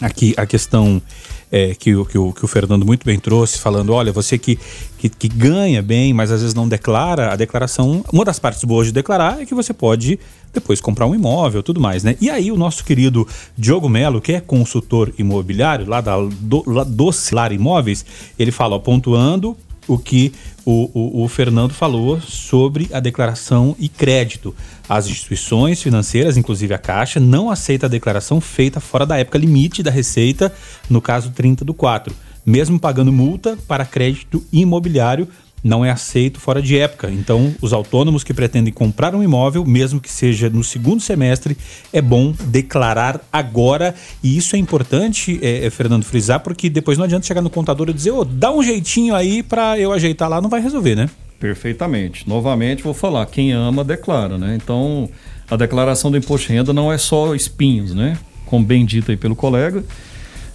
aqui 0.00 0.34
à 0.36 0.46
questão 0.46 1.02
é, 1.50 1.74
que, 1.74 1.94
o, 1.94 2.04
que, 2.04 2.18
o, 2.18 2.32
que 2.32 2.44
o 2.44 2.48
Fernando 2.48 2.84
muito 2.84 3.04
bem 3.04 3.18
trouxe, 3.18 3.58
falando: 3.58 3.92
olha, 3.92 4.12
você 4.12 4.38
que, 4.38 4.58
que, 4.98 5.08
que 5.08 5.28
ganha 5.28 5.82
bem, 5.82 6.12
mas 6.12 6.30
às 6.30 6.40
vezes 6.40 6.54
não 6.54 6.68
declara, 6.68 7.32
a 7.32 7.36
declaração. 7.36 8.04
Uma 8.12 8.24
das 8.24 8.38
partes 8.38 8.64
boas 8.64 8.86
de 8.86 8.92
declarar 8.92 9.40
é 9.40 9.46
que 9.46 9.54
você 9.54 9.72
pode 9.72 10.18
depois 10.52 10.80
comprar 10.80 11.06
um 11.06 11.14
imóvel 11.14 11.62
tudo 11.62 11.80
mais, 11.80 12.02
né? 12.02 12.16
E 12.20 12.30
aí 12.30 12.50
o 12.50 12.56
nosso 12.56 12.84
querido 12.84 13.26
Diogo 13.56 13.88
Melo, 13.88 14.20
que 14.20 14.32
é 14.32 14.40
consultor 14.40 15.12
imobiliário 15.18 15.86
lá 15.86 16.00
da 16.00 16.16
do, 16.18 16.64
lá, 16.66 16.84
Docilar 16.84 17.52
Imóveis, 17.52 18.04
ele 18.38 18.50
fala, 18.50 18.76
ó, 18.76 18.78
pontuando 18.78 19.56
o 19.86 19.98
que 19.98 20.32
o, 20.70 20.90
o, 20.92 21.24
o, 21.24 21.28
Fernando 21.28 21.72
falou 21.72 22.20
sobre 22.20 22.90
a 22.92 23.00
declaração 23.00 23.74
e 23.78 23.88
crédito. 23.88 24.54
As 24.86 25.06
instituições 25.06 25.82
financeiras, 25.82 26.36
inclusive 26.36 26.74
a 26.74 26.78
Caixa, 26.78 27.18
não 27.18 27.50
aceita 27.50 27.86
a 27.86 27.88
declaração 27.88 28.38
feita 28.38 28.78
fora 28.78 29.06
da 29.06 29.16
época 29.16 29.38
limite 29.38 29.82
da 29.82 29.90
receita, 29.90 30.52
no 30.90 31.00
caso 31.00 31.30
30 31.30 31.64
do 31.64 31.72
4, 31.72 32.14
mesmo 32.44 32.78
pagando 32.78 33.10
multa 33.10 33.56
para 33.66 33.86
crédito 33.86 34.44
imobiliário 34.52 35.26
não 35.68 35.84
é 35.84 35.90
aceito 35.90 36.40
fora 36.40 36.60
de 36.62 36.78
época. 36.78 37.10
Então, 37.10 37.54
os 37.60 37.72
autônomos 37.72 38.24
que 38.24 38.32
pretendem 38.32 38.72
comprar 38.72 39.14
um 39.14 39.22
imóvel, 39.22 39.64
mesmo 39.64 40.00
que 40.00 40.10
seja 40.10 40.48
no 40.48 40.64
segundo 40.64 41.00
semestre, 41.00 41.56
é 41.92 42.00
bom 42.00 42.34
declarar 42.46 43.20
agora. 43.32 43.94
E 44.22 44.36
isso 44.36 44.56
é 44.56 44.58
importante, 44.58 45.38
é, 45.42 45.66
é, 45.66 45.70
Fernando, 45.70 46.04
frisar, 46.04 46.40
porque 46.40 46.70
depois 46.70 46.96
não 46.96 47.04
adianta 47.04 47.26
chegar 47.26 47.42
no 47.42 47.50
contador 47.50 47.90
e 47.90 47.92
dizer, 47.92 48.10
ô, 48.10 48.20
oh, 48.20 48.24
dá 48.24 48.50
um 48.50 48.62
jeitinho 48.62 49.14
aí 49.14 49.42
para 49.42 49.78
eu 49.78 49.92
ajeitar 49.92 50.28
lá, 50.28 50.40
não 50.40 50.48
vai 50.48 50.60
resolver, 50.60 50.96
né? 50.96 51.08
Perfeitamente. 51.38 52.28
Novamente, 52.28 52.82
vou 52.82 52.94
falar, 52.94 53.24
quem 53.26 53.52
ama, 53.52 53.84
declara, 53.84 54.38
né? 54.38 54.58
Então, 54.60 55.08
a 55.50 55.56
declaração 55.56 56.10
do 56.10 56.16
imposto 56.16 56.48
de 56.48 56.54
renda 56.54 56.72
não 56.72 56.92
é 56.92 56.98
só 56.98 57.34
espinhos, 57.34 57.94
né? 57.94 58.18
Como 58.46 58.64
bem 58.64 58.84
dito 58.84 59.10
aí 59.10 59.16
pelo 59.16 59.36
colega. 59.36 59.84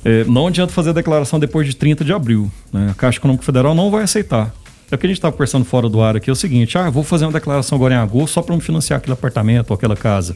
É, 0.03 0.25
não 0.25 0.47
adianta 0.47 0.73
fazer 0.73 0.89
a 0.89 0.93
declaração 0.93 1.39
depois 1.39 1.65
de 1.65 1.75
30 1.75 2.03
de 2.03 2.11
abril. 2.11 2.51
Né? 2.73 2.89
A 2.91 2.93
Caixa 2.93 3.19
Econômica 3.19 3.45
Federal 3.45 3.73
não 3.73 3.89
vai 3.89 4.03
aceitar. 4.03 4.53
É 4.87 4.95
porque 4.95 5.07
a 5.07 5.09
gente 5.09 5.17
estava 5.17 5.31
conversando 5.31 5.65
fora 5.65 5.89
do 5.89 6.01
ar 6.01 6.15
aqui, 6.15 6.29
é 6.29 6.33
o 6.33 6.35
seguinte, 6.35 6.77
ah, 6.77 6.89
vou 6.89 7.03
fazer 7.03 7.25
uma 7.25 7.31
declaração 7.31 7.75
agora 7.75 7.95
em 7.95 7.97
agosto 7.97 8.33
só 8.33 8.41
para 8.41 8.55
me 8.55 8.61
financiar 8.61 8.97
aquele 8.97 9.13
apartamento 9.13 9.71
ou 9.71 9.75
aquela 9.75 9.95
casa. 9.95 10.35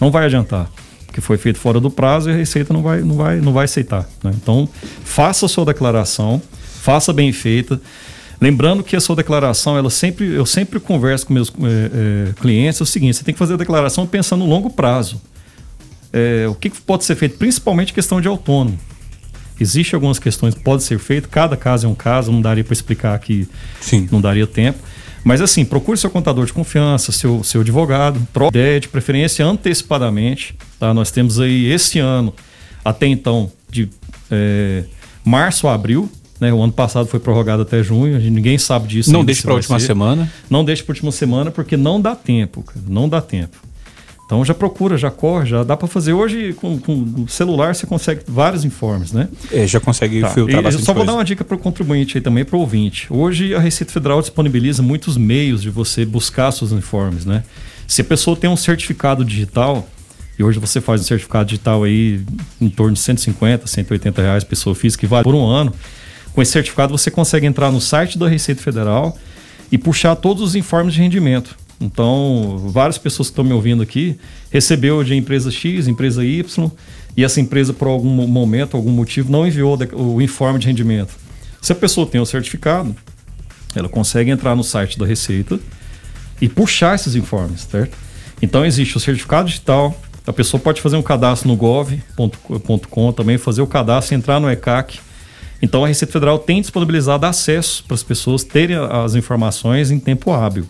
Não 0.00 0.10
vai 0.10 0.26
adiantar, 0.26 0.70
porque 1.06 1.20
foi 1.20 1.36
feito 1.36 1.58
fora 1.58 1.80
do 1.80 1.90
prazo 1.90 2.30
e 2.30 2.32
a 2.32 2.36
Receita 2.36 2.72
não 2.72 2.82
vai, 2.82 3.00
não 3.00 3.16
vai, 3.16 3.36
não 3.40 3.52
vai 3.52 3.64
aceitar. 3.64 4.08
Né? 4.22 4.32
Então, 4.40 4.68
faça 5.04 5.46
a 5.46 5.48
sua 5.48 5.64
declaração, 5.64 6.40
faça 6.80 7.12
bem 7.12 7.32
feita. 7.32 7.80
Lembrando 8.40 8.84
que 8.84 8.94
a 8.94 9.00
sua 9.00 9.16
declaração, 9.16 9.76
ela 9.76 9.90
sempre, 9.90 10.32
eu 10.32 10.46
sempre 10.46 10.78
converso 10.78 11.26
com 11.26 11.34
meus 11.34 11.48
é, 11.48 12.30
é, 12.30 12.32
clientes, 12.40 12.80
é 12.80 12.84
o 12.84 12.86
seguinte, 12.86 13.16
você 13.16 13.24
tem 13.24 13.34
que 13.34 13.38
fazer 13.38 13.54
a 13.54 13.56
declaração 13.56 14.06
pensando 14.06 14.44
no 14.44 14.50
longo 14.50 14.70
prazo. 14.70 15.20
É, 16.12 16.46
o 16.48 16.54
que 16.54 16.70
pode 16.70 17.04
ser 17.04 17.16
feito, 17.16 17.36
principalmente 17.36 17.92
questão 17.92 18.20
de 18.20 18.28
autônomo. 18.28 18.78
Existem 19.60 19.96
algumas 19.96 20.18
questões 20.18 20.54
que 20.54 20.60
podem 20.60 20.84
ser 20.84 20.98
feitas, 20.98 21.30
cada 21.30 21.56
caso 21.56 21.86
é 21.86 21.90
um 21.90 21.94
caso, 21.94 22.30
não 22.30 22.40
daria 22.40 22.64
para 22.64 22.72
explicar 22.72 23.14
aqui, 23.14 23.48
Sim. 23.80 24.08
não 24.10 24.20
daria 24.20 24.46
tempo. 24.46 24.78
Mas 25.24 25.40
assim, 25.40 25.64
procure 25.64 25.98
seu 25.98 26.10
contador 26.10 26.46
de 26.46 26.52
confiança, 26.52 27.12
seu, 27.12 27.42
seu 27.42 27.60
advogado, 27.60 28.26
troque 28.32 28.56
ideia 28.56 28.80
de 28.80 28.88
preferência 28.88 29.44
antecipadamente. 29.44 30.54
Tá? 30.78 30.94
Nós 30.94 31.10
temos 31.10 31.40
aí 31.40 31.70
esse 31.70 31.98
ano, 31.98 32.32
até 32.84 33.06
então, 33.06 33.50
de 33.68 33.88
é, 34.30 34.84
março 35.24 35.66
a 35.68 35.74
abril, 35.74 36.10
né? 36.40 36.52
O 36.52 36.62
ano 36.62 36.72
passado 36.72 37.06
foi 37.08 37.18
prorrogado 37.18 37.62
até 37.62 37.82
junho, 37.82 38.18
ninguém 38.30 38.58
sabe 38.58 38.86
disso. 38.86 39.12
Não 39.12 39.24
deixe 39.24 39.42
para 39.42 39.52
a 39.52 39.56
última 39.56 39.80
ser. 39.80 39.86
semana. 39.86 40.32
Não 40.48 40.64
deixe 40.64 40.82
para 40.82 40.92
a 40.92 40.94
última 40.94 41.12
semana, 41.12 41.50
porque 41.50 41.76
não 41.76 42.00
dá 42.00 42.14
tempo, 42.14 42.62
cara, 42.62 42.80
não 42.88 43.08
dá 43.08 43.20
tempo. 43.20 43.56
Então 44.28 44.44
já 44.44 44.52
procura, 44.52 44.98
já 44.98 45.10
corre, 45.10 45.46
já 45.46 45.64
dá 45.64 45.74
para 45.74 45.88
fazer. 45.88 46.12
Hoje 46.12 46.52
com, 46.52 46.78
com 46.78 47.22
o 47.22 47.28
celular 47.28 47.74
você 47.74 47.86
consegue 47.86 48.20
vários 48.28 48.62
informes, 48.62 49.10
né? 49.10 49.26
É, 49.50 49.66
já 49.66 49.80
consegue 49.80 50.20
tá. 50.20 50.28
filtrar 50.28 50.60
e, 50.60 50.62
bastante. 50.62 50.82
Eu 50.82 50.84
só 50.84 50.92
vou 50.92 51.06
dar 51.06 51.14
uma 51.14 51.24
dica 51.24 51.42
para 51.42 51.56
o 51.56 51.58
contribuinte 51.58 52.18
aí 52.18 52.20
também, 52.20 52.44
para 52.44 52.54
o 52.54 52.60
ouvinte. 52.60 53.06
Hoje 53.08 53.54
a 53.54 53.58
Receita 53.58 53.90
Federal 53.90 54.20
disponibiliza 54.20 54.82
muitos 54.82 55.16
meios 55.16 55.62
de 55.62 55.70
você 55.70 56.04
buscar 56.04 56.52
seus 56.52 56.72
informes, 56.72 57.24
né? 57.24 57.42
Se 57.86 58.02
a 58.02 58.04
pessoa 58.04 58.36
tem 58.36 58.50
um 58.50 58.56
certificado 58.56 59.24
digital, 59.24 59.88
e 60.38 60.44
hoje 60.44 60.58
você 60.58 60.78
faz 60.78 61.00
um 61.00 61.04
certificado 61.04 61.46
digital 61.46 61.84
aí 61.84 62.20
em 62.60 62.68
torno 62.68 62.92
de 62.92 63.00
150, 63.00 63.66
180 63.66 64.20
reais, 64.20 64.44
pessoa 64.44 64.74
física, 64.74 65.00
que 65.00 65.06
vale 65.06 65.24
por 65.24 65.34
um 65.34 65.46
ano. 65.46 65.72
Com 66.34 66.42
esse 66.42 66.52
certificado 66.52 66.96
você 66.96 67.10
consegue 67.10 67.46
entrar 67.46 67.72
no 67.72 67.80
site 67.80 68.18
da 68.18 68.28
Receita 68.28 68.60
Federal 68.60 69.16
e 69.72 69.78
puxar 69.78 70.14
todos 70.16 70.42
os 70.42 70.54
informes 70.54 70.92
de 70.92 71.00
rendimento. 71.00 71.56
Então, 71.80 72.60
várias 72.66 72.98
pessoas 72.98 73.28
que 73.28 73.32
estão 73.32 73.44
me 73.44 73.52
ouvindo 73.52 73.82
aqui 73.82 74.18
recebeu 74.50 75.04
de 75.04 75.14
empresa 75.14 75.50
X, 75.50 75.86
empresa 75.86 76.24
Y, 76.24 76.70
e 77.16 77.24
essa 77.24 77.40
empresa, 77.40 77.72
por 77.72 77.88
algum 77.88 78.08
momento, 78.08 78.76
algum 78.76 78.90
motivo, 78.90 79.30
não 79.30 79.46
enviou 79.46 79.78
o 79.94 80.20
informe 80.20 80.58
de 80.58 80.66
rendimento. 80.66 81.14
Se 81.60 81.72
a 81.72 81.74
pessoa 81.74 82.06
tem 82.06 82.20
o 82.20 82.26
certificado, 82.26 82.94
ela 83.74 83.88
consegue 83.88 84.30
entrar 84.30 84.54
no 84.54 84.64
site 84.64 84.98
da 84.98 85.06
Receita 85.06 85.58
e 86.40 86.48
puxar 86.48 86.94
esses 86.94 87.14
informes, 87.14 87.62
certo? 87.62 87.96
Então, 88.40 88.64
existe 88.64 88.96
o 88.96 89.00
certificado 89.00 89.48
digital, 89.48 90.00
a 90.26 90.32
pessoa 90.32 90.60
pode 90.60 90.80
fazer 90.80 90.96
um 90.96 91.02
cadastro 91.02 91.48
no 91.48 91.56
gov.com 91.56 93.12
também, 93.12 93.38
fazer 93.38 93.62
o 93.62 93.66
cadastro, 93.66 94.14
entrar 94.14 94.38
no 94.38 94.50
ECAC. 94.50 95.00
Então, 95.60 95.84
a 95.84 95.88
Receita 95.88 96.12
Federal 96.12 96.38
tem 96.38 96.60
disponibilizado 96.60 97.26
acesso 97.26 97.82
para 97.84 97.94
as 97.94 98.02
pessoas 98.02 98.44
terem 98.44 98.76
as 98.76 99.14
informações 99.14 99.90
em 99.90 99.98
tempo 99.98 100.30
hábil. 100.30 100.66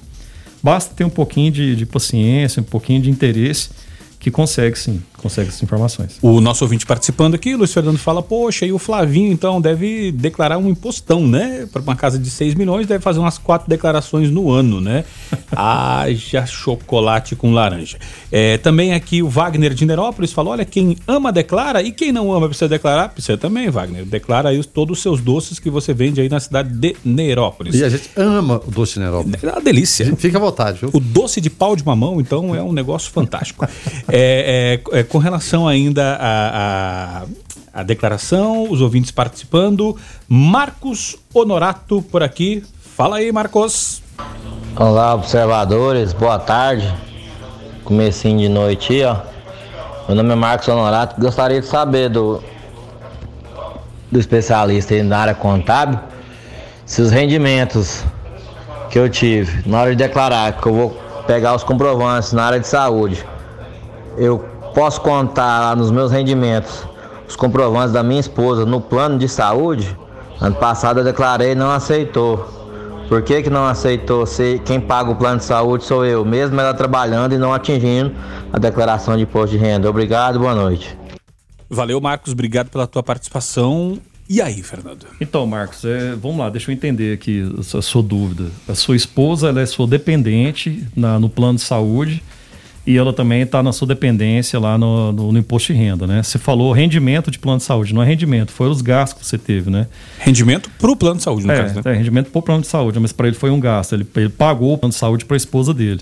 Basta 0.62 0.94
ter 0.94 1.04
um 1.04 1.11
pouquinho 1.11 1.50
de, 1.52 1.76
de 1.76 1.86
paciência, 1.86 2.61
um 2.61 2.64
pouquinho 2.64 3.00
de 3.00 3.11
interesse 3.11 3.70
que 4.18 4.30
consegue 4.30 4.78
sim, 4.78 5.02
consegue 5.19 5.49
essas 5.49 5.62
informações. 5.62 6.19
O 6.23 6.41
nosso 6.41 6.64
ouvinte 6.64 6.87
participando 6.87 7.35
aqui, 7.35 7.55
Luiz 7.55 7.73
Fernando 7.73 7.99
fala, 7.99 8.23
poxa, 8.23 8.64
e 8.64 8.73
o 8.73 8.79
Flavinho 8.79 9.33
então 9.33 9.61
deve 9.61 10.12
declarar 10.12 10.59
um 10.59 10.69
impostão, 10.69 11.27
né? 11.27 11.66
Para 11.73 11.83
uma 11.83 11.97
casa 11.97 12.19
de 12.19 12.31
6 12.31 12.55
milhões 12.55 12.87
deve 12.87 13.03
fazer 13.03 13.19
umas 13.19 13.39
quatro 13.39 13.69
declarações 13.69 14.31
no 14.31 14.51
ano, 14.51 14.81
né? 14.81 15.05
Haja 15.55 16.47
chocolate 16.47 17.37
com 17.37 17.53
laranja. 17.53 17.99
É, 18.31 18.57
também 18.59 18.95
aqui 18.95 19.23
o 19.23 19.29
Wagner 19.29 19.75
de 19.75 19.85
Nerópolis 19.85 20.33
falou, 20.33 20.53
olha, 20.53 20.64
quem 20.64 20.97
ama 21.07 21.33
declara 21.33 21.83
e 21.83 21.93
quem 21.93 22.12
não 22.12 22.33
ama 22.33 22.49
precisa 22.49 22.69
declarar, 22.69 23.09
precisa 23.11 23.37
também, 23.37 23.69
Wagner. 23.71 24.05
Declara 24.05 24.51
aí 24.51 24.62
todos 24.64 24.99
os 24.99 25.03
seus 25.03 25.21
doces 25.21 25.59
que 25.59 25.71
você 25.71 25.93
vende 25.93 26.21
aí 26.21 26.29
na 26.29 26.41
cidade 26.41 26.71
de 26.71 26.97
Nerópolis. 27.05 27.75
E 27.75 27.85
a 27.85 27.89
gente 27.89 28.11
ama 28.16 28.61
o 28.66 28.71
doce 28.71 28.95
de 28.95 29.01
Nerópolis. 29.01 29.43
É 29.43 29.51
uma 29.51 29.61
delícia. 29.61 30.14
Fica 30.16 30.39
à 30.39 30.41
vontade, 30.41 30.79
viu? 30.81 30.91
O 30.93 31.01
doce 31.01 31.41
de 31.41 31.51
pau 31.51 31.75
de 31.75 31.85
mamão, 31.85 32.21
então, 32.21 32.55
é 32.55 32.62
um 32.62 32.73
negócio 32.73 33.11
fantástico. 33.11 33.66
É, 34.11 34.81
é, 34.93 34.99
é, 35.01 35.03
com 35.09 35.18
relação 35.18 35.66
ainda 35.66 36.16
a, 36.20 37.22
a, 37.72 37.80
a, 37.80 37.82
declaração, 37.82 38.70
os 38.70 38.80
ouvintes 38.80 39.11
participando. 39.11 39.96
Marcos 40.28 41.16
Honorato 41.32 42.02
por 42.02 42.22
aqui. 42.22 42.64
Fala 42.80 43.16
aí, 43.16 43.32
Marcos. 43.32 44.02
Olá, 44.76 45.14
observadores. 45.14 46.12
Boa 46.12 46.38
tarde. 46.38 46.92
Comecinho 47.84 48.38
de 48.38 48.48
noite 48.48 49.02
ó. 49.02 49.16
Meu 50.06 50.16
nome 50.16 50.32
é 50.32 50.36
Marcos 50.36 50.68
Honorato. 50.68 51.20
Gostaria 51.20 51.61
de 51.61 51.66
saber 51.66 52.09
do, 52.11 52.42
do 54.11 54.18
especialista 54.18 55.02
na 55.02 55.18
área 55.18 55.34
contábil 55.34 55.98
se 56.84 57.02
os 57.02 57.11
rendimentos 57.11 58.04
que 58.90 58.98
eu 58.98 59.09
tive 59.09 59.68
na 59.68 59.82
hora 59.82 59.90
de 59.90 59.96
declarar, 59.96 60.59
que 60.59 60.66
eu 60.66 60.74
vou 60.74 60.90
pegar 61.26 61.54
os 61.54 61.62
comprovantes 61.62 62.32
na 62.32 62.44
área 62.44 62.61
de 62.61 62.66
saúde 62.66 63.22
eu 64.18 64.44
posso 64.79 65.01
contar 65.01 65.59
lá 65.59 65.74
nos 65.74 65.91
meus 65.91 66.12
rendimentos 66.12 66.87
os 67.29 67.35
comprovantes 67.35 67.93
da 67.93 68.01
minha 68.01 68.20
esposa 68.20 68.64
no 68.64 68.81
plano 68.81 69.18
de 69.18 69.29
saúde. 69.29 69.99
Ano 70.41 70.55
passado 70.55 71.01
eu 71.01 71.05
declarei 71.05 71.51
e 71.51 71.55
não 71.57 71.72
aceitou. 71.72 72.47
Por 73.09 73.20
que, 73.22 73.43
que 73.43 73.51
não 73.51 73.66
aceitou? 73.66 74.24
Se 74.24 74.62
quem 74.64 74.81
paga 74.81 75.11
o 75.11 75.16
plano 75.16 75.39
de 75.39 75.45
saúde 75.45 75.83
sou 75.83 76.07
eu, 76.07 76.24
mesmo 76.24 76.61
ela 76.61 76.72
trabalhando 76.72 77.35
e 77.35 77.39
não 77.39 77.53
atingindo 77.53 78.14
a 78.53 78.59
declaração 78.61 79.16
de 79.16 79.24
imposto 79.24 79.57
de 79.57 79.57
renda. 79.57 79.91
Obrigado, 79.91 80.39
boa 80.39 80.55
noite. 80.55 80.97
Valeu, 81.68 82.01
Marcos. 82.01 82.33
Obrigado 82.33 82.70
pela 82.70 82.87
tua 82.87 83.03
participação. 83.03 83.99
E 84.29 84.41
aí, 84.41 84.62
Fernando? 84.62 85.07
Então, 85.20 85.45
Marcos, 85.45 85.85
é, 85.85 86.14
vamos 86.14 86.39
lá, 86.39 86.51
deixa 86.51 86.70
eu 86.70 86.74
entender 86.74 87.14
aqui 87.14 87.53
a 87.59 87.83
sua 87.83 88.03
dúvida. 88.03 88.45
A 88.68 88.76
sua 88.76 88.95
esposa 88.95 89.49
ela 89.49 89.61
é 89.61 89.66
sua 89.66 89.89
dependente 89.89 90.87
na, 90.95 91.18
no 91.18 91.29
plano 91.29 91.57
de 91.57 91.64
saúde 91.64 92.22
e 92.89 92.97
ela 92.97 93.12
também 93.12 93.43
está 93.43 93.62
na 93.62 93.70
sua 93.70 93.86
dependência 93.86 94.59
lá 94.59 94.78
no, 94.78 95.12
no, 95.12 95.30
no, 95.30 95.39
imposto 95.39 95.74
de 95.74 95.78
renda, 95.78 96.07
né? 96.07 96.22
Você 96.22 96.39
falou 96.39 96.72
rendimento 96.72 97.30
de 97.30 97.39
plano 97.39 97.59
de 97.59 97.64
saúde, 97.64 97.93
não 97.93 98.03
é 98.03 98.07
rendimento, 98.07 98.51
foi 98.51 98.66
os 98.66 98.80
gastos 98.80 99.20
que 99.20 99.26
você 99.26 99.36
teve, 99.36 99.68
né? 99.68 99.86
Rendimento 100.18 100.70
para 100.78 100.91
o 100.91 100.97
plano 100.97 101.18
de 101.18 101.22
saúde, 101.22 101.47
no 101.47 101.53
é, 101.53 101.57
caso, 101.64 101.74
né? 101.74 101.82
É, 101.84 101.93
rendimento 101.93 102.30
para 102.30 102.39
o 102.39 102.43
plano 102.43 102.62
de 102.62 102.66
saúde, 102.66 102.99
mas 102.99 103.12
para 103.12 103.26
ele 103.26 103.36
foi 103.36 103.51
um 103.51 103.61
gasto, 103.61 103.95
ele, 103.95 104.07
ele 104.16 104.30
pagou 104.30 104.72
o 104.72 104.78
plano 104.78 104.91
de 104.91 104.99
saúde 104.99 105.26
para 105.26 105.34
a 105.34 105.36
esposa 105.36 105.74
dele. 105.74 106.01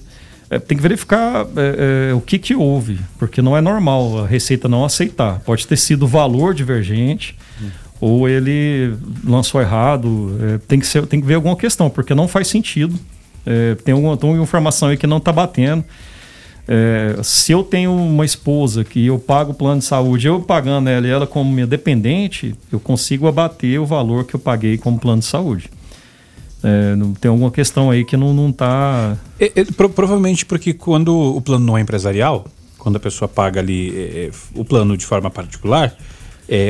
É, 0.48 0.60
tem 0.60 0.76
que 0.76 0.82
verificar 0.82 1.44
é, 1.56 2.10
é, 2.10 2.14
o 2.14 2.20
que, 2.20 2.38
que 2.38 2.54
houve, 2.54 3.00
porque 3.18 3.42
não 3.42 3.56
é 3.56 3.60
normal 3.60 4.22
a 4.22 4.26
Receita 4.28 4.68
não 4.68 4.84
aceitar. 4.84 5.40
Pode 5.40 5.66
ter 5.66 5.76
sido 5.76 6.06
valor 6.06 6.54
divergente, 6.54 7.36
hum. 7.60 7.68
ou 8.00 8.28
ele 8.28 8.94
lançou 9.24 9.60
errado, 9.60 10.38
é, 10.40 10.58
tem, 10.68 10.78
que 10.78 10.86
ser, 10.86 11.04
tem 11.08 11.20
que 11.20 11.26
ver 11.26 11.34
alguma 11.34 11.56
questão, 11.56 11.90
porque 11.90 12.14
não 12.14 12.28
faz 12.28 12.46
sentido. 12.46 12.96
É, 13.44 13.74
tem 13.74 13.92
alguma, 13.92 14.16
tem 14.16 14.30
uma 14.30 14.40
informação 14.40 14.88
aí 14.88 14.96
que 14.96 15.06
não 15.08 15.16
está 15.16 15.32
batendo. 15.32 15.84
É, 16.68 17.20
se 17.22 17.52
eu 17.52 17.62
tenho 17.62 17.94
uma 17.94 18.24
esposa 18.24 18.82
que 18.82 19.06
eu 19.06 19.18
pago 19.18 19.52
o 19.52 19.54
plano 19.54 19.78
de 19.78 19.84
saúde, 19.86 20.26
eu 20.26 20.40
pagando 20.40 20.88
ela 20.88 21.06
e 21.06 21.10
ela 21.10 21.26
como 21.26 21.50
minha 21.50 21.66
dependente, 21.66 22.56
eu 22.72 22.80
consigo 22.80 23.28
abater 23.28 23.80
o 23.80 23.86
valor 23.86 24.24
que 24.24 24.34
eu 24.34 24.40
paguei 24.40 24.76
como 24.76 24.98
plano 24.98 25.20
de 25.20 25.26
saúde. 25.26 25.70
É, 26.64 26.96
não, 26.96 27.14
tem 27.14 27.30
alguma 27.30 27.52
questão 27.52 27.90
aí 27.90 28.04
que 28.04 28.16
não 28.16 28.48
está. 28.48 29.16
É, 29.38 29.52
é, 29.54 29.64
pro, 29.64 29.88
provavelmente 29.88 30.44
porque 30.44 30.74
quando 30.74 31.14
o 31.36 31.40
plano 31.40 31.64
não 31.64 31.78
é 31.78 31.80
empresarial, 31.80 32.46
quando 32.78 32.96
a 32.96 33.00
pessoa 33.00 33.28
paga 33.28 33.60
ali 33.60 33.96
é, 33.96 34.26
é 34.26 34.30
o 34.54 34.64
plano 34.64 34.96
de 34.96 35.06
forma 35.06 35.30
particular, 35.30 35.96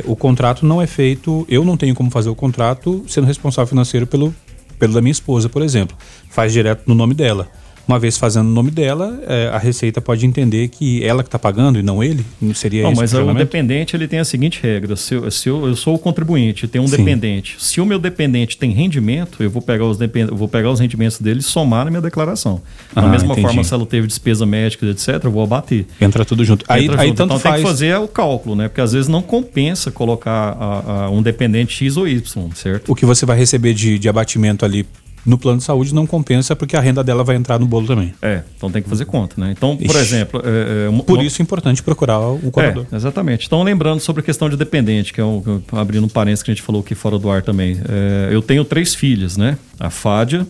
o 0.04 0.16
contrato 0.16 0.66
não 0.66 0.80
é 0.80 0.86
feito. 0.86 1.46
Eu 1.48 1.64
não 1.64 1.76
tenho 1.76 1.94
como 1.94 2.10
fazer 2.10 2.28
o 2.28 2.34
contrato 2.34 3.04
sendo 3.08 3.26
responsável 3.26 3.68
financeiro 3.68 4.06
pelo, 4.06 4.34
pelo 4.78 4.92
da 4.92 5.00
minha 5.00 5.12
esposa, 5.12 5.48
por 5.48 5.62
exemplo. 5.62 5.96
Faz 6.30 6.52
direto 6.52 6.82
no 6.86 6.94
nome 6.94 7.14
dela 7.14 7.48
uma 7.86 7.98
vez 7.98 8.18
fazendo 8.18 8.48
o 8.48 8.52
nome 8.52 8.70
dela, 8.70 9.20
é, 9.26 9.48
a 9.52 9.58
Receita 9.58 10.00
pode 10.00 10.26
entender 10.26 10.68
que 10.68 11.04
ela 11.04 11.22
que 11.22 11.28
está 11.28 11.38
pagando 11.38 11.78
e 11.78 11.82
não 11.82 12.02
ele? 12.02 12.24
Não 12.40 12.54
seria 12.54 12.82
não? 12.82 12.94
Mas 12.94 13.12
o 13.14 13.34
dependente 13.34 13.94
ele 13.94 14.08
tem 14.08 14.18
a 14.18 14.24
seguinte 14.24 14.60
regra: 14.62 14.96
se, 14.96 15.14
eu, 15.14 15.30
se 15.30 15.48
eu, 15.48 15.66
eu 15.66 15.76
sou 15.76 15.94
o 15.94 15.98
contribuinte, 15.98 16.66
tem 16.66 16.80
um 16.80 16.88
Sim. 16.88 16.96
dependente. 16.96 17.56
Se 17.58 17.80
o 17.80 17.86
meu 17.86 17.98
dependente 17.98 18.58
tem 18.58 18.72
rendimento, 18.72 19.42
eu 19.42 19.50
vou 19.50 19.62
pegar 19.62 19.84
os, 19.84 19.96
depend... 19.96 20.30
vou 20.32 20.48
pegar 20.48 20.70
os 20.70 20.80
rendimentos 20.80 21.18
dele 21.20 21.40
e 21.40 21.42
somar 21.42 21.84
na 21.84 21.90
minha 21.90 22.02
declaração. 22.02 22.60
Da 22.92 23.02
ah, 23.02 23.08
mesma 23.08 23.32
entendi. 23.32 23.46
forma, 23.46 23.62
se 23.62 23.72
ela 23.72 23.86
teve 23.86 24.06
despesa 24.06 24.44
médica, 24.44 24.86
etc., 24.86 25.20
eu 25.24 25.30
vou 25.30 25.42
abater. 25.42 25.86
Entra 26.00 26.24
tudo 26.24 26.44
junto. 26.44 26.64
Entra 26.64 26.74
aí, 26.74 26.86
junto. 26.86 27.00
aí 27.00 27.08
tanto 27.08 27.24
então 27.24 27.38
faz... 27.38 27.54
tem 27.56 27.64
que 27.64 27.70
fazer 27.70 27.96
o 27.98 28.08
cálculo, 28.08 28.56
né? 28.56 28.68
Porque 28.68 28.80
às 28.80 28.92
vezes 28.92 29.08
não 29.08 29.22
compensa 29.22 29.90
colocar 29.90 30.56
a, 30.58 31.04
a 31.04 31.10
um 31.10 31.22
dependente 31.22 31.72
X 31.72 31.96
ou 31.96 32.08
Y, 32.08 32.50
certo? 32.54 32.90
O 32.90 32.94
que 32.94 33.06
você 33.06 33.24
vai 33.24 33.38
receber 33.38 33.74
de, 33.74 33.98
de 33.98 34.08
abatimento 34.08 34.64
ali 34.64 34.86
no 35.26 35.36
plano 35.36 35.58
de 35.58 35.64
saúde 35.64 35.92
não 35.92 36.06
compensa 36.06 36.54
porque 36.54 36.76
a 36.76 36.80
renda 36.80 37.02
dela 37.02 37.24
vai 37.24 37.34
entrar 37.34 37.58
no 37.58 37.66
bolo 37.66 37.86
também. 37.86 38.14
É, 38.22 38.42
então 38.56 38.70
tem 38.70 38.80
que 38.80 38.88
fazer 38.88 39.04
conta, 39.04 39.34
né? 39.38 39.52
Então, 39.56 39.76
por 39.76 39.84
Ixi, 39.84 39.98
exemplo. 39.98 40.40
É, 40.44 40.88
é, 40.88 41.02
por 41.02 41.22
isso 41.22 41.40
é 41.40 41.42
importante 41.42 41.82
procurar 41.82 42.20
o 42.20 42.50
contador. 42.50 42.86
É, 42.90 42.96
exatamente. 42.96 43.46
Então, 43.46 43.62
lembrando 43.62 44.00
sobre 44.00 44.20
a 44.20 44.22
questão 44.22 44.48
de 44.48 44.56
dependente, 44.56 45.12
que 45.12 45.20
é 45.20 45.24
um, 45.24 45.60
abrindo 45.72 46.04
um 46.04 46.08
parênteses 46.08 46.44
que 46.44 46.50
a 46.52 46.54
gente 46.54 46.62
falou 46.62 46.80
aqui 46.80 46.94
fora 46.94 47.18
do 47.18 47.28
ar 47.28 47.42
também. 47.42 47.80
É, 47.88 48.28
eu 48.32 48.40
tenho 48.40 48.64
três 48.64 48.94
filhas, 48.94 49.36
né? 49.36 49.58
A 49.80 49.90
Fádia, 49.90 50.46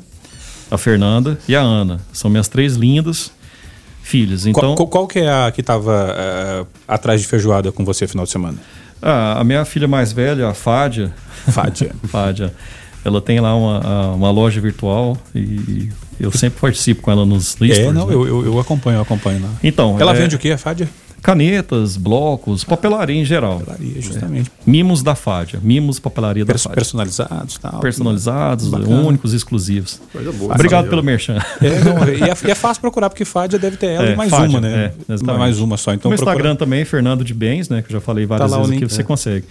a 0.70 0.76
Fernanda 0.76 1.38
e 1.48 1.56
a 1.56 1.60
Ana. 1.60 2.00
São 2.12 2.30
minhas 2.30 2.46
três 2.46 2.74
lindas 2.74 3.32
filhas. 4.02 4.46
Então, 4.46 4.74
qual, 4.74 4.88
qual 4.88 5.08
que 5.08 5.18
é 5.18 5.28
a 5.28 5.50
que 5.50 5.60
estava 5.60 6.14
uh, 6.62 6.66
atrás 6.86 7.20
de 7.20 7.26
feijoada 7.26 7.72
com 7.72 7.84
você 7.84 8.04
no 8.04 8.08
final 8.10 8.24
de 8.24 8.30
semana? 8.30 8.58
Ah, 9.02 9.40
a 9.40 9.44
minha 9.44 9.64
filha 9.64 9.88
mais 9.88 10.12
velha, 10.12 10.48
a 10.48 10.54
Fádia. 10.54 11.12
Fádia. 11.50 11.94
Fádia. 12.08 12.54
Ela 13.06 13.20
tem 13.20 13.38
lá 13.38 13.54
uma, 13.54 14.14
uma 14.14 14.30
loja 14.32 14.60
virtual 14.60 15.16
e 15.32 15.88
eu 16.18 16.32
sempre 16.32 16.60
participo 16.60 17.02
com 17.02 17.12
ela 17.12 17.24
nos 17.24 17.50
stores. 17.50 17.78
É, 17.78 17.92
não, 17.92 18.08
né? 18.08 18.12
eu, 18.12 18.44
eu, 18.46 18.58
acompanho, 18.58 18.96
eu 18.96 19.02
acompanho 19.02 19.40
lá. 19.40 19.50
Então, 19.62 19.96
ela 20.00 20.10
é... 20.10 20.14
vende 20.14 20.34
o 20.34 20.38
que, 20.40 20.50
a 20.50 20.58
Fádia? 20.58 20.88
Canetas, 21.22 21.96
blocos, 21.96 22.64
papelaria 22.64 23.20
em 23.20 23.24
geral. 23.24 23.60
Papelaria, 23.60 24.02
justamente. 24.02 24.50
É. 24.50 24.70
Mimos 24.70 25.04
da 25.04 25.14
Fádia. 25.14 25.60
Mimos, 25.62 26.00
papelaria 26.00 26.44
da 26.44 26.58
Fádia. 26.58 26.74
Personalizados, 26.74 27.58
tal. 27.58 27.78
Personalizados, 27.78 28.68
Bacana. 28.68 29.00
únicos, 29.02 29.32
exclusivos. 29.32 30.00
Coisa 30.12 30.32
boa. 30.32 30.54
Obrigado 30.54 30.88
pelo 30.88 31.02
merchan. 31.02 31.38
É, 31.62 31.84
não, 31.84 32.08
e, 32.08 32.24
é, 32.24 32.48
e, 32.48 32.50
é, 32.50 32.54
fácil 32.56 32.80
procurar, 32.80 33.08
porque 33.08 33.24
Fádia 33.24 33.56
deve 33.56 33.76
ter 33.76 33.86
ela 33.86 34.08
é, 34.08 34.12
e 34.14 34.16
mais 34.16 34.30
Fádia, 34.30 34.48
uma, 34.48 34.60
né? 34.60 34.92
É, 35.08 35.22
mais 35.22 35.60
uma 35.60 35.76
só. 35.76 35.94
Então, 35.94 36.10
no 36.10 36.16
procura... 36.16 36.34
Instagram 36.34 36.56
também, 36.56 36.84
Fernando 36.84 37.22
de 37.22 37.32
Bens, 37.32 37.68
né? 37.68 37.82
Que 37.82 37.88
eu 37.88 37.94
já 37.94 38.00
falei 38.00 38.26
várias 38.26 38.50
tá 38.50 38.56
vezes 38.58 38.72
aqui, 38.72 38.84
você 38.84 39.00
é. 39.00 39.04
consegue. 39.04 39.46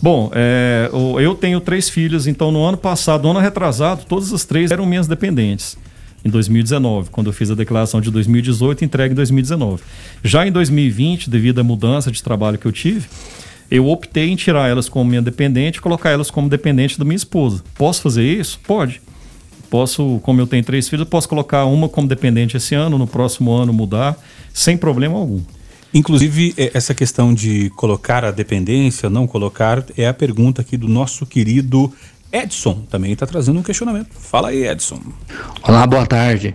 Bom, 0.00 0.30
é, 0.34 0.90
eu 0.92 1.34
tenho 1.34 1.60
três 1.60 1.88
filhos, 1.88 2.26
então 2.26 2.52
no 2.52 2.62
ano 2.64 2.76
passado, 2.76 3.22
no 3.22 3.30
ano 3.30 3.40
retrasado, 3.40 4.04
todas 4.06 4.32
as 4.32 4.44
três 4.44 4.70
eram 4.70 4.84
minhas 4.84 5.06
dependentes. 5.06 5.76
Em 6.24 6.28
2019, 6.28 7.10
quando 7.10 7.28
eu 7.28 7.32
fiz 7.32 7.50
a 7.50 7.54
declaração 7.54 8.00
de 8.00 8.10
2018, 8.10 8.84
entregue 8.84 9.12
em 9.12 9.14
2019. 9.14 9.82
Já 10.24 10.46
em 10.46 10.52
2020, 10.52 11.30
devido 11.30 11.60
à 11.60 11.62
mudança 11.62 12.10
de 12.10 12.22
trabalho 12.22 12.58
que 12.58 12.66
eu 12.66 12.72
tive, 12.72 13.06
eu 13.70 13.88
optei 13.88 14.30
em 14.30 14.36
tirar 14.36 14.68
elas 14.68 14.88
como 14.88 15.08
minha 15.08 15.22
dependente 15.22 15.78
e 15.78 15.80
colocar 15.80 16.10
elas 16.10 16.30
como 16.30 16.48
dependente 16.48 16.98
da 16.98 17.04
minha 17.04 17.16
esposa. 17.16 17.62
Posso 17.76 18.02
fazer 18.02 18.24
isso? 18.24 18.58
Pode. 18.66 19.00
Posso, 19.70 20.20
como 20.22 20.40
eu 20.40 20.46
tenho 20.46 20.64
três 20.64 20.88
filhos, 20.88 21.08
posso 21.08 21.28
colocar 21.28 21.64
uma 21.64 21.88
como 21.88 22.06
dependente 22.06 22.56
esse 22.56 22.74
ano, 22.74 22.98
no 22.98 23.06
próximo 23.06 23.52
ano 23.52 23.72
mudar, 23.72 24.16
sem 24.52 24.76
problema 24.76 25.16
algum. 25.16 25.40
Inclusive, 25.96 26.52
é, 26.58 26.72
essa 26.74 26.92
questão 26.94 27.32
de 27.32 27.70
colocar 27.70 28.22
a 28.22 28.30
dependência, 28.30 29.08
não 29.08 29.26
colocar, 29.26 29.82
é 29.96 30.06
a 30.06 30.12
pergunta 30.12 30.60
aqui 30.60 30.76
do 30.76 30.86
nosso 30.86 31.24
querido 31.24 31.90
Edson. 32.30 32.82
Também 32.90 33.12
está 33.12 33.26
trazendo 33.26 33.58
um 33.58 33.62
questionamento. 33.62 34.10
Fala 34.12 34.48
aí, 34.48 34.68
Edson. 34.68 35.00
Olá, 35.62 35.86
boa 35.86 36.04
tarde. 36.04 36.54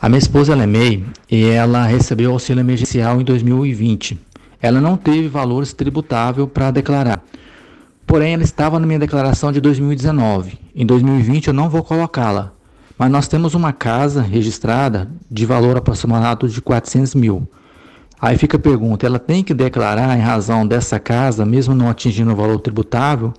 A 0.00 0.08
minha 0.08 0.18
esposa 0.18 0.54
ela 0.54 0.62
é 0.62 0.66
MEI 0.66 1.04
e 1.30 1.44
ela 1.44 1.84
recebeu 1.84 2.32
auxílio 2.32 2.62
emergencial 2.62 3.20
em 3.20 3.24
2020. 3.24 4.18
Ela 4.62 4.80
não 4.80 4.96
teve 4.96 5.28
valores 5.28 5.74
tributável 5.74 6.48
para 6.48 6.70
declarar. 6.70 7.22
Porém, 8.06 8.32
ela 8.32 8.44
estava 8.44 8.80
na 8.80 8.86
minha 8.86 8.98
declaração 8.98 9.52
de 9.52 9.60
2019. 9.60 10.58
Em 10.74 10.86
2020 10.86 11.48
eu 11.48 11.52
não 11.52 11.68
vou 11.68 11.82
colocá-la. 11.82 12.52
Mas 12.96 13.10
nós 13.10 13.28
temos 13.28 13.52
uma 13.52 13.74
casa 13.74 14.22
registrada 14.22 15.06
de 15.30 15.44
valor 15.44 15.76
aproximado 15.76 16.48
de 16.48 16.62
400 16.62 17.14
mil. 17.14 17.46
Aí 18.20 18.36
fica 18.36 18.56
a 18.56 18.60
pergunta: 18.60 19.06
ela 19.06 19.18
tem 19.18 19.42
que 19.42 19.54
declarar 19.54 20.16
em 20.16 20.20
razão 20.20 20.66
dessa 20.66 20.98
casa, 20.98 21.46
mesmo 21.46 21.74
não 21.74 21.88
atingindo 21.88 22.32
o 22.32 22.36
valor 22.36 22.60
tributável 22.60 23.32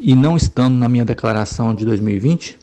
e 0.00 0.14
não 0.14 0.36
estando 0.36 0.74
na 0.74 0.88
minha 0.88 1.04
declaração 1.04 1.74
de 1.74 1.84
2020? 1.84 2.58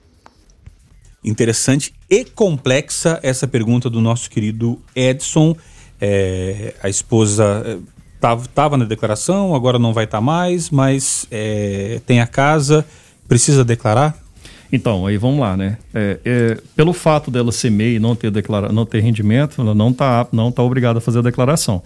Interessante 1.24 1.93
e 2.09 2.24
complexa 2.24 3.20
essa 3.24 3.47
pergunta 3.47 3.89
do 3.89 3.99
nosso 3.99 4.30
querido 4.30 4.80
Edson. 4.95 5.55
É, 5.99 6.76
a 6.84 6.89
esposa 6.89 7.82
estava 8.13 8.76
é, 8.76 8.78
na 8.78 8.86
declaração, 8.86 9.55
agora 9.55 9.80
não 9.80 9.91
vai 9.91 10.03
estar 10.03 10.18
tá 10.18 10.22
mais, 10.22 10.70
mas 10.70 11.26
é, 11.32 11.99
tem 12.05 12.22
a 12.22 12.28
casa, 12.28 12.86
precisa 13.28 13.66
declarar? 13.66 14.25
Então, 14.72 15.05
aí 15.05 15.18
vamos 15.18 15.39
lá, 15.39 15.55
né? 15.55 15.78
É, 15.93 16.20
é, 16.26 16.57
pelo 16.76 16.93
fato 16.93 17.30
dela 17.30 17.51
ser 17.51 17.70
MEI 17.70 17.95
e 17.95 17.99
não 17.99 18.16
ter, 18.16 18.32
declara 18.32 18.72
não 18.72 18.86
ter 18.86 18.99
rendimento, 18.99 19.61
ela 19.61 19.76
não 19.76 19.89
está 19.89 20.28
não 20.32 20.51
tá 20.51 20.63
obrigada 20.63 20.99
a 20.99 21.01
fazer 21.01 21.20
a 21.20 21.22
declaração. 21.22 21.84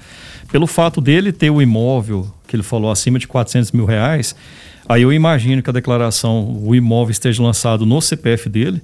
Pelo 0.51 0.65
fato 0.65 1.01
dele 1.01 1.31
ter 1.31 1.49
o 1.49 1.61
imóvel, 1.61 2.27
que 2.47 2.55
ele 2.55 2.63
falou, 2.63 2.91
acima 2.91 3.19
de 3.19 3.27
400 3.27 3.71
mil 3.71 3.85
reais, 3.85 4.35
aí 4.87 5.01
eu 5.01 5.13
imagino 5.13 5.61
que 5.61 5.69
a 5.69 5.73
declaração, 5.73 6.61
o 6.63 6.73
imóvel 6.73 7.11
esteja 7.11 7.43
lançado 7.43 7.85
no 7.85 8.01
CPF 8.01 8.49
dele, 8.49 8.81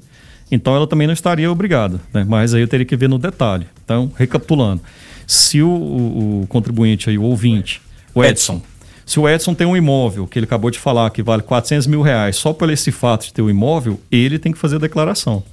então 0.52 0.76
ela 0.76 0.86
também 0.86 1.08
não 1.08 1.14
estaria 1.14 1.52
obrigada, 1.52 2.00
né? 2.14 2.26
Mas 2.28 2.54
aí 2.54 2.62
eu 2.62 2.68
teria 2.68 2.86
que 2.86 2.96
ver 2.96 3.10
no 3.10 3.18
detalhe. 3.18 3.66
Então, 3.84 4.12
recapitulando, 4.16 4.82
se 5.26 5.62
o, 5.62 5.70
o, 5.70 6.42
o 6.44 6.48
contribuinte 6.48 7.10
aí, 7.10 7.18
o 7.18 7.24
ouvinte, 7.24 7.82
o 8.14 8.24
Edson, 8.24 8.56
Edson 8.58 8.75
se 9.06 9.20
o 9.20 9.30
Edson 9.30 9.54
tem 9.54 9.68
um 9.68 9.78
imóvel, 9.78 10.26
que 10.26 10.40
ele 10.40 10.46
acabou 10.46 10.72
de 10.72 10.80
falar, 10.80 11.10
que 11.12 11.22
vale 11.22 11.44
400 11.44 11.86
mil 11.86 12.02
reais, 12.02 12.36
só 12.38 12.52
por 12.52 12.70
esse 12.72 12.92
fato 12.92 13.26
de 13.26 13.34
ter 13.34 13.42
o 13.42 13.46
um 13.46 13.50
imóvel, 13.50 14.00
ele 14.12 14.40
tem 14.40 14.52
que 14.52 14.58
fazer 14.58 14.78
a 14.78 14.80
declaração. 14.80 15.44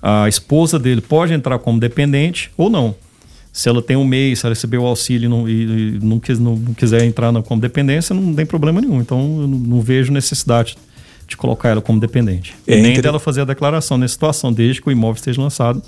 A 0.00 0.28
esposa 0.28 0.78
dele 0.78 1.00
pode 1.00 1.32
entrar 1.34 1.58
como 1.58 1.78
dependente 1.78 2.50
ou 2.56 2.70
não. 2.70 2.94
Se 3.52 3.68
ela 3.68 3.80
tem 3.80 3.96
um 3.96 4.04
mês, 4.04 4.40
se 4.40 4.46
ela 4.46 4.54
recebeu 4.54 4.82
o 4.82 4.86
auxílio 4.86 5.28
não, 5.30 5.48
e, 5.48 5.62
e 5.96 5.98
não, 6.02 6.18
quis, 6.18 6.38
não, 6.38 6.56
não, 6.56 6.74
quiser 6.74 7.04
entrar 7.04 7.30
na, 7.30 7.42
como 7.42 7.60
dependência, 7.60 8.14
não 8.14 8.34
tem 8.34 8.44
problema 8.44 8.80
nenhum. 8.80 9.00
Então, 9.00 9.18
eu 9.42 9.46
não, 9.46 9.58
não 9.58 9.80
vejo 9.80 10.12
necessidade 10.12 10.76
de 11.28 11.36
colocar 11.36 11.68
ela 11.68 11.80
como 11.80 12.00
dependente. 12.00 12.54
É, 12.66 12.80
nem 12.80 13.00
dela 13.00 13.20
fazer 13.20 13.42
a 13.42 13.44
declaração 13.44 13.96
nessa 13.96 14.14
situação, 14.14 14.52
desde 14.52 14.82
que 14.82 14.88
o 14.88 14.92
imóvel 14.92 15.16
esteja 15.16 15.40
lançado 15.40 15.82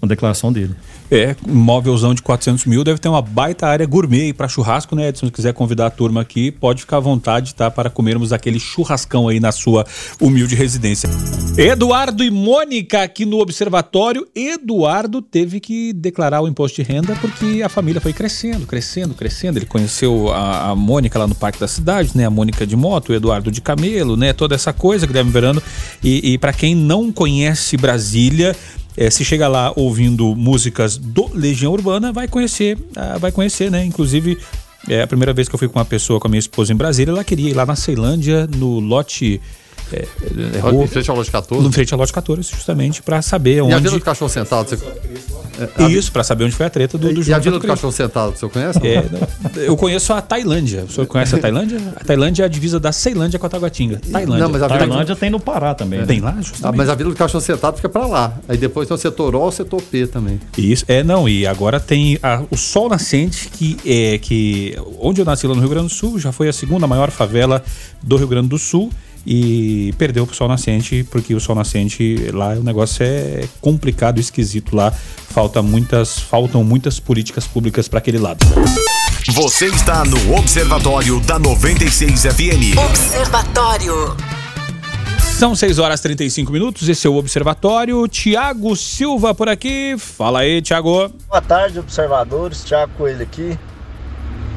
uma 0.00 0.08
declaração 0.08 0.52
dele. 0.52 0.74
É, 1.10 1.34
móvelzão 1.46 2.14
de 2.14 2.22
400 2.22 2.64
mil 2.66 2.84
deve 2.84 2.98
ter 2.98 3.08
uma 3.08 3.20
baita 3.20 3.66
área 3.66 3.84
gourmet 3.84 4.32
para 4.32 4.46
churrasco, 4.46 4.94
né, 4.94 5.08
Edson? 5.08 5.26
Se 5.26 5.32
quiser 5.32 5.52
convidar 5.52 5.86
a 5.86 5.90
turma 5.90 6.20
aqui, 6.20 6.50
pode 6.50 6.82
ficar 6.82 6.98
à 6.98 7.00
vontade, 7.00 7.54
tá? 7.54 7.70
Para 7.70 7.90
comermos 7.90 8.32
aquele 8.32 8.60
churrascão 8.60 9.28
aí 9.28 9.40
na 9.40 9.50
sua 9.50 9.84
humilde 10.20 10.54
residência. 10.54 11.10
Eduardo 11.58 12.22
e 12.22 12.30
Mônica 12.30 13.02
aqui 13.02 13.26
no 13.26 13.40
Observatório. 13.40 14.26
Eduardo 14.34 15.20
teve 15.20 15.58
que 15.58 15.92
declarar 15.92 16.40
o 16.42 16.48
imposto 16.48 16.80
de 16.80 16.88
renda 16.88 17.16
porque 17.20 17.60
a 17.62 17.68
família 17.68 18.00
foi 18.00 18.12
crescendo, 18.12 18.66
crescendo, 18.66 19.14
crescendo. 19.14 19.58
Ele 19.58 19.66
conheceu 19.66 20.30
a, 20.32 20.70
a 20.70 20.76
Mônica 20.76 21.18
lá 21.18 21.26
no 21.26 21.34
Parque 21.34 21.58
da 21.58 21.68
Cidade, 21.68 22.12
né? 22.14 22.24
A 22.24 22.30
Mônica 22.30 22.66
de 22.66 22.76
moto, 22.76 23.10
o 23.10 23.14
Eduardo 23.14 23.50
de 23.50 23.60
camelo, 23.60 24.16
né? 24.16 24.32
Toda 24.32 24.54
essa 24.54 24.72
coisa 24.72 25.06
que 25.06 25.12
deve 25.12 25.28
verando. 25.28 25.62
E, 26.02 26.34
e 26.34 26.38
para 26.38 26.52
quem 26.52 26.74
não 26.74 27.10
conhece 27.10 27.76
Brasília, 27.76 28.56
é, 28.96 29.10
se 29.10 29.24
chega 29.24 29.48
lá 29.48 29.72
ouvindo 29.76 30.34
músicas 30.34 30.96
do 30.96 31.30
Legião 31.32 31.72
Urbana, 31.72 32.12
vai 32.12 32.28
conhecer, 32.28 32.78
ah, 32.96 33.18
vai 33.18 33.32
conhecer, 33.32 33.70
né? 33.70 33.84
Inclusive, 33.84 34.38
é 34.88 35.02
a 35.02 35.06
primeira 35.06 35.32
vez 35.32 35.48
que 35.48 35.54
eu 35.54 35.58
fui 35.58 35.68
com 35.68 35.78
uma 35.78 35.84
pessoa, 35.84 36.18
com 36.18 36.26
a 36.26 36.30
minha 36.30 36.38
esposa 36.38 36.72
em 36.72 36.76
Brasília, 36.76 37.12
ela 37.12 37.24
queria 37.24 37.50
ir 37.50 37.54
lá 37.54 37.66
na 37.66 37.76
Ceilândia, 37.76 38.46
no 38.46 38.80
lote 38.80 39.40
é, 39.92 40.06
é, 40.56 40.82
Em 40.82 40.86
frente 40.86 41.10
ao 41.10 41.16
lote 41.16 41.30
14? 41.30 41.64
No 41.64 41.72
frente 41.72 41.92
ao 41.92 41.98
lote 41.98 42.12
14, 42.12 42.48
justamente, 42.50 43.02
para 43.02 43.20
saber 43.22 43.62
onde. 43.62 43.72
E 43.72 43.74
a 43.74 43.78
Vila 43.78 43.98
do 43.98 44.04
Cachorro 44.04 44.30
Sentado? 44.30 44.68
Você... 44.68 44.78
É, 45.78 45.90
Isso, 45.90 46.10
para 46.10 46.24
saber 46.24 46.44
onde 46.44 46.54
foi 46.54 46.66
a 46.66 46.70
treta 46.70 46.96
do, 46.96 47.12
do 47.12 47.22
E 47.22 47.34
a 47.34 47.38
Vila 47.38 47.58
do 47.58 47.66
Cachorro 47.66 47.92
Sentado, 47.92 48.36
você 48.36 48.48
conhece? 48.48 48.78
É, 48.86 49.04
eu 49.56 49.76
conheço 49.76 50.12
a 50.12 50.22
Tailândia. 50.22 50.84
O 50.84 50.90
senhor 50.90 51.06
conhece 51.06 51.34
a 51.34 51.38
Tailândia? 51.38 51.78
A 51.96 52.04
Tailândia 52.04 52.44
é 52.44 52.46
a 52.46 52.48
divisa 52.48 52.80
da 52.80 52.92
Ceilândia 52.92 53.38
com 53.38 53.46
a 53.46 53.48
Taguatinga. 53.48 54.00
Tailândia. 54.10 54.44
Não, 54.44 54.50
mas 54.50 54.62
a 54.62 54.68
Vila... 54.68 54.78
Tailândia 54.78 55.16
tem 55.16 55.28
no 55.28 55.38
Pará 55.38 55.74
também. 55.74 56.04
Tem 56.06 56.20
lá, 56.20 56.36
justamente. 56.40 56.64
Ah, 56.64 56.72
mas 56.76 56.88
a 56.88 56.94
Vila 56.94 57.10
do 57.10 57.16
Cachorro 57.16 57.42
Sentado 57.42 57.76
fica 57.76 57.88
para 57.88 58.06
lá. 58.06 58.38
Aí 58.48 58.56
depois 58.56 58.88
tem 58.88 58.94
o 58.94 58.98
setor 58.98 59.34
O 59.34 59.50
o 59.50 59.52
setor 59.52 59.82
P 59.82 60.06
também. 60.06 60.40
Isso, 60.56 60.84
é, 60.88 61.02
não, 61.02 61.28
e 61.28 61.46
agora 61.46 61.78
tem 61.78 62.18
a, 62.22 62.42
o 62.50 62.56
Sol 62.56 62.88
Nascente, 62.88 63.48
que 63.48 63.76
é 63.84 64.18
que 64.18 64.76
onde 64.98 65.20
eu 65.20 65.24
nasci 65.24 65.46
lá 65.46 65.54
no 65.54 65.60
Rio 65.60 65.70
Grande 65.70 65.88
do 65.88 65.94
Sul, 65.94 66.18
já 66.18 66.32
foi 66.32 66.48
a 66.48 66.52
segunda 66.52 66.86
maior 66.86 67.10
favela 67.10 67.62
do 68.02 68.16
Rio 68.16 68.28
Grande 68.28 68.48
do 68.48 68.58
Sul 68.58 68.90
e 69.26 69.94
perdeu 69.98 70.26
pro 70.26 70.34
Sol 70.34 70.48
Nascente, 70.48 71.04
porque 71.10 71.34
o 71.34 71.40
Sol 71.40 71.54
Nascente 71.54 72.30
lá 72.32 72.50
o 72.50 72.62
negócio 72.62 73.04
é 73.04 73.46
complicado, 73.60 74.18
esquisito 74.18 74.74
lá. 74.74 74.90
Falta 74.90 75.62
muitas, 75.62 76.18
faltam 76.18 76.64
muitas 76.64 76.98
políticas 76.98 77.46
públicas 77.46 77.88
para 77.88 77.98
aquele 77.98 78.18
lado. 78.18 78.44
Você 79.28 79.66
está 79.66 80.04
no 80.04 80.34
Observatório 80.36 81.20
da 81.20 81.38
96 81.38 82.22
FM. 82.22 82.78
Observatório. 82.78 84.16
São 85.40 85.54
6 85.54 85.78
horas 85.78 86.00
e 86.00 86.02
35 86.02 86.52
minutos, 86.52 86.88
esse 86.88 87.06
é 87.06 87.10
o 87.10 87.16
Observatório. 87.16 88.06
Tiago 88.08 88.76
Silva 88.76 89.34
por 89.34 89.48
aqui. 89.48 89.94
Fala 89.98 90.40
aí, 90.40 90.60
Tiago. 90.60 91.10
Boa 91.28 91.40
tarde, 91.40 91.78
observadores. 91.78 92.62
Tiago 92.64 92.92
Coelho 92.98 93.22
aqui. 93.22 93.58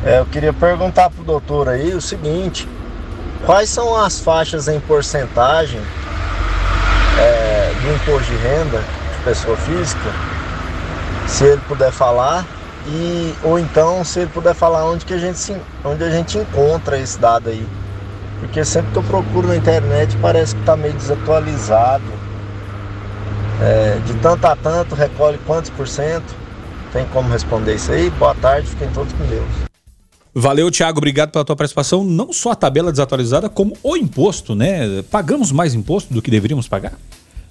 É, 0.04 0.20
eu 0.20 0.26
queria 0.26 0.52
perguntar 0.52 1.10
pro 1.10 1.24
doutor 1.24 1.70
aí 1.70 1.94
o 1.94 2.02
seguinte: 2.02 2.68
quais 3.46 3.70
são 3.70 3.96
as 3.96 4.20
faixas 4.20 4.68
em 4.68 4.80
porcentagem 4.80 5.82
é, 7.20 7.74
do 7.82 7.94
imposto 7.94 8.32
de 8.32 8.38
renda 8.38 8.80
de 8.80 9.24
pessoa 9.24 9.58
física? 9.58 10.12
Se 11.28 11.46
ele 11.46 11.62
puder 11.68 11.92
falar. 11.92 12.46
E, 12.86 13.34
ou 13.44 13.58
então 13.58 14.04
se 14.04 14.20
ele 14.20 14.30
puder 14.30 14.54
falar 14.54 14.84
onde 14.84 15.06
que 15.06 15.14
a 15.14 15.18
gente 15.18 15.40
se, 15.40 15.56
onde 15.86 16.04
a 16.04 16.10
gente 16.10 16.38
encontra 16.38 16.98
esse 16.98 17.18
dado 17.18 17.50
aí. 17.50 17.66
Porque 18.42 18.66
sempre 18.66 18.92
que 18.92 18.98
eu 18.98 19.04
procuro 19.04 19.48
na 19.48 19.56
internet 19.56 20.18
parece 20.22 20.54
que 20.54 20.60
está 20.60 20.76
meio 20.76 20.94
desatualizado. 20.94 22.04
É, 23.62 24.00
de 24.06 24.14
tanto 24.16 24.46
a 24.46 24.56
tanto, 24.56 24.96
recolhe 24.96 25.38
quantos 25.48 25.70
por 25.70 25.88
cento? 25.88 26.36
Tem 26.92 27.06
como 27.06 27.30
responder 27.30 27.76
isso 27.76 27.94
aí? 27.94 28.10
Boa 28.10 28.36
tarde, 28.36 28.68
fiquem 28.68 28.90
todos 28.90 29.14
com 29.14 29.26
Deus. 29.28 29.73
Valeu, 30.36 30.72
Thiago, 30.72 30.98
obrigado 30.98 31.32
pela 31.32 31.46
tua 31.46 31.56
participação. 31.56 32.04
Não 32.04 32.34
só 32.34 32.52
a 32.52 32.56
tabela 32.56 32.92
desatualizada, 32.92 33.48
como 33.50 33.78
o 33.84 33.96
imposto, 33.96 34.56
né? 34.56 35.04
Pagamos 35.12 35.52
mais 35.52 35.76
imposto 35.76 36.12
do 36.12 36.22
que 36.22 36.32
deveríamos 36.32 36.68
pagar? 36.68 36.94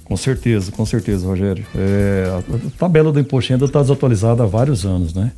Com 0.05 0.17
certeza, 0.17 0.73
com 0.73 0.85
certeza, 0.85 1.27
Rogério. 1.27 1.65
É, 1.77 2.25
a 2.29 2.79
tabela 2.79 3.13
do 3.13 3.21
imposto 3.21 3.53
renda 3.53 3.67
está 3.67 3.81
desatualizada 3.81 4.43
há 4.43 4.47
vários 4.47 4.85
anos, 4.85 5.15
né? 5.15 5.31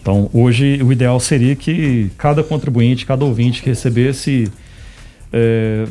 Então, 0.00 0.30
hoje, 0.32 0.82
o 0.82 0.90
ideal 0.90 1.20
seria 1.20 1.54
que 1.54 2.10
cada 2.16 2.42
contribuinte, 2.42 3.04
cada 3.04 3.24
ouvinte 3.26 3.62
que 3.62 3.68
recebesse 3.68 4.50
é, 5.30 5.86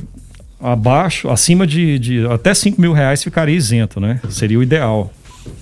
abaixo, 0.59 1.29
acima 1.29 1.67
de, 1.67 1.99
de, 1.99 2.25
até 2.25 2.53
5 2.53 2.81
mil 2.81 2.93
reais 2.93 3.23
ficaria 3.23 3.55
isento, 3.55 3.99
né? 3.99 4.19
Seria 4.29 4.57
o 4.57 4.63
ideal. 4.63 5.13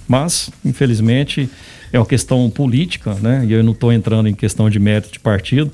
Mas, 0.08 0.50
infelizmente, 0.64 1.50
é 1.92 2.00
uma 2.00 2.06
questão 2.06 2.50
política, 2.50 3.16
né? 3.16 3.46
E 3.48 3.54
eu 3.54 3.64
não 3.64 3.72
estou 3.72 3.92
entrando 3.92 4.28
em 4.28 4.34
questão 4.34 4.70
de 4.70 4.80
mérito 4.80 5.12
de 5.12 5.20
partido, 5.20 5.72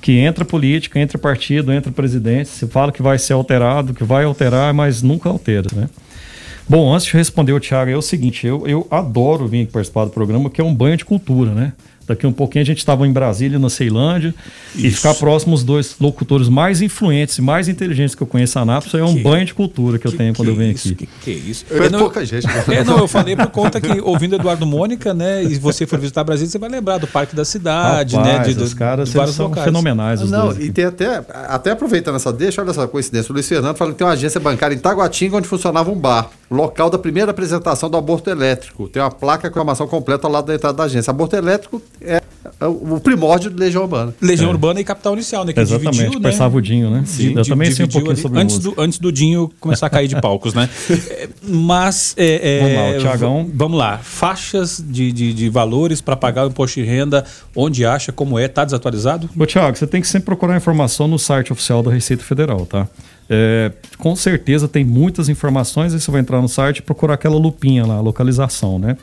que 0.00 0.18
entra 0.18 0.44
política, 0.44 1.00
entra 1.00 1.18
partido, 1.18 1.72
entra 1.72 1.90
presidente, 1.90 2.48
se 2.48 2.66
fala 2.66 2.92
que 2.92 3.02
vai 3.02 3.18
ser 3.18 3.32
alterado, 3.32 3.94
que 3.94 4.04
vai 4.04 4.24
alterar, 4.24 4.72
mas 4.72 5.02
nunca 5.02 5.28
altera, 5.28 5.68
né? 5.74 5.88
Bom, 6.68 6.92
antes 6.92 7.06
de 7.06 7.12
responder 7.12 7.52
o 7.52 7.60
Thiago, 7.60 7.90
é 7.90 7.96
o 7.96 8.02
seguinte, 8.02 8.46
eu, 8.46 8.66
eu 8.66 8.86
adoro 8.90 9.46
vir 9.46 9.66
participar 9.68 10.04
do 10.04 10.10
programa, 10.10 10.50
que 10.50 10.60
é 10.60 10.64
um 10.64 10.74
banho 10.74 10.96
de 10.96 11.04
cultura, 11.04 11.52
né? 11.52 11.72
Daqui 12.06 12.26
um 12.26 12.32
pouquinho 12.32 12.62
a 12.62 12.66
gente 12.66 12.78
estava 12.78 13.06
em 13.06 13.12
Brasília, 13.12 13.58
na 13.58 13.68
Ceilândia, 13.68 14.34
Isso. 14.74 14.86
e 14.86 14.90
ficar 14.90 15.14
próximo 15.14 15.54
os 15.54 15.64
dois 15.64 15.96
locutores 16.00 16.48
mais 16.48 16.80
influentes 16.80 17.38
e 17.38 17.42
mais 17.42 17.68
inteligentes 17.68 18.14
que 18.14 18.22
eu 18.22 18.26
conheço 18.26 18.58
a 18.58 18.62
Anápolis 18.62 18.94
é 18.94 19.02
um 19.02 19.14
que, 19.14 19.22
banho 19.22 19.44
de 19.44 19.54
cultura 19.54 19.98
que, 19.98 20.06
que 20.06 20.14
eu 20.14 20.16
tenho 20.16 20.34
quando 20.34 20.48
eu 20.48 20.54
venho 20.54 20.72
isso, 20.72 20.88
aqui. 20.88 21.06
Que, 21.06 21.08
que 21.22 21.50
isso? 21.50 21.64
Foi 21.66 21.88
não, 21.88 21.98
pouca 21.98 22.24
gente. 22.24 22.46
É, 22.68 22.84
não, 22.84 22.98
eu 22.98 23.08
falei 23.08 23.34
por 23.34 23.48
conta 23.48 23.80
que, 23.80 24.00
ouvindo 24.00 24.36
Eduardo 24.36 24.66
Mônica, 24.66 25.12
né, 25.12 25.42
e 25.42 25.56
você 25.56 25.86
for 25.86 25.98
visitar 25.98 26.22
Brasília, 26.22 26.50
você 26.50 26.58
vai 26.58 26.68
lembrar 26.68 26.98
do 26.98 27.06
Parque 27.06 27.34
da 27.34 27.44
Cidade, 27.44 28.16
Rapaz, 28.16 28.48
né? 28.48 28.54
De, 28.54 28.62
os 28.62 28.74
caras 28.74 29.08
de 29.10 29.32
são 29.32 29.48
locais. 29.48 29.64
fenomenais. 29.64 30.22
Os 30.22 30.30
não, 30.30 30.52
e 30.52 30.70
tem 30.70 30.84
até, 30.84 31.24
até 31.48 31.70
aproveitando 31.72 32.16
essa 32.16 32.32
deixa, 32.32 32.60
olha 32.60 32.70
essa 32.70 32.86
coincidência, 32.86 33.30
o 33.30 33.34
Luiz 33.34 33.48
Fernando 33.48 33.76
falando 33.76 33.94
que 33.94 33.98
tem 33.98 34.06
uma 34.06 34.12
agência 34.12 34.40
bancária 34.40 34.74
em 34.74 34.78
Taguatinga 34.78 35.36
onde 35.36 35.48
funcionava 35.48 35.90
um 35.90 35.96
bar, 35.96 36.30
local 36.50 36.88
da 36.88 36.98
primeira 36.98 37.30
apresentação 37.30 37.90
do 37.90 37.96
aborto 37.96 38.30
elétrico. 38.30 38.88
Tem 38.88 39.02
uma 39.02 39.10
placa 39.10 39.42
com 39.42 39.46
a 39.46 39.50
informação 39.50 39.86
completa 39.86 40.26
ao 40.26 40.32
lado 40.32 40.46
da 40.46 40.54
entrada 40.54 40.76
da 40.76 40.84
agência. 40.84 41.10
Aborto 41.10 41.36
elétrico 41.36 41.82
é 42.00 42.20
o 42.60 43.00
primórdio 43.00 43.50
de 43.50 43.56
Legião 43.56 43.82
Urbana. 43.82 44.14
Legião 44.20 44.48
é. 44.48 44.52
Urbana 44.52 44.80
e 44.80 44.84
Capital 44.84 45.14
Inicial, 45.14 45.44
né? 45.44 45.52
Que 45.52 45.60
Exatamente, 45.60 45.96
dividiu, 45.96 46.20
né? 46.20 46.30
pensava 46.30 46.56
o 46.56 46.62
Dinho, 46.62 46.90
né? 46.90 47.02
Sim, 47.04 47.34
eu 47.36 47.44
também 47.44 47.70
sei 47.70 47.84
um 47.84 47.88
pouquinho 47.88 48.12
ali, 48.12 48.20
sobre 48.20 48.40
antes 48.40 48.58
do, 48.58 48.74
antes 48.78 48.98
do 48.98 49.10
Dinho 49.10 49.50
começar 49.60 49.86
a 49.86 49.90
cair 49.90 50.08
de 50.08 50.20
palcos, 50.20 50.54
né? 50.54 50.68
Mas... 51.42 52.14
É, 52.16 52.60
vamos 52.60 52.76
lá, 52.76 52.90
o 52.90 53.00
Tiagão. 53.00 53.50
Vamos 53.52 53.78
lá. 53.78 53.98
Faixas 53.98 54.82
de, 54.86 55.12
de, 55.12 55.32
de 55.32 55.48
valores 55.48 56.00
para 56.00 56.16
pagar 56.16 56.46
o 56.46 56.48
imposto 56.48 56.80
de 56.80 56.86
renda, 56.86 57.24
onde 57.54 57.84
acha, 57.84 58.12
como 58.12 58.38
é, 58.38 58.48
tá 58.48 58.64
desatualizado? 58.64 59.28
Ô, 59.36 59.46
Tiago, 59.46 59.76
você 59.76 59.86
tem 59.86 60.00
que 60.00 60.06
sempre 60.06 60.26
procurar 60.26 60.56
informação 60.56 61.08
no 61.08 61.18
site 61.18 61.52
oficial 61.52 61.82
da 61.82 61.90
Receita 61.90 62.22
Federal, 62.22 62.64
tá? 62.66 62.88
É, 63.28 63.72
com 63.98 64.14
certeza 64.14 64.68
tem 64.68 64.84
muitas 64.84 65.28
informações, 65.28 65.92
aí 65.92 66.00
você 66.00 66.10
vai 66.10 66.20
entrar 66.20 66.40
no 66.40 66.48
site 66.48 66.78
e 66.78 66.82
procurar 66.82 67.14
aquela 67.14 67.36
lupinha 67.36 67.84
lá, 67.84 67.96
a 67.96 68.00
localização, 68.00 68.78
né? 68.78 68.96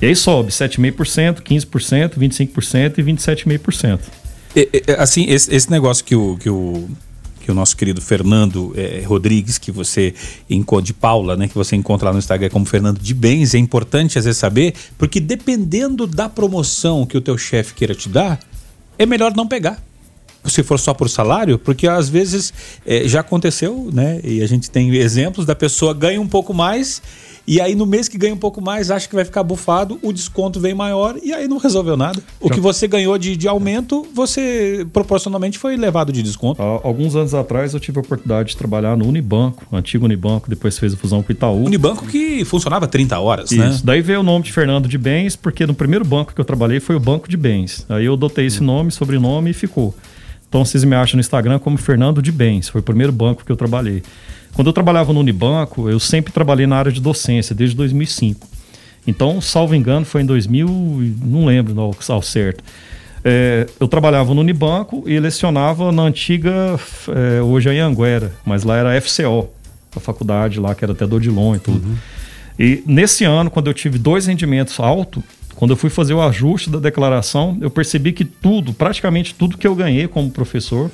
E 0.01 0.07
aí 0.07 0.15
sobe 0.15 0.51
7,5%, 0.51 1.43
15%, 1.43 2.17
25% 2.17 2.97
e 2.97 3.03
27,5%. 3.03 3.99
Assim, 4.97 5.25
esse, 5.29 5.53
esse 5.53 5.69
negócio 5.69 6.03
que 6.03 6.15
o, 6.15 6.35
que 6.37 6.49
o, 6.49 6.89
que 7.39 7.51
o 7.51 7.53
nosso 7.53 7.77
querido 7.77 8.01
Fernando 8.01 8.73
eh, 8.75 9.03
Rodrigues, 9.05 9.59
que 9.59 9.71
você 9.71 10.15
encontra, 10.49 10.87
de 10.87 10.93
Paula, 10.95 11.37
né? 11.37 11.47
Que 11.47 11.53
você 11.53 11.75
encontra 11.75 12.07
lá 12.07 12.13
no 12.13 12.17
Instagram 12.17 12.49
como 12.49 12.65
Fernando 12.65 12.97
de 12.97 13.13
Bens. 13.13 13.53
É 13.53 13.59
importante 13.59 14.17
às 14.17 14.25
vezes 14.25 14.39
saber, 14.39 14.73
porque 14.97 15.19
dependendo 15.19 16.07
da 16.07 16.27
promoção 16.27 17.05
que 17.05 17.15
o 17.15 17.21
teu 17.21 17.37
chefe 17.37 17.75
queira 17.75 17.93
te 17.93 18.09
dar, 18.09 18.39
é 18.97 19.05
melhor 19.05 19.35
não 19.35 19.47
pegar 19.47 19.79
se 20.49 20.63
for 20.63 20.79
só 20.79 20.93
por 20.93 21.09
salário, 21.09 21.57
porque 21.57 21.87
às 21.87 22.09
vezes 22.09 22.53
eh, 22.85 23.07
já 23.07 23.21
aconteceu, 23.21 23.89
né? 23.91 24.19
E 24.23 24.41
a 24.41 24.47
gente 24.47 24.69
tem 24.69 24.93
exemplos 24.95 25.45
da 25.45 25.55
pessoa 25.55 25.93
ganha 25.93 26.19
um 26.19 26.27
pouco 26.27 26.53
mais 26.53 27.01
e 27.49 27.59
aí 27.59 27.73
no 27.73 27.87
mês 27.87 28.07
que 28.07 28.15
ganha 28.15 28.31
um 28.31 28.37
pouco 28.37 28.61
mais 28.61 28.91
acha 28.91 29.09
que 29.09 29.15
vai 29.15 29.25
ficar 29.25 29.41
bufado, 29.41 29.97
o 30.03 30.13
desconto 30.13 30.59
vem 30.59 30.75
maior 30.75 31.15
e 31.23 31.33
aí 31.33 31.47
não 31.47 31.57
resolveu 31.57 31.97
nada. 31.97 32.21
O 32.39 32.47
que 32.47 32.59
você 32.59 32.87
ganhou 32.87 33.17
de, 33.17 33.35
de 33.35 33.47
aumento, 33.47 34.05
você 34.13 34.85
proporcionalmente 34.93 35.57
foi 35.57 35.75
levado 35.75 36.13
de 36.13 36.21
desconto. 36.21 36.61
Há 36.61 36.81
alguns 36.83 37.15
anos 37.15 37.33
atrás 37.33 37.73
eu 37.73 37.79
tive 37.79 37.97
a 37.97 38.01
oportunidade 38.01 38.49
de 38.49 38.57
trabalhar 38.57 38.95
no 38.95 39.07
Unibanco, 39.07 39.65
antigo 39.75 40.05
Unibanco, 40.05 40.47
depois 40.47 40.77
fez 40.77 40.93
a 40.93 40.97
fusão 40.97 41.23
com 41.23 41.29
o 41.29 41.31
Itaú. 41.31 41.65
Unibanco 41.65 42.05
que 42.05 42.45
funcionava 42.45 42.87
30 42.87 43.17
horas, 43.17 43.51
Isso. 43.51 43.59
né? 43.59 43.79
Daí 43.83 44.01
veio 44.03 44.19
o 44.19 44.23
nome 44.23 44.45
de 44.45 44.53
Fernando 44.53 44.87
de 44.87 44.99
Bens, 44.99 45.35
porque 45.35 45.65
no 45.65 45.73
primeiro 45.73 46.05
banco 46.05 46.35
que 46.35 46.39
eu 46.39 46.45
trabalhei 46.45 46.79
foi 46.79 46.95
o 46.95 46.99
Banco 46.99 47.27
de 47.27 47.35
Bens. 47.35 47.83
Aí 47.89 48.05
eu 48.05 48.13
adotei 48.13 48.45
esse 48.45 48.61
nome, 48.61 48.91
sobrenome 48.91 49.49
e 49.49 49.53
ficou. 49.53 49.95
Então 50.49 50.65
vocês 50.65 50.83
me 50.83 50.95
acham 50.95 51.15
no 51.15 51.21
Instagram 51.21 51.59
como 51.59 51.77
Fernando 51.77 52.21
de 52.21 52.31
Bens. 52.31 52.67
Foi 52.67 52.81
o 52.81 52.83
primeiro 52.83 53.13
banco 53.13 53.45
que 53.45 53.51
eu 53.51 53.55
trabalhei. 53.55 54.03
Quando 54.53 54.67
eu 54.67 54.73
trabalhava 54.73 55.13
no 55.13 55.19
Unibanco, 55.19 55.89
eu 55.89 55.99
sempre 55.99 56.33
trabalhei 56.33 56.65
na 56.65 56.75
área 56.75 56.91
de 56.91 56.99
docência, 56.99 57.55
desde 57.55 57.75
2005. 57.75 58.47
Então, 59.05 59.39
salvo 59.39 59.75
engano, 59.75 60.05
foi 60.05 60.23
em 60.23 60.25
2000, 60.25 60.67
e 60.67 61.15
não 61.23 61.45
lembro 61.45 61.79
ao, 61.79 61.95
ao 62.09 62.21
certo. 62.21 62.63
É, 63.23 63.67
eu 63.79 63.87
trabalhava 63.87 64.33
no 64.33 64.41
Unibanco 64.41 65.03
e 65.05 65.19
lecionava 65.19 65.91
na 65.91 66.03
antiga, 66.03 66.79
é, 67.09 67.41
hoje 67.41 67.69
é 67.69 67.79
Anguera, 67.79 68.33
mas 68.45 68.63
lá 68.63 68.75
era 68.75 69.01
FCO, 69.01 69.49
a 69.95 69.99
faculdade 69.99 70.59
lá, 70.59 70.73
que 70.73 70.83
era 70.83 70.93
até 70.93 71.05
do 71.05 71.15
Odilon 71.15 71.55
e 71.55 71.59
tudo. 71.59 71.97
E 72.57 72.83
nesse 72.85 73.23
ano, 73.23 73.49
quando 73.49 73.67
eu 73.67 73.73
tive 73.73 73.97
dois 73.97 74.25
rendimentos 74.25 74.79
altos, 74.79 75.23
quando 75.59 75.71
eu 75.71 75.75
fui 75.75 75.89
fazer 75.89 76.13
o 76.13 76.21
ajuste 76.21 76.69
da 76.69 76.79
declaração, 76.79 77.57
eu 77.59 77.69
percebi 77.69 78.13
que 78.13 78.23
tudo, 78.23 78.73
praticamente 78.73 79.35
tudo 79.35 79.57
que 79.57 79.67
eu 79.67 79.75
ganhei 79.75 80.07
como 80.07 80.31
professor, 80.31 80.89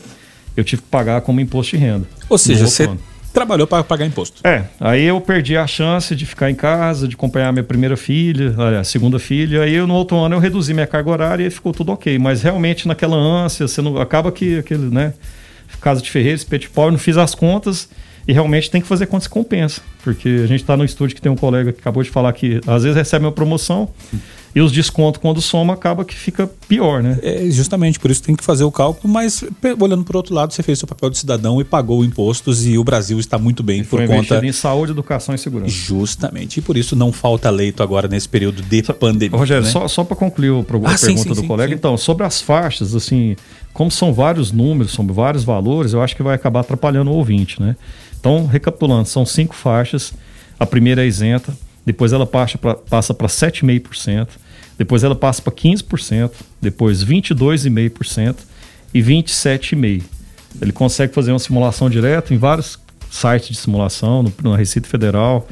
eu 0.57 0.63
tive 0.63 0.81
que 0.81 0.87
pagar 0.87 1.21
como 1.21 1.39
imposto 1.39 1.77
de 1.77 1.83
renda. 1.83 2.07
Ou 2.27 2.35
seja, 2.35 2.65
você 2.65 2.85
ano. 2.85 2.99
trabalhou 3.31 3.67
para 3.67 3.83
pagar 3.83 4.07
imposto. 4.07 4.41
É, 4.43 4.63
aí 4.79 5.03
eu 5.03 5.21
perdi 5.21 5.55
a 5.55 5.67
chance 5.67 6.15
de 6.15 6.25
ficar 6.25 6.49
em 6.49 6.55
casa, 6.55 7.07
de 7.07 7.13
acompanhar 7.13 7.53
minha 7.53 7.63
primeira 7.63 7.95
filha, 7.95 8.55
a 8.79 8.83
segunda 8.83 9.19
filha. 9.19 9.61
Aí 9.61 9.75
eu, 9.75 9.85
no 9.85 9.93
outro 9.93 10.17
ano 10.17 10.33
eu 10.33 10.39
reduzi 10.39 10.73
minha 10.73 10.87
carga 10.87 11.11
horária 11.11 11.45
e 11.45 11.51
ficou 11.51 11.71
tudo 11.71 11.91
ok. 11.91 12.17
Mas 12.17 12.41
realmente 12.41 12.87
naquela 12.87 13.17
ânsia, 13.17 13.67
você 13.67 13.83
não, 13.83 13.99
acaba 13.99 14.31
que 14.31 14.57
aquele, 14.57 14.89
né? 14.89 15.13
Casa 15.79 16.01
de 16.01 16.09
Ferreira, 16.09 16.41
pau, 16.73 16.85
eu 16.85 16.91
não 16.91 16.97
fiz 16.97 17.17
as 17.17 17.35
contas 17.35 17.87
e 18.27 18.33
realmente 18.33 18.71
tem 18.71 18.81
que 18.81 18.87
fazer 18.87 19.05
contas 19.05 19.27
compensa. 19.27 19.79
Porque 20.03 20.27
a 20.43 20.47
gente 20.47 20.61
está 20.61 20.75
no 20.75 20.83
estúdio 20.83 21.15
que 21.15 21.21
tem 21.21 21.31
um 21.31 21.35
colega 21.35 21.71
que 21.71 21.81
acabou 21.81 22.01
de 22.01 22.09
falar 22.09 22.33
que 22.33 22.59
às 22.65 22.81
vezes 22.81 22.97
recebe 22.97 23.25
uma 23.25 23.31
promoção 23.31 23.93
e 24.55 24.61
os 24.61 24.71
descontos 24.71 25.19
quando 25.21 25.41
soma 25.41 25.73
acaba 25.73 26.05
que 26.05 26.15
fica 26.15 26.49
pior, 26.69 27.03
né? 27.03 27.19
É, 27.21 27.45
justamente, 27.51 27.99
por 27.99 28.09
isso 28.09 28.23
tem 28.23 28.33
que 28.33 28.43
fazer 28.43 28.63
o 28.63 28.71
cálculo, 28.71 29.13
mas 29.13 29.43
olhando 29.81 30.05
por 30.05 30.15
outro 30.15 30.33
lado, 30.33 30.53
você 30.53 30.63
fez 30.63 30.79
seu 30.79 30.87
papel 30.87 31.09
de 31.09 31.17
cidadão 31.17 31.59
e 31.59 31.65
pagou 31.65 32.05
impostos 32.05 32.65
e 32.65 32.77
o 32.77 32.83
Brasil 32.83 33.19
está 33.19 33.37
muito 33.37 33.61
bem 33.61 33.83
por 33.83 34.07
conta 34.07 34.43
em 34.45 34.53
saúde, 34.53 34.93
educação 34.93 35.35
e 35.35 35.37
segurança. 35.37 35.71
Justamente, 35.71 36.57
e 36.59 36.61
por 36.61 36.77
isso 36.77 36.95
não 36.95 37.11
falta 37.11 37.49
leito 37.49 37.83
agora 37.83 38.07
nesse 38.07 38.29
período 38.29 38.61
de 38.61 38.81
pandemia. 38.93 39.37
Rogério, 39.37 39.65
né? 39.65 39.69
só, 39.69 39.89
só 39.89 40.05
para 40.05 40.15
concluir 40.15 40.51
a 40.51 40.89
Ah, 40.89 40.97
sim, 40.97 41.07
pergunta 41.07 41.23
sim, 41.23 41.29
do 41.29 41.41
sim, 41.41 41.47
colega, 41.47 41.73
então, 41.73 41.97
sobre 41.97 42.25
as 42.25 42.39
faixas, 42.39 42.95
assim, 42.95 43.35
como 43.73 43.91
são 43.91 44.13
vários 44.13 44.53
números, 44.53 44.93
são 44.93 45.05
vários 45.05 45.43
valores, 45.43 45.91
eu 45.91 46.01
acho 46.01 46.15
que 46.15 46.23
vai 46.23 46.35
acabar 46.35 46.61
atrapalhando 46.61 47.11
o 47.11 47.13
ouvinte, 47.15 47.61
né? 47.61 47.75
Então, 48.17 48.45
recapitulando, 48.45 49.05
são 49.05 49.25
cinco 49.25 49.53
faixas, 49.53 50.13
a 50.57 50.65
primeira 50.65 51.03
é 51.03 51.07
isenta, 51.07 51.53
depois 51.85 52.13
ela 52.13 52.25
passa 52.25 52.57
para 52.57 52.75
passa 52.75 53.13
para 53.13 53.27
7,5%, 53.27 54.27
depois 54.77 55.03
ela 55.03 55.15
passa 55.15 55.41
para 55.41 55.53
15%, 55.53 56.31
depois 56.61 57.03
22,5% 57.03 58.35
e 58.93 59.01
27,5%. 59.01 60.03
Ele 60.61 60.71
consegue 60.71 61.13
fazer 61.13 61.31
uma 61.31 61.39
simulação 61.39 61.89
direta 61.89 62.33
em 62.33 62.37
vários 62.37 62.79
sites 63.09 63.49
de 63.49 63.57
simulação, 63.57 64.23
no, 64.23 64.33
na 64.43 64.57
Receita 64.57 64.87
Federal, 64.87 65.47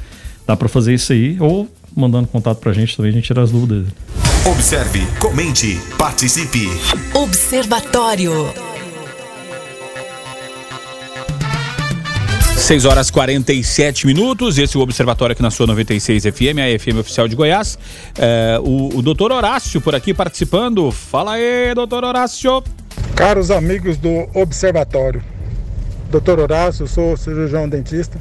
dá 0.45 0.55
para 0.55 0.67
fazer 0.67 0.93
isso 0.93 1.11
aí, 1.13 1.37
ou 1.39 1.67
mandando 1.95 2.27
contato 2.27 2.59
para 2.59 2.71
a 2.71 2.73
gente 2.73 2.95
também, 2.95 3.11
a 3.11 3.13
gente 3.13 3.25
tira 3.25 3.41
as 3.41 3.51
dúvidas. 3.51 3.87
Observe, 4.45 5.05
comente, 5.19 5.79
participe. 5.97 6.67
Observatório. 7.13 8.72
6 12.63 12.85
horas 12.85 13.11
47 13.11 14.07
minutos, 14.07 14.57
esse 14.57 14.77
é 14.77 14.79
o 14.79 14.83
Observatório 14.83 15.33
aqui 15.33 15.41
na 15.41 15.51
sua 15.51 15.67
96 15.67 16.23
FM, 16.23 16.59
a 16.59 16.79
FM 16.79 16.97
oficial 16.97 17.27
de 17.27 17.35
Goiás. 17.35 17.77
É, 18.17 18.57
o, 18.63 18.99
o 18.99 19.01
doutor 19.01 19.33
Horácio 19.33 19.81
por 19.81 19.93
aqui 19.93 20.13
participando. 20.13 20.89
Fala 20.89 21.33
aí, 21.33 21.75
doutor 21.75 22.05
Horácio. 22.05 22.63
Caros 23.17 23.51
amigos 23.51 23.97
do 23.97 24.29
Observatório, 24.33 25.21
Dr. 26.09 26.39
Horácio, 26.39 26.87
sou 26.87 27.17
cirurgião 27.17 27.67
dentista. 27.67 28.17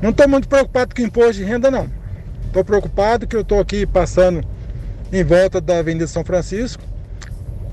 Não 0.00 0.08
estou 0.08 0.26
muito 0.26 0.48
preocupado 0.48 0.94
com 0.94 1.02
imposto 1.02 1.34
de 1.34 1.44
renda, 1.44 1.70
não. 1.70 1.90
Estou 2.46 2.64
preocupado 2.64 3.26
que 3.26 3.36
eu 3.36 3.42
estou 3.42 3.60
aqui 3.60 3.84
passando 3.84 4.42
em 5.12 5.22
volta 5.22 5.60
da 5.60 5.80
Avenida 5.80 6.06
São 6.06 6.24
Francisco. 6.24 6.82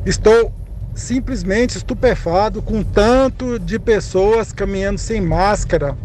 Estou 0.05 0.51
simplesmente 0.99 1.77
estupefado 1.77 2.61
com 2.61 2.83
tanto 2.83 3.57
de 3.57 3.79
pessoas 3.79 4.51
caminhando 4.51 4.97
sem 4.97 5.21
máscara. 5.21 5.97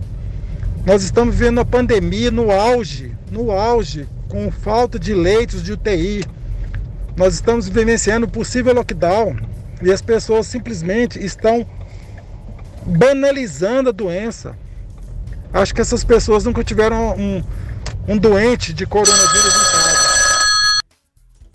Nós 0.87 1.03
estamos 1.03 1.35
vivendo 1.35 1.61
a 1.61 1.65
pandemia 1.65 2.31
no 2.31 2.51
auge, 2.51 3.13
no 3.31 3.51
auge, 3.51 4.09
com 4.29 4.51
falta 4.51 4.99
de 4.99 5.13
leitos 5.13 5.63
de 5.63 5.73
UTI. 5.73 6.25
Nós 7.17 7.35
estamos 7.35 7.69
vivenciando 7.69 8.29
possível 8.29 8.75
lockdown 8.75 9.37
e 9.83 9.93
as 9.93 10.01
pessoas 10.01 10.47
simplesmente 10.47 11.23
estão 11.23 11.67
banalizando 12.87 13.89
a 13.89 13.93
doença. 13.93 14.57
Acho 15.53 15.75
que 15.75 15.81
essas 15.81 16.05
pessoas 16.05 16.45
nunca 16.45 16.63
tiveram 16.63 17.17
um, 17.17 17.43
um 18.07 18.19
doente 18.19 18.73
de 18.73 18.87
coronavírus. 18.87 19.64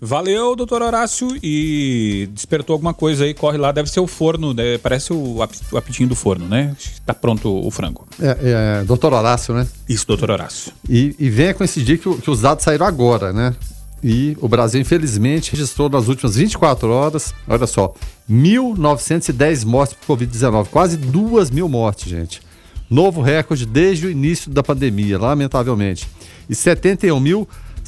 Valeu, 0.00 0.56
doutor 0.56 0.80
Horácio. 0.82 1.28
E 1.42 2.28
despertou 2.32 2.74
alguma 2.74 2.94
coisa 2.94 3.24
aí, 3.24 3.34
corre 3.34 3.58
lá. 3.58 3.70
Deve 3.70 3.90
ser 3.90 4.00
o 4.00 4.06
forno, 4.06 4.54
né? 4.54 4.78
parece 4.78 5.12
o, 5.12 5.42
ap- 5.42 5.52
o 5.72 5.76
apitinho 5.76 6.08
do 6.08 6.14
forno, 6.14 6.46
né? 6.48 6.74
Tá 7.04 7.12
pronto 7.12 7.48
o 7.66 7.70
frango. 7.70 8.06
É, 8.20 8.80
é, 8.80 8.84
doutor 8.84 9.12
Horácio, 9.12 9.54
né? 9.54 9.66
Isso, 9.88 10.06
doutor 10.06 10.30
Horácio. 10.30 10.72
E, 10.88 11.14
e 11.18 11.28
venha 11.28 11.52
coincidir 11.52 11.98
que, 11.98 12.14
que 12.16 12.30
os 12.30 12.40
dados 12.40 12.64
saíram 12.64 12.86
agora, 12.86 13.32
né? 13.32 13.54
E 14.02 14.34
o 14.40 14.48
Brasil, 14.48 14.80
infelizmente, 14.80 15.50
registrou 15.52 15.90
nas 15.90 16.08
últimas 16.08 16.34
24 16.34 16.88
horas, 16.88 17.34
olha 17.46 17.66
só, 17.66 17.92
1.910 18.30 19.66
mortes 19.66 19.94
por 20.06 20.16
Covid-19, 20.16 20.68
quase 20.70 20.96
2 20.96 21.50
mil 21.50 21.68
mortes, 21.68 22.08
gente. 22.08 22.40
Novo 22.88 23.20
recorde 23.20 23.66
desde 23.66 24.06
o 24.06 24.10
início 24.10 24.50
da 24.50 24.62
pandemia, 24.62 25.18
lamentavelmente. 25.18 26.08
E 26.48 26.54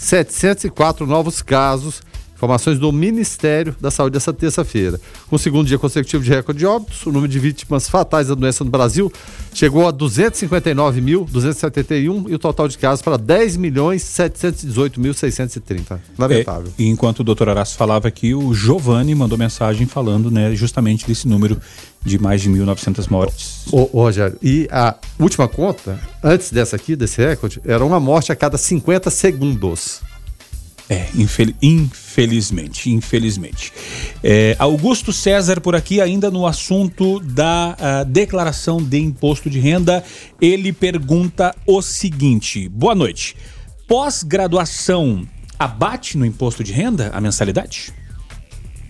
71.704 0.03 1.07
novos 1.07 1.40
casos, 1.40 2.03
informações 2.34 2.78
do 2.78 2.90
Ministério 2.90 3.76
da 3.80 3.88
Saúde 3.88 4.14
dessa 4.14 4.32
terça-feira. 4.32 5.00
Com 5.28 5.36
o 5.36 5.38
segundo 5.38 5.68
dia 5.68 5.78
consecutivo 5.78 6.24
de 6.24 6.30
recorde 6.30 6.59
de 6.59 6.66
óbitos, 6.66 7.07
o 7.07 7.12
número 7.12 7.30
de 7.30 7.38
vítimas 7.38 7.88
fatais 7.88 8.26
da 8.26 8.34
doença 8.34 8.64
no 8.64 8.70
Brasil 8.70 9.12
chegou 9.55 9.86
a 9.86 9.92
259.271 9.92 12.28
e 12.28 12.34
o 12.34 12.38
total 12.38 12.66
de 12.66 12.76
casos 12.76 13.00
para 13.00 13.16
10.718.630. 13.16 16.00
Lamentável. 16.18 16.72
É, 16.76 16.82
enquanto 16.82 17.20
o 17.20 17.24
doutor 17.24 17.48
Horácio 17.48 17.78
falava 17.78 18.09
aqui, 18.09 18.34
o 18.34 18.53
Giovanni 18.53 19.14
mandou 19.14 19.38
mensagem 19.38 19.86
falando, 19.86 20.28
né, 20.28 20.57
justamente 20.57 21.07
desse 21.07 21.28
número 21.28 21.57
de 22.05 22.18
mais 22.18 22.42
de 22.42 22.50
1.900 22.50 23.09
mortes. 23.11 23.64
Ô, 23.72 23.88
ô, 23.92 24.03
Rogério, 24.03 24.36
e 24.42 24.68
a 24.70 24.96
última 25.18 25.46
conta, 25.48 25.98
antes 26.22 26.50
dessa 26.50 26.76
aqui, 26.76 26.96
desse 26.96 27.24
recorde, 27.24 27.61
era 27.64 27.84
uma 27.84 28.00
morte 28.00 28.32
a 28.32 28.36
cada 28.36 28.59
50 28.59 29.11
segundos. 29.11 30.00
É, 30.88 31.07
infel- 31.14 31.55
infelizmente, 31.62 32.90
infelizmente. 32.90 33.72
É, 34.22 34.57
Augusto 34.59 35.12
César 35.12 35.61
por 35.61 35.74
aqui, 35.74 36.00
ainda 36.00 36.30
no 36.30 36.46
assunto 36.46 37.20
da 37.20 37.76
ah, 37.78 38.05
declaração 38.05 38.82
de 38.82 38.98
imposto 38.98 39.48
de 39.48 39.59
renda, 39.59 40.05
ele 40.40 40.72
pergunta 40.72 41.55
o 41.66 41.80
seguinte: 41.80 42.68
boa 42.68 42.94
noite. 42.94 43.36
Pós-graduação 43.86 45.26
abate 45.59 46.18
no 46.18 46.26
imposto 46.26 46.62
de 46.64 46.72
renda 46.72 47.11
a 47.14 47.20
mensalidade? 47.20 47.92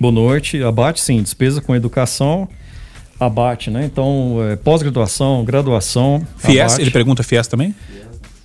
Boa 0.01 0.13
noite. 0.13 0.63
Abate 0.63 1.01
sim, 1.01 1.23
despesa 1.23 1.61
com 1.61 1.77
educação, 1.77 2.49
abate, 3.27 3.71
né? 3.71 3.85
Então, 3.85 4.39
é, 4.51 4.57
pós-graduação, 4.57 5.45
graduação. 5.45 6.27
FIES, 6.39 6.61
abate. 6.61 6.83
ele 6.83 6.91
pergunta 6.91 7.23
FIES 7.23 7.47
também? 7.47 7.75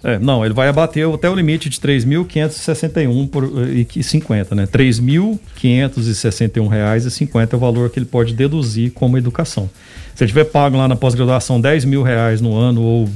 É, 0.04 0.20
não, 0.20 0.46
ele 0.46 0.54
vai 0.54 0.68
abater 0.68 1.08
até 1.12 1.30
o 1.30 1.36
limite 1.36 1.70
de 1.70 1.80
3.561 1.80 3.28
por 3.28 3.44
e 3.70 4.04
50, 4.04 4.56
né? 4.56 4.68
3.561 4.68 6.68
reais 6.68 7.06
e 7.06 7.12
50 7.12 7.54
é 7.54 7.58
o 7.58 7.60
valor 7.60 7.90
que 7.90 8.00
ele 8.00 8.06
pode 8.06 8.34
deduzir 8.34 8.92
como 8.92 9.18
educação. 9.18 9.70
Se 10.16 10.24
ele 10.24 10.30
tiver 10.30 10.46
pago 10.46 10.78
lá 10.78 10.88
na 10.88 10.96
pós-graduação 10.96 11.60
10 11.60 11.86
mil 11.86 12.04
reais 12.04 12.42
no 12.42 12.56
ano 12.56 12.82
ou 12.82 13.10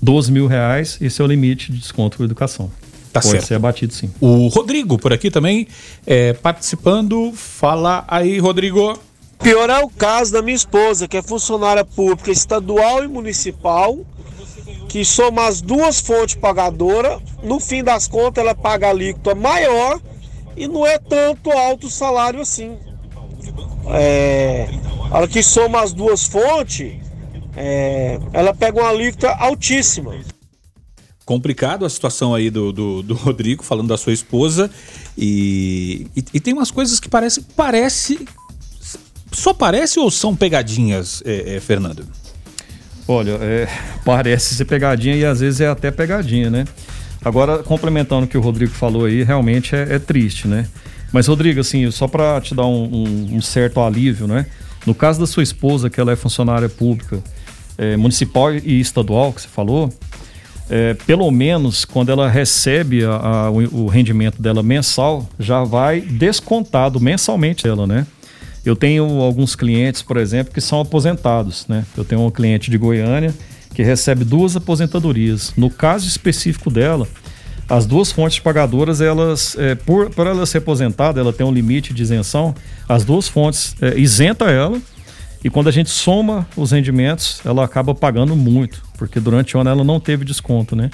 12 0.00 0.30
mil 0.30 0.46
reais, 0.46 0.98
esse 1.00 1.20
é 1.20 1.24
o 1.24 1.26
limite 1.26 1.72
de 1.72 1.78
desconto 1.78 2.18
por 2.18 2.24
educação. 2.24 2.70
Tá 3.12 3.20
pode 3.20 3.32
certo. 3.32 3.46
ser 3.46 3.54
abatido 3.54 3.92
sim. 3.92 4.10
O 4.20 4.48
Rodrigo 4.48 4.98
por 4.98 5.12
aqui 5.12 5.30
também 5.30 5.66
é, 6.06 6.32
participando. 6.32 7.32
Fala 7.34 8.04
aí, 8.06 8.38
Rodrigo. 8.38 8.98
Pior 9.42 9.70
é 9.70 9.78
o 9.78 9.88
caso 9.88 10.32
da 10.32 10.42
minha 10.42 10.54
esposa, 10.54 11.08
que 11.08 11.16
é 11.16 11.22
funcionária 11.22 11.84
pública 11.84 12.30
estadual 12.30 13.02
e 13.02 13.08
municipal, 13.08 13.98
que 14.88 15.04
soma 15.04 15.46
as 15.46 15.60
duas 15.60 15.98
fontes 16.00 16.34
pagadoras, 16.34 17.20
no 17.42 17.58
fim 17.58 17.82
das 17.82 18.06
contas 18.06 18.44
ela 18.44 18.54
paga 18.54 18.90
alíquota 18.90 19.34
maior 19.34 20.00
e 20.56 20.68
não 20.68 20.86
é 20.86 20.98
tanto 20.98 21.50
alto 21.50 21.86
o 21.86 21.90
salário 21.90 22.40
assim. 22.40 22.76
É, 23.88 24.68
a 25.10 25.18
hora 25.18 25.28
que 25.28 25.42
soma 25.42 25.82
as 25.82 25.92
duas 25.92 26.24
fontes, 26.24 26.92
é, 27.56 28.20
ela 28.32 28.52
pega 28.54 28.78
uma 28.78 28.90
alíquota 28.90 29.30
altíssima. 29.30 30.14
complicado 31.24 31.86
a 31.86 31.88
situação 31.88 32.34
aí 32.34 32.50
do, 32.50 32.72
do, 32.72 33.02
do 33.02 33.14
Rodrigo, 33.14 33.62
falando 33.62 33.88
da 33.88 33.96
sua 33.96 34.12
esposa. 34.12 34.70
E, 35.16 36.06
e, 36.14 36.24
e 36.34 36.40
tem 36.40 36.52
umas 36.52 36.70
coisas 36.70 37.00
que 37.00 37.08
parece. 37.08 37.42
Parece. 37.56 38.26
Só 39.32 39.54
parece 39.54 39.98
ou 39.98 40.10
são 40.10 40.34
pegadinhas, 40.34 41.22
é, 41.24 41.56
é, 41.56 41.60
Fernando? 41.60 42.04
Olha, 43.06 43.38
é, 43.40 43.68
parece 44.04 44.54
ser 44.54 44.64
pegadinha 44.64 45.16
e 45.16 45.24
às 45.24 45.40
vezes 45.40 45.60
é 45.60 45.68
até 45.68 45.90
pegadinha, 45.90 46.50
né? 46.50 46.64
Agora, 47.24 47.58
complementando 47.58 48.24
o 48.24 48.28
que 48.28 48.38
o 48.38 48.40
Rodrigo 48.40 48.72
falou 48.72 49.04
aí, 49.04 49.22
realmente 49.22 49.74
é, 49.74 49.96
é 49.96 49.98
triste, 49.98 50.48
né? 50.48 50.66
Mas, 51.12 51.26
Rodrigo, 51.26 51.60
assim, 51.60 51.90
só 51.90 52.06
para 52.06 52.40
te 52.40 52.54
dar 52.54 52.66
um, 52.66 52.84
um, 52.84 53.36
um, 53.36 53.40
certo 53.40 53.80
alívio, 53.80 54.26
né? 54.26 54.46
No 54.86 54.94
caso 54.94 55.20
da 55.20 55.26
sua 55.26 55.42
esposa, 55.42 55.90
que 55.90 56.00
ela 56.00 56.12
é 56.12 56.16
funcionária 56.16 56.68
pública, 56.68 57.22
é, 57.76 57.96
municipal 57.96 58.54
e 58.54 58.80
estadual, 58.80 59.32
que 59.32 59.42
você 59.42 59.48
falou, 59.48 59.92
é, 60.70 60.94
pelo 60.94 61.28
menos 61.30 61.84
quando 61.84 62.12
ela 62.12 62.28
recebe 62.28 63.04
a, 63.04 63.10
a, 63.10 63.50
o, 63.50 63.86
rendimento 63.88 64.40
dela 64.40 64.62
mensal, 64.62 65.28
já 65.38 65.64
vai 65.64 66.00
descontado 66.00 67.00
mensalmente 67.00 67.64
dela, 67.64 67.86
né? 67.86 68.06
Eu 68.64 68.76
tenho 68.76 69.04
alguns 69.20 69.56
clientes, 69.56 70.02
por 70.02 70.16
exemplo, 70.16 70.52
que 70.52 70.60
são 70.60 70.80
aposentados, 70.80 71.66
né? 71.68 71.84
Eu 71.96 72.04
tenho 72.04 72.24
um 72.24 72.30
cliente 72.30 72.70
de 72.70 72.76
Goiânia 72.76 73.34
que 73.74 73.82
recebe 73.82 74.24
duas 74.24 74.56
aposentadorias. 74.56 75.52
No 75.56 75.70
caso 75.70 76.06
específico 76.06 76.70
dela, 76.70 77.08
as 77.68 77.86
duas 77.86 78.10
fontes 78.10 78.38
pagadoras, 78.40 79.00
elas, 79.00 79.56
é, 79.58 79.74
por, 79.74 80.10
por 80.10 80.26
ela 80.26 80.44
ser 80.44 80.58
aposentada, 80.58 81.20
ela 81.20 81.32
tem 81.32 81.46
um 81.46 81.52
limite 81.52 81.94
de 81.94 82.02
isenção, 82.02 82.54
as 82.88 83.04
duas 83.04 83.28
fontes 83.28 83.76
é, 83.80 83.98
isenta 83.98 84.50
ela 84.50 84.80
e 85.42 85.48
quando 85.48 85.68
a 85.68 85.72
gente 85.72 85.88
soma 85.88 86.46
os 86.56 86.72
rendimentos, 86.72 87.40
ela 87.44 87.64
acaba 87.64 87.94
pagando 87.94 88.36
muito, 88.36 88.82
porque 88.98 89.18
durante 89.20 89.56
o 89.56 89.60
ano 89.60 89.70
ela 89.70 89.84
não 89.84 89.98
teve 89.98 90.24
desconto, 90.24 90.76
né? 90.76 90.90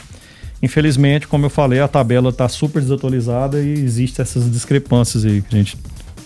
Infelizmente, 0.63 1.27
como 1.27 1.47
eu 1.47 1.51
falei, 1.51 1.81
a 1.81 1.89
tabela 1.89 2.29
está 2.29 2.49
super 2.49 2.81
desatualizada 2.81 3.61
e 3.61 3.73
existem 3.73 4.23
essas 4.23 4.51
discrepâncias 4.51 5.25
aí 5.25 5.43
que 5.43 5.55
a 5.55 5.59
gente 5.59 5.77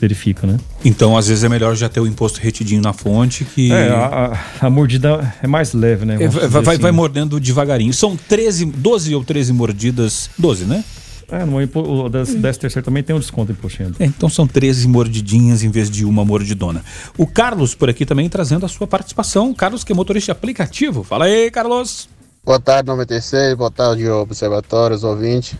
verifica, 0.01 0.46
né? 0.46 0.59
Então, 0.84 1.16
às 1.16 1.28
vezes 1.28 1.44
é 1.44 1.48
melhor 1.48 1.76
já 1.76 1.88
ter 1.88 2.01
o 2.01 2.07
imposto 2.07 2.40
retidinho 2.40 2.80
na 2.80 2.92
fonte 2.92 3.44
que. 3.44 3.70
É, 3.72 3.90
a, 3.90 4.38
a, 4.61 4.66
a 4.66 4.70
mordida 4.70 5.34
é 5.42 5.46
mais 5.46 5.72
leve, 5.72 6.05
né? 6.05 6.16
É, 6.20 6.28
vai, 6.28 6.48
vai, 6.48 6.74
assim. 6.74 6.82
vai 6.82 6.92
mordendo 6.92 7.38
devagarinho. 7.38 7.92
São 7.92 8.16
13, 8.16 8.66
12 8.66 9.14
ou 9.14 9.22
13 9.22 9.53
mordidas. 9.53 10.30
12, 10.38 10.64
né? 10.64 10.84
É, 11.30 11.44
no 11.44 11.59
o 11.62 12.11
13 12.11 12.59
terceiro 12.59 12.84
também 12.84 13.05
tem 13.05 13.14
um 13.14 13.20
desconto 13.20 13.53
imposto 13.53 13.80
é, 13.82 14.05
Então 14.05 14.28
são 14.28 14.48
13 14.48 14.88
mordidinhas 14.88 15.62
em 15.62 15.70
vez 15.70 15.88
de 15.88 16.05
uma 16.05 16.24
mordidona. 16.24 16.82
O 17.16 17.24
Carlos 17.24 17.72
por 17.72 17.88
aqui 17.88 18.05
também 18.05 18.28
trazendo 18.28 18.66
a 18.66 18.68
sua 18.68 18.86
participação. 18.86 19.55
Carlos, 19.55 19.84
que 19.84 19.92
é 19.92 19.94
motorista 19.94 20.32
aplicativo. 20.32 21.05
Fala 21.05 21.26
aí, 21.26 21.51
Carlos. 21.51 22.09
Boa 22.44 22.59
tarde, 22.59 22.88
96. 22.88 23.55
Boa 23.55 23.70
tarde, 23.70 24.09
observatórios, 24.09 25.05
ouvintes. 25.05 25.55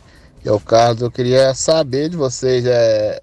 É 0.45 0.51
o 0.51 0.59
Carlos. 0.59 1.03
Eu 1.03 1.11
queria 1.11 1.55
saber 1.55 2.09
de 2.09 2.16
vocês, 2.16 2.64
é, 2.66 3.22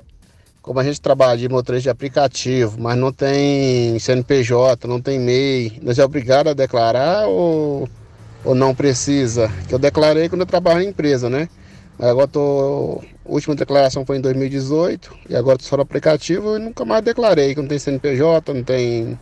como 0.68 0.82
a 0.82 0.84
gente 0.84 1.00
trabalha 1.00 1.38
de 1.38 1.48
motorista 1.48 1.84
de 1.84 1.90
aplicativo, 1.90 2.76
mas 2.78 2.98
não 2.98 3.10
tem 3.10 3.98
CNPJ, 4.00 4.86
não 4.86 5.02
tem 5.02 5.18
MEI, 5.18 5.80
nós 5.82 5.98
é 5.98 6.04
obrigado 6.04 6.50
a 6.50 6.54
declarar 6.54 7.26
ou, 7.26 7.88
ou 8.44 8.54
não 8.54 8.76
precisa? 8.76 9.50
Que 9.70 9.74
eu 9.74 9.80
declarei 9.80 10.28
quando 10.28 10.42
eu 10.42 10.46
trabalho 10.46 10.82
em 10.82 10.90
empresa, 10.90 11.30
né? 11.30 11.48
Agora 11.98 12.28
tô. 12.28 13.02
A 13.26 13.32
última 13.32 13.56
declaração 13.56 14.06
foi 14.06 14.18
em 14.18 14.22
2018 14.22 15.16
e 15.30 15.38
agora 15.38 15.58
tô 15.58 15.64
só 15.64 15.78
no 15.78 15.84
aplicativo 15.84 16.58
e 16.58 16.60
nunca 16.60 16.84
mais 16.84 17.02
declarei, 17.02 17.56
que 17.56 17.62
não 17.62 17.68
tem 17.70 17.80
CNPJ, 17.80 18.54
não 18.54 18.64
tem 18.64 19.18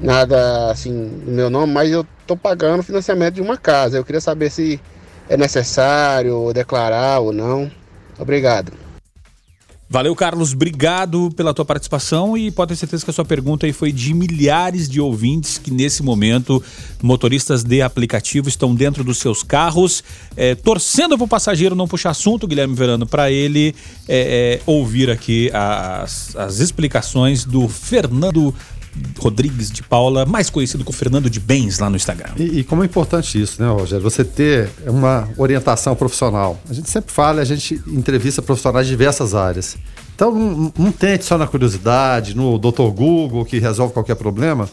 nada 0.00 0.70
assim 0.70 0.90
no 0.90 1.32
meu 1.32 1.50
nome, 1.50 1.70
mas 1.70 1.90
eu 1.90 2.06
tô 2.26 2.34
pagando 2.34 2.80
o 2.80 2.82
financiamento 2.82 3.34
de 3.34 3.42
uma 3.42 3.58
casa. 3.58 3.98
Eu 3.98 4.04
queria 4.04 4.22
saber 4.22 4.50
se 4.50 4.80
é 5.28 5.36
necessário 5.36 6.50
declarar 6.54 7.20
ou 7.20 7.30
não. 7.30 7.70
Obrigado. 8.18 8.85
Valeu, 9.88 10.16
Carlos. 10.16 10.52
Obrigado 10.52 11.30
pela 11.36 11.54
tua 11.54 11.64
participação 11.64 12.36
e 12.36 12.50
pode 12.50 12.70
ter 12.70 12.76
certeza 12.76 13.04
que 13.04 13.10
a 13.10 13.14
sua 13.14 13.24
pergunta 13.24 13.66
aí 13.66 13.72
foi 13.72 13.92
de 13.92 14.12
milhares 14.12 14.88
de 14.88 15.00
ouvintes 15.00 15.58
que 15.58 15.70
nesse 15.70 16.02
momento, 16.02 16.60
motoristas 17.00 17.62
de 17.62 17.80
aplicativo, 17.80 18.48
estão 18.48 18.74
dentro 18.74 19.04
dos 19.04 19.18
seus 19.18 19.44
carros, 19.44 20.02
é, 20.36 20.56
torcendo 20.56 21.16
para 21.16 21.24
o 21.24 21.28
passageiro 21.28 21.76
não 21.76 21.86
puxar 21.86 22.10
assunto, 22.10 22.48
Guilherme 22.48 22.74
Verano, 22.74 23.06
para 23.06 23.30
ele 23.30 23.76
é, 24.08 24.58
é, 24.58 24.62
ouvir 24.66 25.08
aqui 25.08 25.52
as, 25.54 26.34
as 26.34 26.58
explicações 26.58 27.44
do 27.44 27.68
Fernando 27.68 28.52
Rodrigues 29.18 29.70
de 29.70 29.82
Paula, 29.82 30.26
mais 30.26 30.50
conhecido 30.50 30.84
como 30.84 30.96
Fernando 30.96 31.30
de 31.30 31.40
Bens 31.40 31.78
lá 31.78 31.88
no 31.88 31.96
Instagram. 31.96 32.30
E, 32.36 32.60
e, 32.60 32.64
como 32.64 32.82
é 32.82 32.86
importante 32.86 33.40
isso, 33.40 33.62
né, 33.62 33.68
Rogério? 33.68 34.02
Você 34.02 34.24
ter 34.24 34.70
uma 34.86 35.28
orientação 35.36 35.94
profissional. 35.94 36.60
A 36.68 36.72
gente 36.72 36.90
sempre 36.90 37.12
fala, 37.12 37.40
a 37.40 37.44
gente 37.44 37.80
entrevista 37.86 38.42
profissionais 38.42 38.86
de 38.86 38.92
diversas 38.92 39.34
áreas. 39.34 39.76
Então, 40.14 40.32
não, 40.32 40.72
não 40.78 40.92
tente 40.92 41.24
só 41.24 41.36
na 41.36 41.46
curiosidade, 41.46 42.36
no 42.36 42.58
Dr. 42.58 42.90
Google 42.94 43.44
que 43.44 43.58
resolve 43.58 43.92
qualquer 43.92 44.14
problema. 44.16 44.68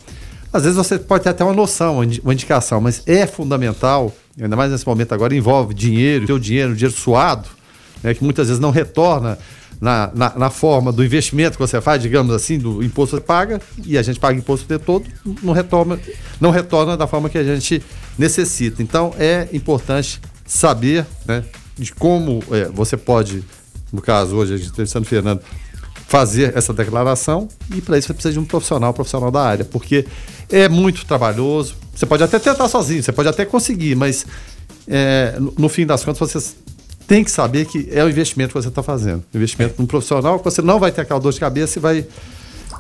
Às 0.53 0.63
vezes 0.63 0.77
você 0.77 0.99
pode 0.99 1.23
ter 1.23 1.31
até 1.31 1.43
uma 1.43 1.53
noção, 1.53 2.01
uma 2.23 2.33
indicação, 2.33 2.79
mas 2.79 3.01
é 3.07 3.25
fundamental, 3.25 4.13
ainda 4.39 4.55
mais 4.55 4.71
nesse 4.71 4.85
momento 4.85 5.11
agora, 5.11 5.35
envolve 5.35 5.73
dinheiro, 5.73 6.27
teu 6.27 6.37
dinheiro, 6.37 6.75
dinheiro 6.75 6.95
suado, 6.95 7.49
né, 8.03 8.13
que 8.13 8.23
muitas 8.23 8.47
vezes 8.47 8.61
não 8.61 8.69
retorna 8.69 9.39
na, 9.83 10.09
na, 10.15 10.33
na, 10.37 10.49
forma 10.49 10.93
do 10.93 11.03
investimento 11.03 11.57
que 11.57 11.59
você 11.59 11.81
faz, 11.81 12.01
digamos 12.01 12.33
assim, 12.33 12.57
do 12.57 12.81
imposto 12.81 13.17
que 13.17 13.21
você 13.21 13.27
paga, 13.27 13.61
e 13.85 13.97
a 13.97 14.01
gente 14.01 14.17
paga 14.17 14.39
imposto 14.39 14.63
o 14.63 14.67
tempo 14.69 14.85
todo, 14.85 15.09
não 15.43 15.51
retorna, 15.51 15.99
não 16.39 16.51
retorna 16.51 16.95
da 16.95 17.05
forma 17.05 17.29
que 17.29 17.37
a 17.37 17.43
gente 17.43 17.83
necessita. 18.17 18.81
Então 18.81 19.13
é 19.19 19.49
importante 19.51 20.21
saber 20.45 21.05
né, 21.25 21.43
de 21.77 21.93
como 21.93 22.41
é, 22.49 22.69
você 22.69 22.95
pode, 22.95 23.43
no 23.91 24.01
caso 24.01 24.37
hoje, 24.37 24.53
a 24.53 24.55
gente 24.55 24.67
está 24.67 24.75
entrevistando 24.75 25.05
o 25.05 25.09
Fernando, 25.09 25.41
fazer 26.07 26.57
essa 26.57 26.73
declaração 26.73 27.49
e 27.75 27.81
para 27.81 27.97
isso 27.97 28.07
você 28.07 28.13
precisa 28.13 28.33
de 28.33 28.39
um 28.39 28.45
profissional, 28.45 28.93
profissional 28.93 29.31
da 29.31 29.41
área, 29.41 29.65
porque 29.65 30.05
é 30.49 30.69
muito 30.69 31.05
trabalhoso. 31.05 31.75
Você 31.93 32.05
pode 32.05 32.23
até 32.23 32.39
tentar 32.39 32.69
sozinho, 32.69 33.03
você 33.03 33.11
pode 33.11 33.27
até 33.27 33.43
conseguir, 33.43 33.95
mas 33.95 34.25
é, 34.87 35.35
no, 35.37 35.53
no 35.57 35.67
fim 35.67 35.85
das 35.85 36.05
contas 36.05 36.31
você 36.31 36.55
tem 37.07 37.23
que 37.23 37.31
saber 37.31 37.65
que 37.65 37.87
é 37.91 38.03
o 38.03 38.09
investimento 38.09 38.53
que 38.53 38.61
você 38.61 38.69
está 38.69 38.83
fazendo. 38.83 39.23
Investimento 39.33 39.75
num 39.79 39.85
profissional 39.85 40.37
que 40.39 40.45
você 40.45 40.61
não 40.61 40.79
vai 40.79 40.91
ter 40.91 41.01
aquela 41.01 41.19
dor 41.19 41.33
de 41.33 41.39
cabeça 41.39 41.79
e 41.79 41.81
vai 41.81 42.05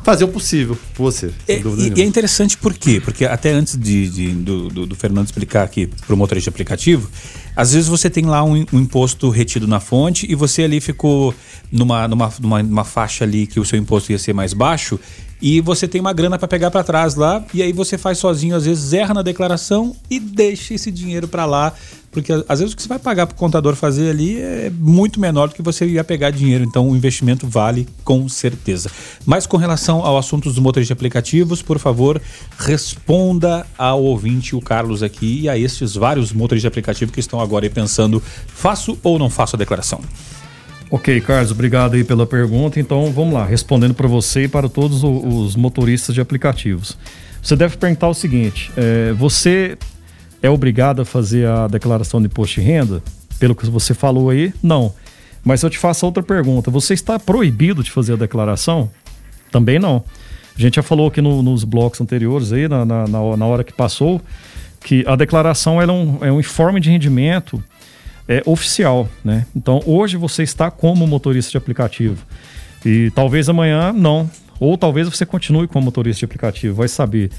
fazer 0.03 0.25
o 0.25 0.27
possível 0.27 0.77
por 0.93 1.03
você. 1.03 1.31
É, 1.47 1.59
e, 1.59 1.93
e, 1.95 2.01
é 2.01 2.05
interessante 2.05 2.57
por 2.57 2.73
quê? 2.73 3.01
Porque 3.03 3.25
até 3.25 3.51
antes 3.51 3.77
de, 3.77 4.09
de 4.09 4.27
do, 4.29 4.67
do, 4.67 4.85
do, 4.85 4.95
Fernando 4.95 5.25
explicar 5.25 5.63
aqui 5.63 5.87
para 5.87 6.13
o 6.13 6.17
motorista 6.17 6.51
de 6.51 6.53
aplicativo, 6.53 7.09
às 7.55 7.73
vezes 7.73 7.87
você 7.87 8.09
tem 8.09 8.25
lá 8.25 8.43
um, 8.43 8.65
um, 8.73 8.79
imposto 8.79 9.29
retido 9.29 9.67
na 9.67 9.79
fonte 9.79 10.29
e 10.29 10.35
você 10.35 10.63
ali 10.63 10.81
ficou 10.81 11.33
numa, 11.71 12.07
numa, 12.07 12.33
numa, 12.39 12.63
numa 12.63 12.83
faixa 12.83 13.23
ali 13.23 13.47
que 13.47 13.59
o 13.59 13.65
seu 13.65 13.79
imposto 13.79 14.11
ia 14.11 14.19
ser 14.19 14.33
mais 14.33 14.53
baixo 14.53 14.99
e 15.41 15.61
você 15.61 15.87
tem 15.87 16.01
uma 16.01 16.13
grana 16.13 16.37
para 16.37 16.47
pegar 16.47 16.69
para 16.69 16.83
trás 16.83 17.15
lá 17.15 17.43
e 17.53 17.61
aí 17.61 17.71
você 17.71 17.97
faz 17.97 18.17
sozinho, 18.17 18.55
às 18.55 18.65
vezes 18.65 18.91
erra 18.93 19.13
na 19.13 19.21
declaração 19.21 19.95
e 20.09 20.19
deixa 20.19 20.73
esse 20.73 20.91
dinheiro 20.91 21.27
para 21.27 21.45
lá, 21.45 21.73
porque 22.13 22.31
às 22.47 22.59
vezes 22.59 22.73
o 22.73 22.77
que 22.77 22.83
você 22.83 22.87
vai 22.87 22.99
pagar 22.99 23.25
para 23.25 23.33
o 23.33 23.37
contador 23.37 23.75
fazer 23.75 24.09
ali 24.09 24.39
é 24.39 24.71
muito 24.73 25.19
menor 25.19 25.49
do 25.49 25.55
que 25.55 25.61
você 25.61 25.85
ia 25.85 26.03
pegar 26.03 26.29
dinheiro, 26.29 26.63
então 26.63 26.89
o 26.89 26.95
investimento 26.95 27.47
vale 27.47 27.87
com 28.03 28.29
certeza. 28.29 28.91
Mas 29.25 29.47
com 29.47 29.57
relação 29.57 30.05
ao 30.05 30.17
assunto 30.17 30.47
dos 30.49 30.59
motores 30.59 30.87
de 30.87 30.93
aplicativos, 30.93 31.61
por 31.61 31.79
favor, 31.79 32.21
responda 32.57 33.65
ao 33.77 34.03
ouvinte, 34.03 34.55
o 34.55 34.61
Carlos 34.61 35.01
aqui, 35.01 35.41
e 35.41 35.49
a 35.49 35.57
estes 35.57 35.95
vários 35.95 36.31
motores 36.31 36.61
de 36.61 36.67
aplicativo 36.67 37.11
que 37.11 37.19
estão 37.19 37.39
agora 37.41 37.65
aí 37.65 37.69
pensando, 37.69 38.21
faço 38.47 38.97
ou 39.01 39.17
não 39.17 39.29
faço 39.29 39.55
a 39.55 39.59
declaração? 39.59 39.99
Ok, 40.91 41.19
Carlos, 41.21 41.49
obrigado 41.49 41.95
aí 41.95 42.03
pela 42.03 42.27
pergunta. 42.27 42.79
Então, 42.79 43.11
vamos 43.11 43.33
lá, 43.33 43.43
respondendo 43.43 43.95
para 43.95 44.07
você 44.07 44.43
e 44.43 44.47
para 44.47 44.69
todos 44.69 45.03
os 45.03 45.55
motoristas 45.55 46.13
de 46.13 46.21
aplicativos. 46.21 46.95
Você 47.41 47.55
deve 47.55 47.75
perguntar 47.77 48.07
o 48.09 48.13
seguinte: 48.13 48.71
é, 48.77 49.11
você 49.13 49.75
é 50.43 50.49
obrigado 50.49 51.01
a 51.01 51.05
fazer 51.05 51.47
a 51.47 51.67
declaração 51.67 52.19
de 52.19 52.27
imposto 52.27 52.59
de 52.59 52.67
renda? 52.67 53.01
Pelo 53.39 53.55
que 53.55 53.65
você 53.65 53.93
falou 53.93 54.29
aí, 54.29 54.53
não. 54.61 54.93
Mas 55.43 55.63
eu 55.63 55.69
te 55.69 55.77
faço 55.77 56.05
outra 56.05 56.21
pergunta: 56.21 56.69
você 56.69 56.93
está 56.93 57.17
proibido 57.17 57.81
de 57.81 57.89
fazer 57.89 58.13
a 58.13 58.17
declaração? 58.17 58.91
Também 59.49 59.79
não. 59.79 60.03
A 60.55 60.61
gente 60.61 60.75
já 60.75 60.83
falou 60.83 61.07
aqui 61.07 61.21
no, 61.21 61.41
nos 61.41 61.63
blocos 61.63 61.99
anteriores, 62.01 62.51
aí, 62.51 62.67
na, 62.67 62.85
na, 62.85 63.07
na 63.07 63.45
hora 63.45 63.63
que 63.63 63.73
passou, 63.73 64.21
que 64.81 65.03
a 65.07 65.15
declaração 65.15 65.81
é, 65.81 65.91
um, 65.91 66.17
é 66.21 66.31
um 66.31 66.39
informe 66.39 66.79
de 66.79 66.89
rendimento 66.89 67.63
é, 68.27 68.43
oficial. 68.45 69.09
Né? 69.23 69.45
Então, 69.55 69.81
hoje 69.85 70.17
você 70.17 70.43
está 70.43 70.69
como 70.69 71.07
motorista 71.07 71.51
de 71.51 71.57
aplicativo. 71.57 72.23
E 72.85 73.09
talvez 73.11 73.49
amanhã 73.49 73.91
não. 73.93 74.29
Ou 74.59 74.77
talvez 74.77 75.07
você 75.07 75.25
continue 75.25 75.67
como 75.67 75.85
motorista 75.85 76.19
de 76.19 76.25
aplicativo, 76.25 76.75
vai 76.75 76.87
saber. 76.87 77.31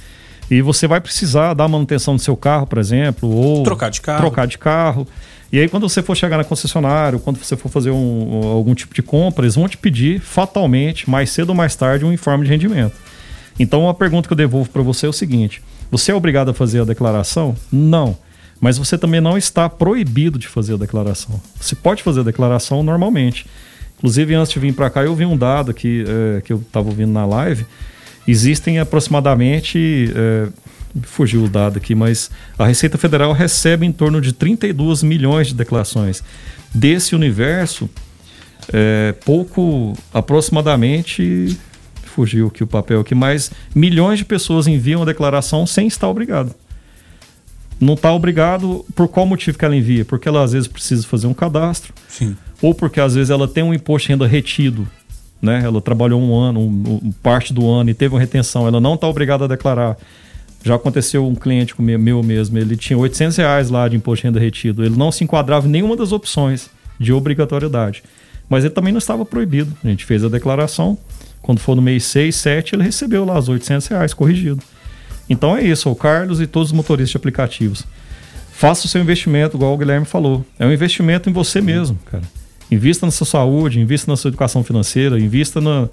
E 0.50 0.60
você 0.60 0.86
vai 0.86 1.00
precisar 1.00 1.54
dar 1.54 1.68
manutenção 1.68 2.16
do 2.16 2.22
seu 2.22 2.36
carro, 2.36 2.66
por 2.66 2.78
exemplo, 2.78 3.28
ou 3.28 3.62
Trocar 3.62 3.90
de 3.90 4.00
carro. 4.00 4.20
Trocar 4.20 4.46
de 4.46 4.58
carro. 4.58 5.06
E 5.52 5.58
aí, 5.58 5.68
quando 5.68 5.88
você 5.88 6.02
for 6.02 6.16
chegar 6.16 6.36
na 6.36 6.44
concessionária, 6.44 7.18
quando 7.18 7.38
você 7.38 7.56
for 7.56 7.68
fazer 7.68 7.90
um, 7.90 8.42
algum 8.44 8.74
tipo 8.74 8.94
de 8.94 9.02
compra, 9.02 9.44
eles 9.44 9.54
vão 9.54 9.68
te 9.68 9.76
pedir 9.76 10.20
fatalmente, 10.20 11.08
mais 11.08 11.30
cedo 11.30 11.50
ou 11.50 11.54
mais 11.54 11.76
tarde, 11.76 12.04
um 12.04 12.12
informe 12.12 12.44
de 12.44 12.50
rendimento. 12.50 12.94
Então, 13.58 13.88
a 13.88 13.94
pergunta 13.94 14.26
que 14.26 14.32
eu 14.32 14.36
devolvo 14.36 14.68
para 14.68 14.82
você 14.82 15.06
é 15.06 15.08
o 15.08 15.12
seguinte: 15.12 15.62
você 15.90 16.10
é 16.10 16.14
obrigado 16.14 16.50
a 16.50 16.54
fazer 16.54 16.80
a 16.80 16.84
declaração? 16.84 17.54
Não. 17.70 18.16
Mas 18.60 18.78
você 18.78 18.96
também 18.96 19.20
não 19.20 19.36
está 19.36 19.68
proibido 19.68 20.38
de 20.38 20.48
fazer 20.48 20.74
a 20.74 20.76
declaração. 20.76 21.40
Você 21.60 21.74
pode 21.74 22.02
fazer 22.02 22.20
a 22.20 22.24
declaração 22.24 22.82
normalmente. 22.82 23.46
Inclusive, 23.98 24.34
antes 24.34 24.52
de 24.52 24.58
vir 24.58 24.74
para 24.74 24.90
cá, 24.90 25.04
eu 25.04 25.14
vi 25.14 25.24
um 25.24 25.36
dado 25.36 25.70
aqui 25.70 26.04
é, 26.06 26.40
que 26.40 26.52
eu 26.52 26.58
estava 26.58 26.88
ouvindo 26.88 27.12
na 27.12 27.24
live. 27.24 27.64
Existem 28.26 28.78
aproximadamente. 28.78 30.12
É, 30.14 30.48
fugiu 31.02 31.44
o 31.44 31.48
dado 31.48 31.78
aqui, 31.78 31.94
mas 31.94 32.30
a 32.58 32.66
Receita 32.66 32.96
Federal 32.96 33.32
recebe 33.32 33.84
em 33.84 33.92
torno 33.92 34.20
de 34.20 34.32
32 34.32 35.02
milhões 35.02 35.48
de 35.48 35.54
declarações. 35.54 36.22
Desse 36.72 37.14
universo, 37.14 37.90
é, 38.72 39.12
pouco, 39.24 39.94
aproximadamente, 40.12 41.58
fugiu 42.04 42.46
aqui 42.46 42.62
o 42.62 42.66
papel 42.66 43.00
aqui, 43.00 43.14
mas 43.14 43.50
milhões 43.74 44.20
de 44.20 44.24
pessoas 44.24 44.66
enviam 44.66 45.02
a 45.02 45.04
declaração 45.04 45.66
sem 45.66 45.86
estar 45.86 46.08
obrigado. 46.08 46.54
Não 47.80 47.94
está 47.94 48.12
obrigado 48.12 48.84
por 48.94 49.08
qual 49.08 49.26
motivo 49.26 49.58
que 49.58 49.64
ela 49.64 49.76
envia? 49.76 50.04
Porque 50.04 50.28
ela 50.28 50.44
às 50.44 50.52
vezes 50.52 50.68
precisa 50.68 51.06
fazer 51.06 51.26
um 51.26 51.34
cadastro. 51.34 51.92
Sim. 52.08 52.36
Ou 52.62 52.72
porque 52.72 53.00
às 53.00 53.14
vezes 53.14 53.30
ela 53.30 53.48
tem 53.48 53.64
um 53.64 53.74
imposto 53.74 54.06
de 54.06 54.12
renda 54.12 54.26
retido. 54.26 54.88
Né? 55.44 55.62
Ela 55.62 55.80
trabalhou 55.80 56.20
um 56.20 56.34
ano, 56.34 56.60
um, 56.60 57.00
um, 57.04 57.12
parte 57.22 57.52
do 57.52 57.68
ano 57.68 57.90
e 57.90 57.94
teve 57.94 58.14
uma 58.14 58.20
retenção. 58.20 58.66
Ela 58.66 58.80
não 58.80 58.94
está 58.94 59.06
obrigada 59.06 59.44
a 59.44 59.48
declarar. 59.48 59.96
Já 60.64 60.76
aconteceu 60.76 61.26
um 61.28 61.34
cliente 61.34 61.74
meu 61.78 62.22
mesmo, 62.22 62.56
ele 62.56 62.74
tinha 62.74 62.98
800 62.98 63.36
reais 63.36 63.68
lá 63.68 63.86
de 63.86 63.96
imposto 63.96 64.22
de 64.22 64.28
renda 64.28 64.40
retido. 64.40 64.82
Ele 64.82 64.96
não 64.96 65.12
se 65.12 65.22
enquadrava 65.22 65.68
em 65.68 65.70
nenhuma 65.70 65.94
das 65.94 66.10
opções 66.10 66.70
de 66.98 67.12
obrigatoriedade. 67.12 68.02
Mas 68.48 68.64
ele 68.64 68.72
também 68.72 68.90
não 68.90 68.98
estava 68.98 69.26
proibido. 69.26 69.76
A 69.84 69.88
gente 69.88 70.06
fez 70.06 70.24
a 70.24 70.28
declaração. 70.28 70.96
Quando 71.42 71.60
for 71.60 71.76
no 71.76 71.82
mês 71.82 72.04
6, 72.04 72.34
7, 72.34 72.74
ele 72.74 72.82
recebeu 72.82 73.26
lá 73.26 73.38
os 73.38 73.50
800 73.50 73.86
reais 73.88 74.14
corrigido. 74.14 74.62
Então 75.28 75.54
é 75.54 75.62
isso, 75.62 75.90
o 75.90 75.94
Carlos 75.94 76.40
e 76.40 76.46
todos 76.46 76.70
os 76.70 76.72
motoristas 76.72 77.10
de 77.10 77.16
aplicativos. 77.18 77.84
Faça 78.52 78.86
o 78.86 78.88
seu 78.88 79.02
investimento, 79.02 79.56
igual 79.56 79.74
o 79.74 79.76
Guilherme 79.76 80.06
falou. 80.06 80.44
É 80.58 80.64
um 80.64 80.72
investimento 80.72 81.28
em 81.28 81.32
você 81.32 81.60
mesmo, 81.60 81.98
cara. 82.06 82.24
Invista 82.74 83.06
na 83.06 83.12
sua 83.12 83.26
saúde, 83.26 83.80
invista 83.80 84.10
na 84.10 84.16
sua 84.16 84.28
educação 84.28 84.64
financeira, 84.64 85.18
invista 85.18 85.60
na. 85.60 85.88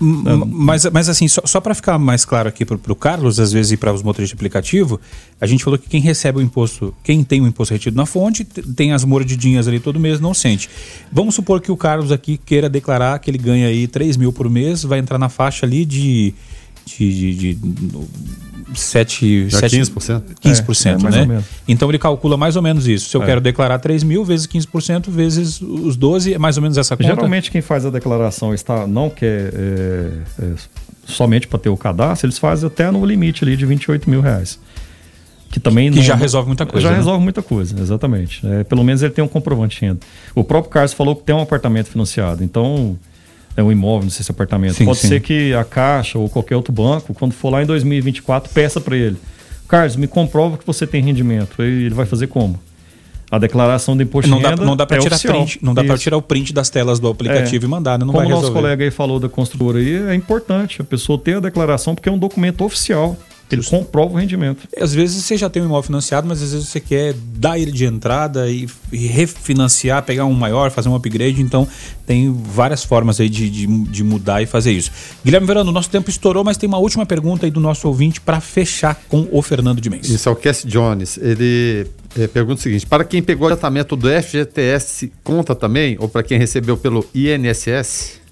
na... 0.00 0.36
Mas, 0.44 0.84
mas 0.86 1.08
assim, 1.08 1.28
só, 1.28 1.42
só 1.44 1.60
para 1.60 1.74
ficar 1.74 1.98
mais 1.98 2.24
claro 2.24 2.48
aqui 2.48 2.64
para 2.64 2.92
o 2.92 2.96
Carlos, 2.96 3.38
às 3.38 3.52
vezes, 3.52 3.72
e 3.72 3.76
para 3.76 3.92
os 3.92 4.02
motoristas 4.02 4.30
de 4.30 4.34
aplicativo, 4.34 5.00
a 5.40 5.46
gente 5.46 5.62
falou 5.62 5.78
que 5.78 5.88
quem 5.88 6.00
recebe 6.00 6.38
o 6.38 6.42
imposto, 6.42 6.94
quem 7.04 7.22
tem 7.22 7.40
o 7.40 7.46
imposto 7.46 7.72
retido 7.72 7.96
na 7.96 8.06
fonte, 8.06 8.44
tem 8.44 8.92
as 8.92 9.04
mordidinhas 9.04 9.68
ali 9.68 9.78
todo 9.78 10.00
mês, 10.00 10.20
não 10.20 10.34
sente. 10.34 10.68
Vamos 11.12 11.34
supor 11.34 11.60
que 11.60 11.70
o 11.70 11.76
Carlos 11.76 12.10
aqui 12.10 12.36
queira 12.36 12.68
declarar 12.68 13.18
que 13.18 13.30
ele 13.30 13.38
ganha 13.38 13.68
aí 13.68 13.86
3 13.86 14.16
mil 14.16 14.32
por 14.32 14.50
mês, 14.50 14.82
vai 14.82 14.98
entrar 14.98 15.18
na 15.18 15.28
faixa 15.28 15.64
ali 15.64 15.84
de. 15.84 16.34
de, 16.84 17.10
de, 17.10 17.54
de 17.54 17.58
7, 18.74 19.48
Já 19.48 19.60
7 19.60 19.76
15%? 19.80 20.22
15%, 20.42 20.86
É, 20.86 20.88
é, 20.88 21.02
mais 21.02 21.14
ou 21.14 21.20
né? 21.20 21.26
menos. 21.26 21.44
Então 21.68 21.88
ele 21.88 21.98
calcula 21.98 22.36
mais 22.36 22.56
ou 22.56 22.62
menos 22.62 22.86
isso. 22.88 23.08
Se 23.08 23.16
eu 23.16 23.22
É. 23.22 23.26
quero 23.26 23.40
declarar 23.40 23.78
3 23.78 24.02
mil 24.02 24.24
vezes 24.24 24.46
15% 24.46 25.10
vezes 25.10 25.60
os 25.60 25.96
12, 25.96 26.34
é 26.34 26.38
mais 26.38 26.56
ou 26.56 26.62
menos 26.62 26.76
essa 26.76 26.96
conta. 26.96 27.08
Geralmente 27.08 27.50
quem 27.50 27.60
faz 27.62 27.86
a 27.86 27.90
declaração 27.90 28.52
está 28.52 28.86
não 28.86 29.08
quer 29.08 29.52
é, 29.54 30.10
é, 30.42 30.52
somente 31.06 31.46
para 31.46 31.58
ter 31.58 31.68
o 31.68 31.76
cadastro, 31.76 32.26
eles 32.26 32.38
fazem 32.38 32.66
até 32.66 32.90
no 32.90 33.04
limite 33.06 33.44
ali 33.44 33.56
de 33.56 33.64
28 33.66 34.08
mil 34.10 34.20
reais. 34.20 34.58
Que 35.50 35.60
também 35.60 35.90
Que 35.90 35.98
não- 35.98 36.02
já 36.04 36.16
resolve 36.16 36.48
muita 36.48 36.66
coisa, 36.66 36.82
Já 36.82 36.90
né? 36.90 36.96
resolve 36.98 37.22
muita 37.22 37.40
coisa, 37.40 37.80
exatamente. 37.80 38.44
É, 38.46 38.64
pelo 38.64 38.82
menos 38.82 39.00
ele 39.02 39.12
tem 39.12 39.24
um 39.24 39.28
comprovante 39.28 39.78
de 39.78 39.86
renda. 39.86 40.00
O 40.34 40.42
próprio 40.42 40.70
Carlos 40.70 40.92
falou 40.92 41.14
que 41.14 41.22
tem 41.22 41.34
um 41.34 41.40
apartamento 41.40 41.86
financiado, 41.86 42.42
então 42.42 42.98
é 43.56 43.62
um 43.62 43.72
imóvel, 43.72 44.04
não 44.04 44.10
sei 44.10 44.24
se 44.24 44.30
é 44.30 44.32
apartamento. 44.32 44.74
Sim, 44.74 44.84
Pode 44.84 44.98
sim. 44.98 45.08
ser 45.08 45.20
que 45.20 45.54
a 45.54 45.64
Caixa 45.64 46.18
ou 46.18 46.28
qualquer 46.28 46.56
outro 46.56 46.72
banco, 46.72 47.14
quando 47.14 47.32
for 47.32 47.50
lá 47.50 47.62
em 47.62 47.66
2024, 47.66 48.52
peça 48.52 48.80
para 48.80 48.96
ele. 48.96 49.16
Carlos, 49.68 49.96
me 49.96 50.06
comprova 50.06 50.56
que 50.56 50.66
você 50.66 50.86
tem 50.86 51.02
rendimento. 51.02 51.62
Ele 51.62 51.90
vai 51.94 52.06
fazer 52.06 52.26
como? 52.28 52.58
A 53.28 53.38
declaração 53.38 53.96
do 53.96 54.02
imposto 54.04 54.30
Não 54.30 54.36
de 54.36 54.44
dá, 54.44 54.50
renda 54.50 54.64
não 54.64 54.76
dá 54.76 54.86
para 54.86 54.98
é 54.98 55.00
tirar 55.00 55.16
oficial. 55.16 55.34
print, 55.34 55.58
não 55.60 55.74
dá 55.74 55.82
para 55.82 55.98
tirar 55.98 56.16
o 56.16 56.22
print 56.22 56.52
das 56.52 56.70
telas 56.70 57.00
do 57.00 57.08
aplicativo 57.08 57.64
É. 57.64 57.66
e 57.66 57.68
mandar, 57.68 57.98
né? 57.98 58.04
Não 58.04 58.12
Como 58.12 58.18
vai 58.18 58.26
o 58.26 58.30
nosso 58.30 58.42
resolver. 58.42 58.60
colega 58.60 58.84
aí 58.84 58.90
falou 58.92 59.18
da 59.18 59.28
construtora 59.28 59.78
aí, 59.78 59.96
é 60.10 60.14
importante 60.14 60.80
a 60.80 60.84
pessoa 60.84 61.18
ter 61.18 61.38
a 61.38 61.40
declaração 61.40 61.92
porque 61.96 62.08
é 62.08 62.12
um 62.12 62.18
documento 62.18 62.62
oficial. 62.64 63.16
Ele 63.50 63.62
comprova 63.62 64.12
o 64.12 64.16
rendimento. 64.16 64.66
Às 64.78 64.92
vezes 64.92 65.24
você 65.24 65.36
já 65.36 65.48
tem 65.48 65.62
um 65.62 65.66
imóvel 65.66 65.84
financiado, 65.84 66.26
mas 66.26 66.42
às 66.42 66.52
vezes 66.52 66.68
você 66.68 66.80
quer 66.80 67.14
dar 67.14 67.58
ele 67.58 67.70
de 67.70 67.84
entrada 67.84 68.50
e, 68.50 68.66
e 68.92 69.06
refinanciar, 69.06 70.02
pegar 70.02 70.24
um 70.24 70.32
maior, 70.32 70.70
fazer 70.70 70.88
um 70.88 70.94
upgrade. 70.94 71.40
Então 71.40 71.66
tem 72.04 72.32
várias 72.32 72.82
formas 72.82 73.20
aí 73.20 73.28
de, 73.28 73.48
de, 73.48 73.66
de 73.66 74.04
mudar 74.04 74.42
e 74.42 74.46
fazer 74.46 74.72
isso. 74.72 74.90
Guilherme 75.24 75.46
Verano, 75.46 75.70
nosso 75.70 75.90
tempo 75.90 76.10
estourou, 76.10 76.42
mas 76.42 76.56
tem 76.56 76.66
uma 76.68 76.78
última 76.78 77.06
pergunta 77.06 77.46
aí 77.46 77.50
do 77.50 77.60
nosso 77.60 77.86
ouvinte 77.86 78.20
para 78.20 78.40
fechar 78.40 79.00
com 79.08 79.28
o 79.30 79.40
Fernando 79.42 79.80
de 79.80 79.88
Mendes. 79.88 80.10
Isso 80.10 80.28
é 80.28 80.32
o 80.32 80.36
Cass 80.36 80.64
Jones. 80.66 81.16
Ele 81.16 81.86
eh, 82.18 82.26
pergunta 82.26 82.58
o 82.58 82.62
seguinte: 82.62 82.86
para 82.86 83.04
quem 83.04 83.22
pegou 83.22 83.46
o 83.46 83.50
tratamento 83.50 83.94
do 83.94 84.08
FGTS, 84.08 85.12
conta 85.22 85.54
também? 85.54 85.96
Ou 86.00 86.08
para 86.08 86.22
quem 86.22 86.38
recebeu 86.38 86.76
pelo 86.76 87.06
INSS? 87.14 88.25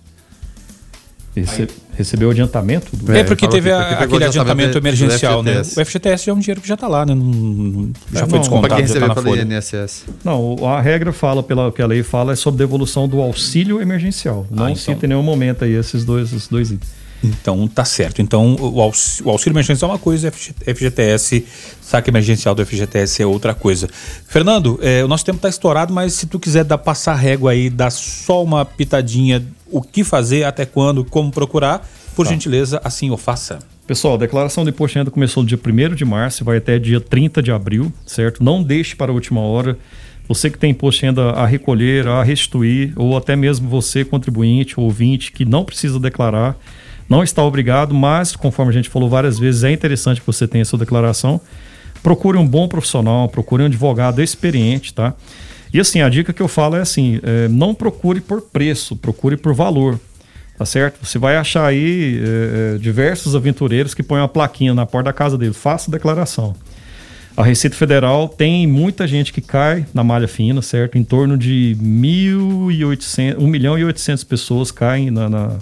Rece- 1.41 1.69
recebeu 1.97 2.29
o 2.29 2.31
adiantamento? 2.31 2.95
Do... 2.97 3.13
É, 3.13 3.25
porque 3.25 3.45
falou 3.47 3.55
teve 3.61 3.69
que- 3.69 3.75
a- 3.75 3.85
porque 3.89 4.05
aquele 4.05 4.25
adiantamento 4.25 4.79
emergencial, 4.79 5.43
né? 5.43 5.61
O 5.63 5.85
FGTS 5.85 6.27
já 6.27 6.33
é 6.33 6.35
um 6.35 6.39
dinheiro 6.39 6.61
que 6.61 6.69
já 6.69 6.75
está 6.75 6.87
lá, 6.87 7.05
né? 7.05 7.15
Não- 7.15 7.25
não- 7.25 7.91
já 8.13 8.21
É, 8.21 8.23
foi 8.23 8.29
não, 8.33 8.39
descontado, 8.41 8.69
Para 8.69 8.77
quem 8.77 8.87
já 8.87 8.95
tá 8.95 9.01
recebeu 9.01 9.09
na 9.09 9.15
folha. 9.43 9.43
INSS. 9.57 10.05
Não, 10.25 10.67
a 10.69 10.81
regra 10.81 11.13
fala, 11.13 11.43
pela 11.43 11.73
que 11.73 11.83
a 11.83 11.87
lei 11.87 12.03
fala, 12.03 12.33
é 12.33 12.37
sobre 12.37 12.59
devolução 12.59 13.09
do 13.09 13.21
auxílio 13.21 13.81
emergencial. 13.81 14.47
Não 14.51 14.65
Ah, 14.65 14.71
então. 14.71 14.77
cita 14.95 15.07
em 15.07 15.09
nenhum 15.09 15.23
momento 15.23 15.65
aí 15.65 15.73
esses 15.73 16.05
dois, 16.05 16.33
esses 16.33 16.47
dois 16.49 16.71
itens. 16.71 16.91
Então 17.25 17.67
tá 17.67 17.85
certo. 17.87 18.21
Então 18.21 18.55
o 18.61 18.81
aux- 18.83 19.23
o 19.25 19.31
auxílio 19.31 19.55
emergencial 19.55 19.91
é 19.91 19.95
uma 19.95 19.99
coisa, 19.99 20.29
FG- 20.31 20.55
FGTS, 20.67 21.47
saque 21.81 22.11
emergencial 22.11 22.55
do 22.55 22.65
FGTS 22.65 23.23
é 23.23 23.27
outra 23.27 23.55
coisa. 23.55 23.89
Fernando, 24.29 24.79
é, 24.83 25.03
o 25.03 25.09
nosso 25.09 25.25
tempo 25.25 25.39
tá 25.39 25.49
estourado, 25.49 25.93
mas 25.93 26.13
se 26.13 26.27
tu 26.27 26.39
quiser 26.39 26.65
dar 26.65 26.77
passar 26.79 27.15
régua 27.15 27.53
aí, 27.53 27.71
dar 27.71 27.91
só 27.91 28.43
uma 28.45 28.65
pitadinha, 28.65 29.43
o 29.71 29.81
que 29.81 30.05
fazer, 30.05 30.45
até 30.45 30.67
quando, 30.67 31.03
como 31.05 31.31
procurar, 31.31 31.89
por 32.15 32.27
Tá. 32.27 32.33
gentileza, 32.33 32.81
assim 32.85 33.11
o 33.11 33.17
faça. 33.17 33.59
Pessoal, 33.87 34.15
a 34.15 34.19
declaração 34.19 34.63
do 34.65 34.71
imposto 34.71 34.93
de 34.95 34.99
renda 35.01 35.11
começou 35.11 35.43
no 35.43 35.49
dia 35.49 35.59
1 35.59 35.95
de 35.95 36.05
março 36.05 36.43
e 36.43 36.45
vai 36.45 36.59
até 36.59 36.79
dia 36.79 37.01
30 37.01 37.43
de 37.43 37.51
abril, 37.51 37.93
certo? 38.07 38.43
Não 38.45 38.63
deixe 38.63 38.95
para 38.95 39.11
a 39.11 39.15
última 39.15 39.41
hora. 39.41 39.79
Você 40.29 40.49
que 40.49 40.57
tem 40.57 40.71
imposto 40.71 41.01
de 41.01 41.07
renda 41.07 41.31
a 41.33 41.45
recolher, 41.45 42.07
a 42.09 42.23
restituir, 42.23 42.93
ou 42.97 43.15
até 43.17 43.37
mesmo 43.37 43.69
você, 43.69 44.03
contribuinte, 44.05 44.81
ouvinte, 44.81 45.31
que 45.33 45.45
não 45.45 45.65
precisa 45.67 46.01
declarar, 46.01 46.57
não 47.09 47.23
está 47.23 47.43
obrigado, 47.43 47.95
mas, 47.95 48.35
conforme 48.35 48.71
a 48.71 48.75
gente 48.75 48.89
falou 48.89 49.09
várias 49.09 49.39
vezes, 49.39 49.65
é 49.65 49.71
interessante 49.71 50.21
que 50.21 50.27
você 50.27 50.49
tenha 50.49 50.65
sua 50.65 50.79
declaração. 50.79 51.41
Procure 52.03 52.39
um 52.39 52.47
bom 52.47 52.69
profissional, 52.69 53.29
procure 53.29 53.63
um 53.63 53.67
advogado 53.67 54.23
experiente, 54.23 54.93
tá? 54.93 55.15
E 55.73 55.81
assim, 55.81 56.01
a 56.01 56.09
dica 56.09 56.33
que 56.33 56.41
eu 56.41 56.49
falo 56.49 56.77
é 56.77 56.81
assim: 56.81 57.21
é, 57.23 57.49
não 57.49 57.75
procure 57.75 58.21
por 58.21 58.43
preço, 58.43 58.95
procure 58.95 59.37
por 59.37 59.53
valor. 59.53 59.99
Tá 60.57 60.65
certo? 60.65 61.05
Você 61.05 61.19
vai 61.19 61.37
achar 61.37 61.67
aí 61.67 62.23
é, 62.23 62.75
é, 62.77 62.79
diversos 62.79 63.35
aventureiros 63.35 63.93
que 63.93 64.05
põem 64.05 64.21
uma 64.21 64.29
plaquinha 64.29 64.73
na 64.73 64.87
porta 64.87 65.07
da 65.07 65.13
casa 65.13 65.37
dele. 65.37 65.53
Faça 65.53 65.91
declaração. 65.91 66.55
A 67.37 67.43
Receita 67.43 67.75
Federal 67.75 68.29
tem 68.29 68.65
muita 68.65 69.05
gente 69.09 69.33
que 69.33 69.41
cai 69.41 69.85
na 69.93 70.05
malha 70.05 70.29
fina, 70.29 70.63
certo? 70.63 70.97
Em 70.97 71.03
torno 71.03 71.37
de 71.37 71.77
1.800, 71.83 73.37
1 73.37 73.47
milhão 73.49 73.77
e 73.77 73.85
800 73.85 74.23
pessoas 74.23 74.71
caem 74.71 75.11
na, 75.11 75.29
na, 75.29 75.59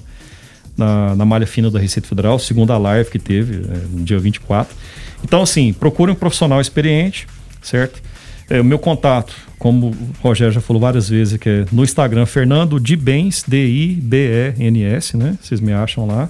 na, 0.76 1.14
na 1.14 1.24
malha 1.24 1.46
fina 1.46 1.70
da 1.70 1.78
Receita 1.78 2.08
Federal, 2.08 2.38
segundo 2.38 2.72
a 2.72 2.78
live 2.78 3.10
que 3.10 3.18
teve 3.18 3.56
é, 3.56 3.76
no 3.90 4.04
dia 4.04 4.18
24. 4.18 4.74
Então, 5.24 5.42
assim, 5.42 5.72
procure 5.72 6.10
um 6.10 6.14
profissional 6.14 6.60
experiente, 6.60 7.26
certo? 7.62 8.02
É, 8.50 8.60
o 8.60 8.64
meu 8.64 8.78
contato, 8.78 9.34
como 9.58 9.88
o 9.88 9.96
Rogério 10.20 10.52
já 10.52 10.60
falou 10.60 10.80
várias 10.80 11.08
vezes, 11.08 11.38
que 11.38 11.48
é 11.48 11.64
no 11.70 11.84
Instagram, 11.84 12.26
Fernando 12.26 12.78
de 12.80 12.96
Bens, 12.96 13.44
D-I-B-E-N-S, 13.46 15.16
né? 15.16 15.38
Vocês 15.40 15.60
me 15.60 15.72
acham 15.72 16.06
lá. 16.06 16.28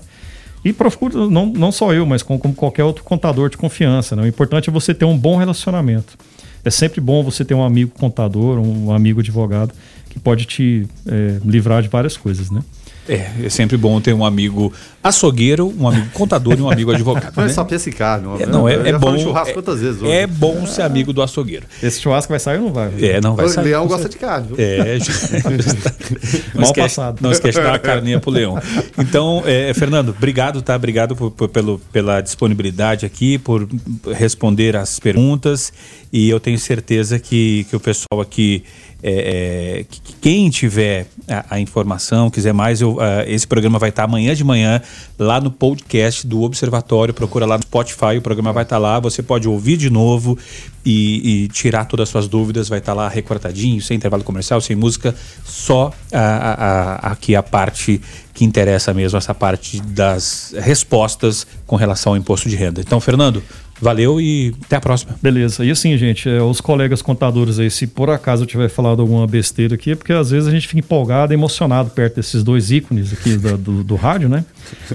E 0.65 0.73
procure, 0.73 1.15
não, 1.15 1.47
não 1.47 1.73
só 1.73 1.93
eu, 1.93 2.07
mas 2.07 2.23
como, 2.23 2.39
como 2.39 2.55
qualquer 2.55 2.85
outro 2.85 3.03
contador 3.03 3.51
de 3.51 3.57
confiança. 3.57 4.15
Né? 4.15 4.23
O 4.23 4.27
importante 4.27 4.69
é 4.69 4.73
você 4.73 4.95
ter 4.95 5.05
um 5.05 5.19
bom 5.19 5.37
relacionamento. 5.37 6.17
É 6.65 6.71
sempre 6.71 7.01
bom 7.01 7.25
você 7.25 7.45
ter 7.45 7.55
um 7.55 7.65
amigo 7.65 7.91
contador, 7.99 8.59
um 8.59 8.93
amigo 8.93 9.19
advogado, 9.19 9.73
que 10.09 10.21
pode 10.21 10.45
te 10.45 10.87
é, 11.07 11.39
livrar 11.45 11.83
de 11.83 11.89
várias 11.89 12.17
coisas, 12.17 12.51
né? 12.51 12.63
É, 13.09 13.31
é 13.45 13.49
sempre 13.49 13.77
bom 13.77 14.01
ter 14.01 14.13
um 14.13 14.25
amigo 14.25 14.73
açougueiro, 15.03 15.75
um 15.77 15.89
amigo 15.89 16.07
contador 16.13 16.55
e 16.57 16.63
um 16.63 16.71
amigo 16.71 16.93
advogado. 16.93 17.35
Não 17.37 17.43
é 17.45 17.47
né? 17.49 17.53
só 17.53 17.65
pessicar, 17.65 18.21
não. 18.21 18.41
É, 18.41 18.47
não, 18.47 18.69
é, 18.69 18.75
é 18.91 18.93
bom. 18.97 19.19
churrasco 19.19 19.55
quantas 19.55 19.81
vezes 19.81 20.01
hoje. 20.01 20.13
É 20.13 20.27
bom 20.27 20.65
ser 20.67 20.83
amigo 20.83 21.13
do 21.13 21.21
açougueiro. 21.21 21.67
Esse 21.83 22.01
churrasco 22.01 22.31
vai 22.31 22.39
sair 22.39 22.59
ou 22.59 22.67
não 22.67 22.73
vai? 22.73 22.93
É, 23.01 23.21
não 23.21 23.35
vai 23.35 23.47
O 23.47 23.49
sair. 23.49 23.65
Leão 23.65 23.83
com 23.83 23.89
gosta 23.89 24.09
de 24.09 24.17
carne, 24.17 24.47
viu? 24.49 24.57
É, 24.59 24.99
não 26.55 26.61
Mal 26.61 26.65
esquece, 26.71 26.97
passado. 26.97 27.19
Não 27.21 27.33
esquece 27.33 27.59
de 27.59 27.65
dar 27.65 27.73
uma 27.73 27.79
carninha 27.79 28.21
pro 28.21 28.31
Leão. 28.31 28.57
Então, 28.99 29.43
é, 29.45 29.73
Fernando, 29.75 30.11
obrigado, 30.11 30.63
tá? 30.63 30.77
Obrigado 30.77 31.17
por- 31.17 31.31
por- 31.33 31.49
pelo, 31.49 31.81
pela 31.93 32.21
disponibilidade 32.21 33.05
aqui, 33.05 33.39
por 33.39 33.69
responder 34.15 34.77
as 34.77 35.01
perguntas. 35.01 35.73
E 36.13 36.29
eu 36.29 36.39
tenho 36.39 36.59
certeza 36.59 37.19
que, 37.19 37.67
que 37.69 37.75
o 37.77 37.81
pessoal 37.81 38.21
aqui. 38.21 38.63
É, 39.03 39.79
é, 39.81 39.85
que- 39.85 40.01
que 40.01 40.13
quem 40.21 40.49
tiver 40.51 41.07
a, 41.29 41.57
a 41.57 41.61
informação, 41.61 42.31
quiser 42.31 42.53
mais, 42.55 42.81
eu, 42.81 42.99
esse 43.27 43.47
programa 43.47 43.79
vai 43.79 43.89
estar 43.89 44.05
amanhã 44.05 44.35
de 44.35 44.45
manhã 44.45 44.81
lá 45.19 45.41
no 45.41 45.51
podcast 45.51 46.27
do 46.27 46.43
Observatório. 46.43 47.13
Procura 47.13 47.45
lá 47.45 47.57
no 47.57 47.63
Spotify, 47.65 48.17
o 48.19 48.23
programa 48.23 48.53
vai 48.53 48.63
estar 48.63 48.79
lá. 48.79 49.01
Você 49.01 49.23
pode 49.23 49.49
ouvir 49.49 49.77
de 49.77 49.91
novo 49.91 50.39
e, 50.85 51.45
e 51.45 51.49
tirar 51.49 51.85
todas 51.87 52.05
as 52.05 52.09
suas 52.11 52.29
dúvidas. 52.29 52.69
Vai 52.69 52.79
estar 52.79 52.95
lá 52.95 53.09
recortadinho, 53.09 53.81
sem 53.83 53.97
intervalo 53.97 54.23
comercial, 54.23 54.61
sem 54.61 54.77
música, 54.77 55.15
só 55.45 55.93
a- 56.13 57.11
aqui 57.11 57.35
a 57.35 57.43
parte 57.43 58.01
que 58.35 58.45
interessa 58.45 58.95
mesmo, 58.95 59.19
essa 59.19 59.35
parte 59.35 59.81
das 59.81 60.55
respostas 60.59 61.47
com 61.67 61.77
relação 61.77 62.13
ao 62.13 62.17
imposto 62.17 62.49
de 62.49 62.57
renda. 62.57 62.81
Então, 62.81 62.99
Fernando, 63.01 63.43
valeu 63.83 64.21
e 64.21 64.55
até 64.65 64.77
a 64.77 64.81
próxima. 64.81 65.15
Beleza. 65.21 65.65
E 65.65 65.71
assim, 65.71 65.99
gente, 65.99 66.29
é, 66.29 66.41
os 66.41 66.61
colegas 66.61 67.03
contadores 67.03 67.59
aí, 67.59 67.71
se 67.71 67.87
por 67.87 68.09
acaso 68.09 68.45
eu 68.45 68.47
tiver 68.47 68.69
falado 68.69 69.03
alguma 69.03 69.27
besteira 69.27 69.75
aqui, 69.75 69.91
é 69.91 69.95
porque 69.97 70.13
às 70.13 70.31
vezes 70.31 70.49
a 70.49 70.53
gente 70.53 70.67
fica 70.69 70.79
empolgado, 70.79 71.35
emocionado 71.35 71.91
perto 71.91 72.15
desses 72.17 72.43
dois 72.45 72.71
ícones 72.71 73.13
aqui 73.13 73.37
da- 73.37 73.57
do, 73.57 73.83
do 73.83 73.97
rádio, 73.97 74.29
né? 74.29 74.45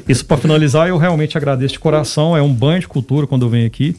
Isso 0.08 0.26
para 0.26 0.38
finalizar, 0.38 0.88
eu 0.88 0.98
realmente 0.98 1.38
agradeço 1.38 1.74
de 1.74 1.80
coração. 1.80 2.36
É 2.36 2.42
um 2.42 2.54
banho 2.54 2.80
de 2.80 2.88
cultura 2.88 3.28
quando 3.28 3.46
eu 3.46 3.50
venho 3.50 3.68
aqui. 3.68 3.96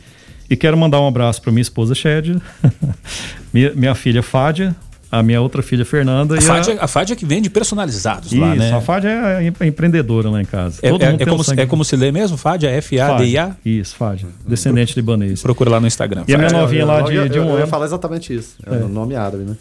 E 0.50 0.56
quero 0.56 0.78
mandar 0.78 0.98
um 1.00 1.06
abraço 1.06 1.42
para 1.42 1.52
minha 1.52 1.60
esposa 1.60 1.94
Shed, 1.94 2.34
minha, 3.52 3.72
minha 3.74 3.94
filha 3.94 4.22
Fádia, 4.22 4.74
a 5.10 5.22
minha 5.22 5.40
outra 5.40 5.62
filha 5.62 5.84
Fernanda 5.84 6.34
A 6.34 6.38
e 6.38 6.40
Fádia, 6.40 6.76
a 6.80 6.86
Fádia 6.86 7.16
que 7.16 7.24
vende 7.24 7.48
personalizados 7.48 8.32
lá, 8.32 8.50
Isso, 8.50 8.58
né? 8.58 8.72
a 8.74 8.80
Fádia 8.80 9.08
é 9.08 9.42
em- 9.44 9.68
empreendedora 9.68 10.28
lá 10.30 10.40
em 10.42 10.44
casa. 10.44 10.78
É, 10.82 10.90
Todo 10.90 11.02
é- 11.02 11.06
mundo 11.10 11.14
é 11.14 11.24
tem 11.24 11.28
como, 11.32 11.44
sangue- 11.44 11.60
é 11.62 11.66
como 11.66 11.84
se 11.84 11.96
lê 11.96 12.12
mesmo? 12.12 12.36
Fádia? 12.36 12.68
F-A-D-I-A? 12.70 13.56
Isso, 13.64 13.96
Fádia. 13.96 14.28
Descendente 14.46 14.94
libanês. 14.94 15.40
Procura 15.42 15.70
lá 15.70 15.80
no 15.80 15.86
Instagram. 15.86 16.24
E 16.28 16.34
a 16.34 16.38
minha 16.38 16.50
novinha 16.50 16.84
lá 16.84 17.00
de, 17.02 17.14
eu, 17.14 17.28
de 17.28 17.38
eu, 17.38 17.42
um 17.44 17.46
eu 17.48 17.52
ia 17.54 17.58
ano. 17.60 17.66
falar 17.66 17.86
exatamente 17.86 18.34
isso. 18.34 18.56
É, 18.66 18.74
É. 18.74 18.78
o 18.84 18.88
nome 18.88 19.14
árabe, 19.16 19.44
né? 19.44 19.56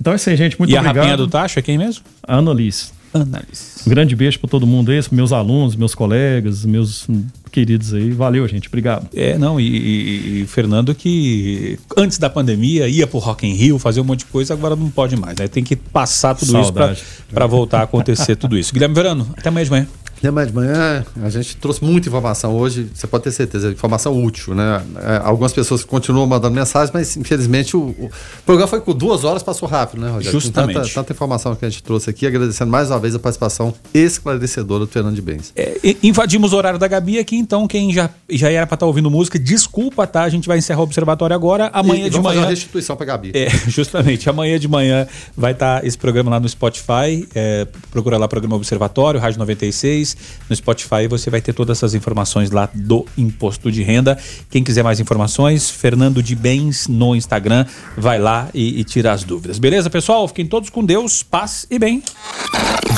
Então 0.00 0.12
é 0.12 0.16
isso 0.16 0.28
aí, 0.30 0.36
gente. 0.36 0.58
Muito 0.58 0.70
e 0.72 0.76
a 0.76 0.80
obrigado. 0.80 0.96
rapinha 1.02 1.16
do 1.16 1.28
Tacho 1.28 1.58
é 1.58 1.62
quem 1.62 1.76
mesmo? 1.78 2.02
Annalise. 2.26 2.86
Annalise. 3.12 3.82
Um 3.86 3.90
grande 3.90 4.14
beijo 4.14 4.38
para 4.38 4.48
todo 4.48 4.66
mundo 4.66 4.90
aí, 4.92 5.00
meus 5.10 5.32
alunos, 5.32 5.74
meus 5.76 5.94
colegas, 5.94 6.64
meus 6.64 7.06
queridos 7.50 7.92
aí. 7.94 8.10
Valeu, 8.10 8.46
gente. 8.48 8.68
Obrigado. 8.68 9.06
É, 9.14 9.36
não, 9.36 9.60
e, 9.60 9.66
e- 9.66 10.42
e 10.42 10.46
Fernando 10.46 10.94
isso 10.94 11.78
antes 11.96 12.16
da 12.18 12.30
pandemia 12.30 12.88
ia 12.88 13.06
pro 13.06 13.18
Rock 13.18 13.46
in 13.46 13.52
Rio, 13.54 13.78
fazer 13.78 14.00
um 14.00 14.04
monte 14.04 14.20
de 14.20 14.26
coisa, 14.26 14.54
agora 14.54 14.74
não 14.76 14.88
pode 14.90 15.16
mais, 15.16 15.36
né? 15.38 15.48
Tem 15.48 15.62
que 15.64 15.76
passar 15.76 16.34
tudo 16.34 16.52
Saudade. 16.52 16.94
isso 16.94 17.04
para 17.32 17.46
voltar 17.46 17.80
a 17.80 17.82
acontecer 17.82 18.36
tudo 18.36 18.56
isso. 18.56 18.72
Guilherme 18.72 18.94
Verano, 18.94 19.28
até 19.36 19.48
amanhã 19.48 19.64
de 19.64 19.70
manhã. 19.70 19.86
De 20.22 20.30
manhã, 20.30 21.04
a 21.22 21.30
gente 21.30 21.56
trouxe 21.56 21.82
muita 21.82 22.08
informação 22.08 22.54
hoje, 22.54 22.90
você 22.94 23.06
pode 23.06 23.24
ter 23.24 23.30
certeza, 23.30 23.70
informação 23.70 24.22
útil, 24.22 24.54
né? 24.54 24.82
É, 25.02 25.20
algumas 25.24 25.52
pessoas 25.52 25.82
continuam 25.82 26.26
mandando 26.26 26.54
mensagens, 26.54 26.90
mas 26.92 27.16
infelizmente 27.16 27.74
o, 27.74 27.80
o 27.80 28.10
programa 28.44 28.68
foi 28.68 28.80
com 28.80 28.92
duas 28.92 29.24
horas, 29.24 29.42
passou 29.42 29.66
rápido, 29.66 30.02
né, 30.02 30.10
Rogério? 30.10 30.38
Justamente. 30.38 30.74
Tanta, 30.74 30.88
tanta 30.92 31.12
informação 31.12 31.54
que 31.54 31.64
a 31.64 31.70
gente 31.70 31.82
trouxe 31.82 32.10
aqui, 32.10 32.26
agradecendo 32.26 32.70
mais 32.70 32.90
uma 32.90 32.98
vez 32.98 33.14
a 33.14 33.18
participação 33.18 33.74
esclarecedora 33.94 34.84
do 34.84 34.90
Fernando 34.90 35.14
de 35.14 35.22
Bens. 35.22 35.52
É, 35.56 35.78
invadimos 36.02 36.52
o 36.52 36.56
horário 36.56 36.78
da 36.78 36.86
Gabi 36.86 37.18
aqui, 37.18 37.36
então 37.36 37.66
quem 37.66 37.90
já, 37.92 38.10
já 38.28 38.50
era 38.50 38.66
para 38.66 38.74
estar 38.74 38.86
ouvindo 38.86 39.10
música, 39.10 39.38
desculpa, 39.38 40.06
tá? 40.06 40.22
A 40.22 40.28
gente 40.28 40.46
vai 40.46 40.58
encerrar 40.58 40.80
o 40.80 40.84
observatório 40.84 41.34
agora. 41.34 41.70
Amanhã 41.72 42.06
E 42.06 42.10
de 42.10 42.16
vamos 42.16 42.26
fazer 42.26 42.36
manhã. 42.36 42.46
uma 42.46 42.50
restituição 42.50 42.94
para 42.94 43.06
Gabi. 43.06 43.32
É, 43.34 43.48
justamente. 43.68 44.28
Amanhã 44.28 44.58
de 44.58 44.68
manhã 44.68 45.06
vai 45.36 45.52
estar 45.52 45.84
esse 45.84 45.96
programa 45.96 46.30
lá 46.30 46.40
no 46.40 46.48
Spotify. 46.48 47.26
É, 47.34 47.66
procura 47.90 48.18
lá 48.18 48.28
programa 48.28 48.56
Observatório, 48.56 49.18
Rádio 49.18 49.38
96. 49.38 50.09
No 50.48 50.56
Spotify 50.56 51.06
você 51.08 51.30
vai 51.30 51.40
ter 51.40 51.52
todas 51.52 51.78
essas 51.78 51.94
informações 51.94 52.50
lá 52.50 52.68
do 52.72 53.06
imposto 53.16 53.70
de 53.70 53.82
renda. 53.82 54.18
Quem 54.50 54.62
quiser 54.62 54.82
mais 54.82 55.00
informações, 55.00 55.70
Fernando 55.70 56.22
de 56.22 56.34
Bens 56.34 56.88
no 56.88 57.14
Instagram. 57.14 57.66
Vai 57.96 58.18
lá 58.18 58.48
e, 58.54 58.80
e 58.80 58.84
tira 58.84 59.12
as 59.12 59.24
dúvidas. 59.24 59.58
Beleza, 59.58 59.90
pessoal? 59.90 60.26
Fiquem 60.28 60.46
todos 60.46 60.70
com 60.70 60.84
Deus, 60.84 61.22
paz 61.22 61.66
e 61.70 61.78
bem. 61.78 62.02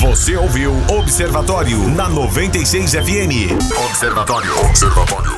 Você 0.01 0.35
ouviu 0.35 0.73
Observatório 0.89 1.77
na 1.89 2.09
96 2.09 2.91
FM. 2.91 3.53
Observatório. 3.89 4.59
Observatório. 4.65 5.31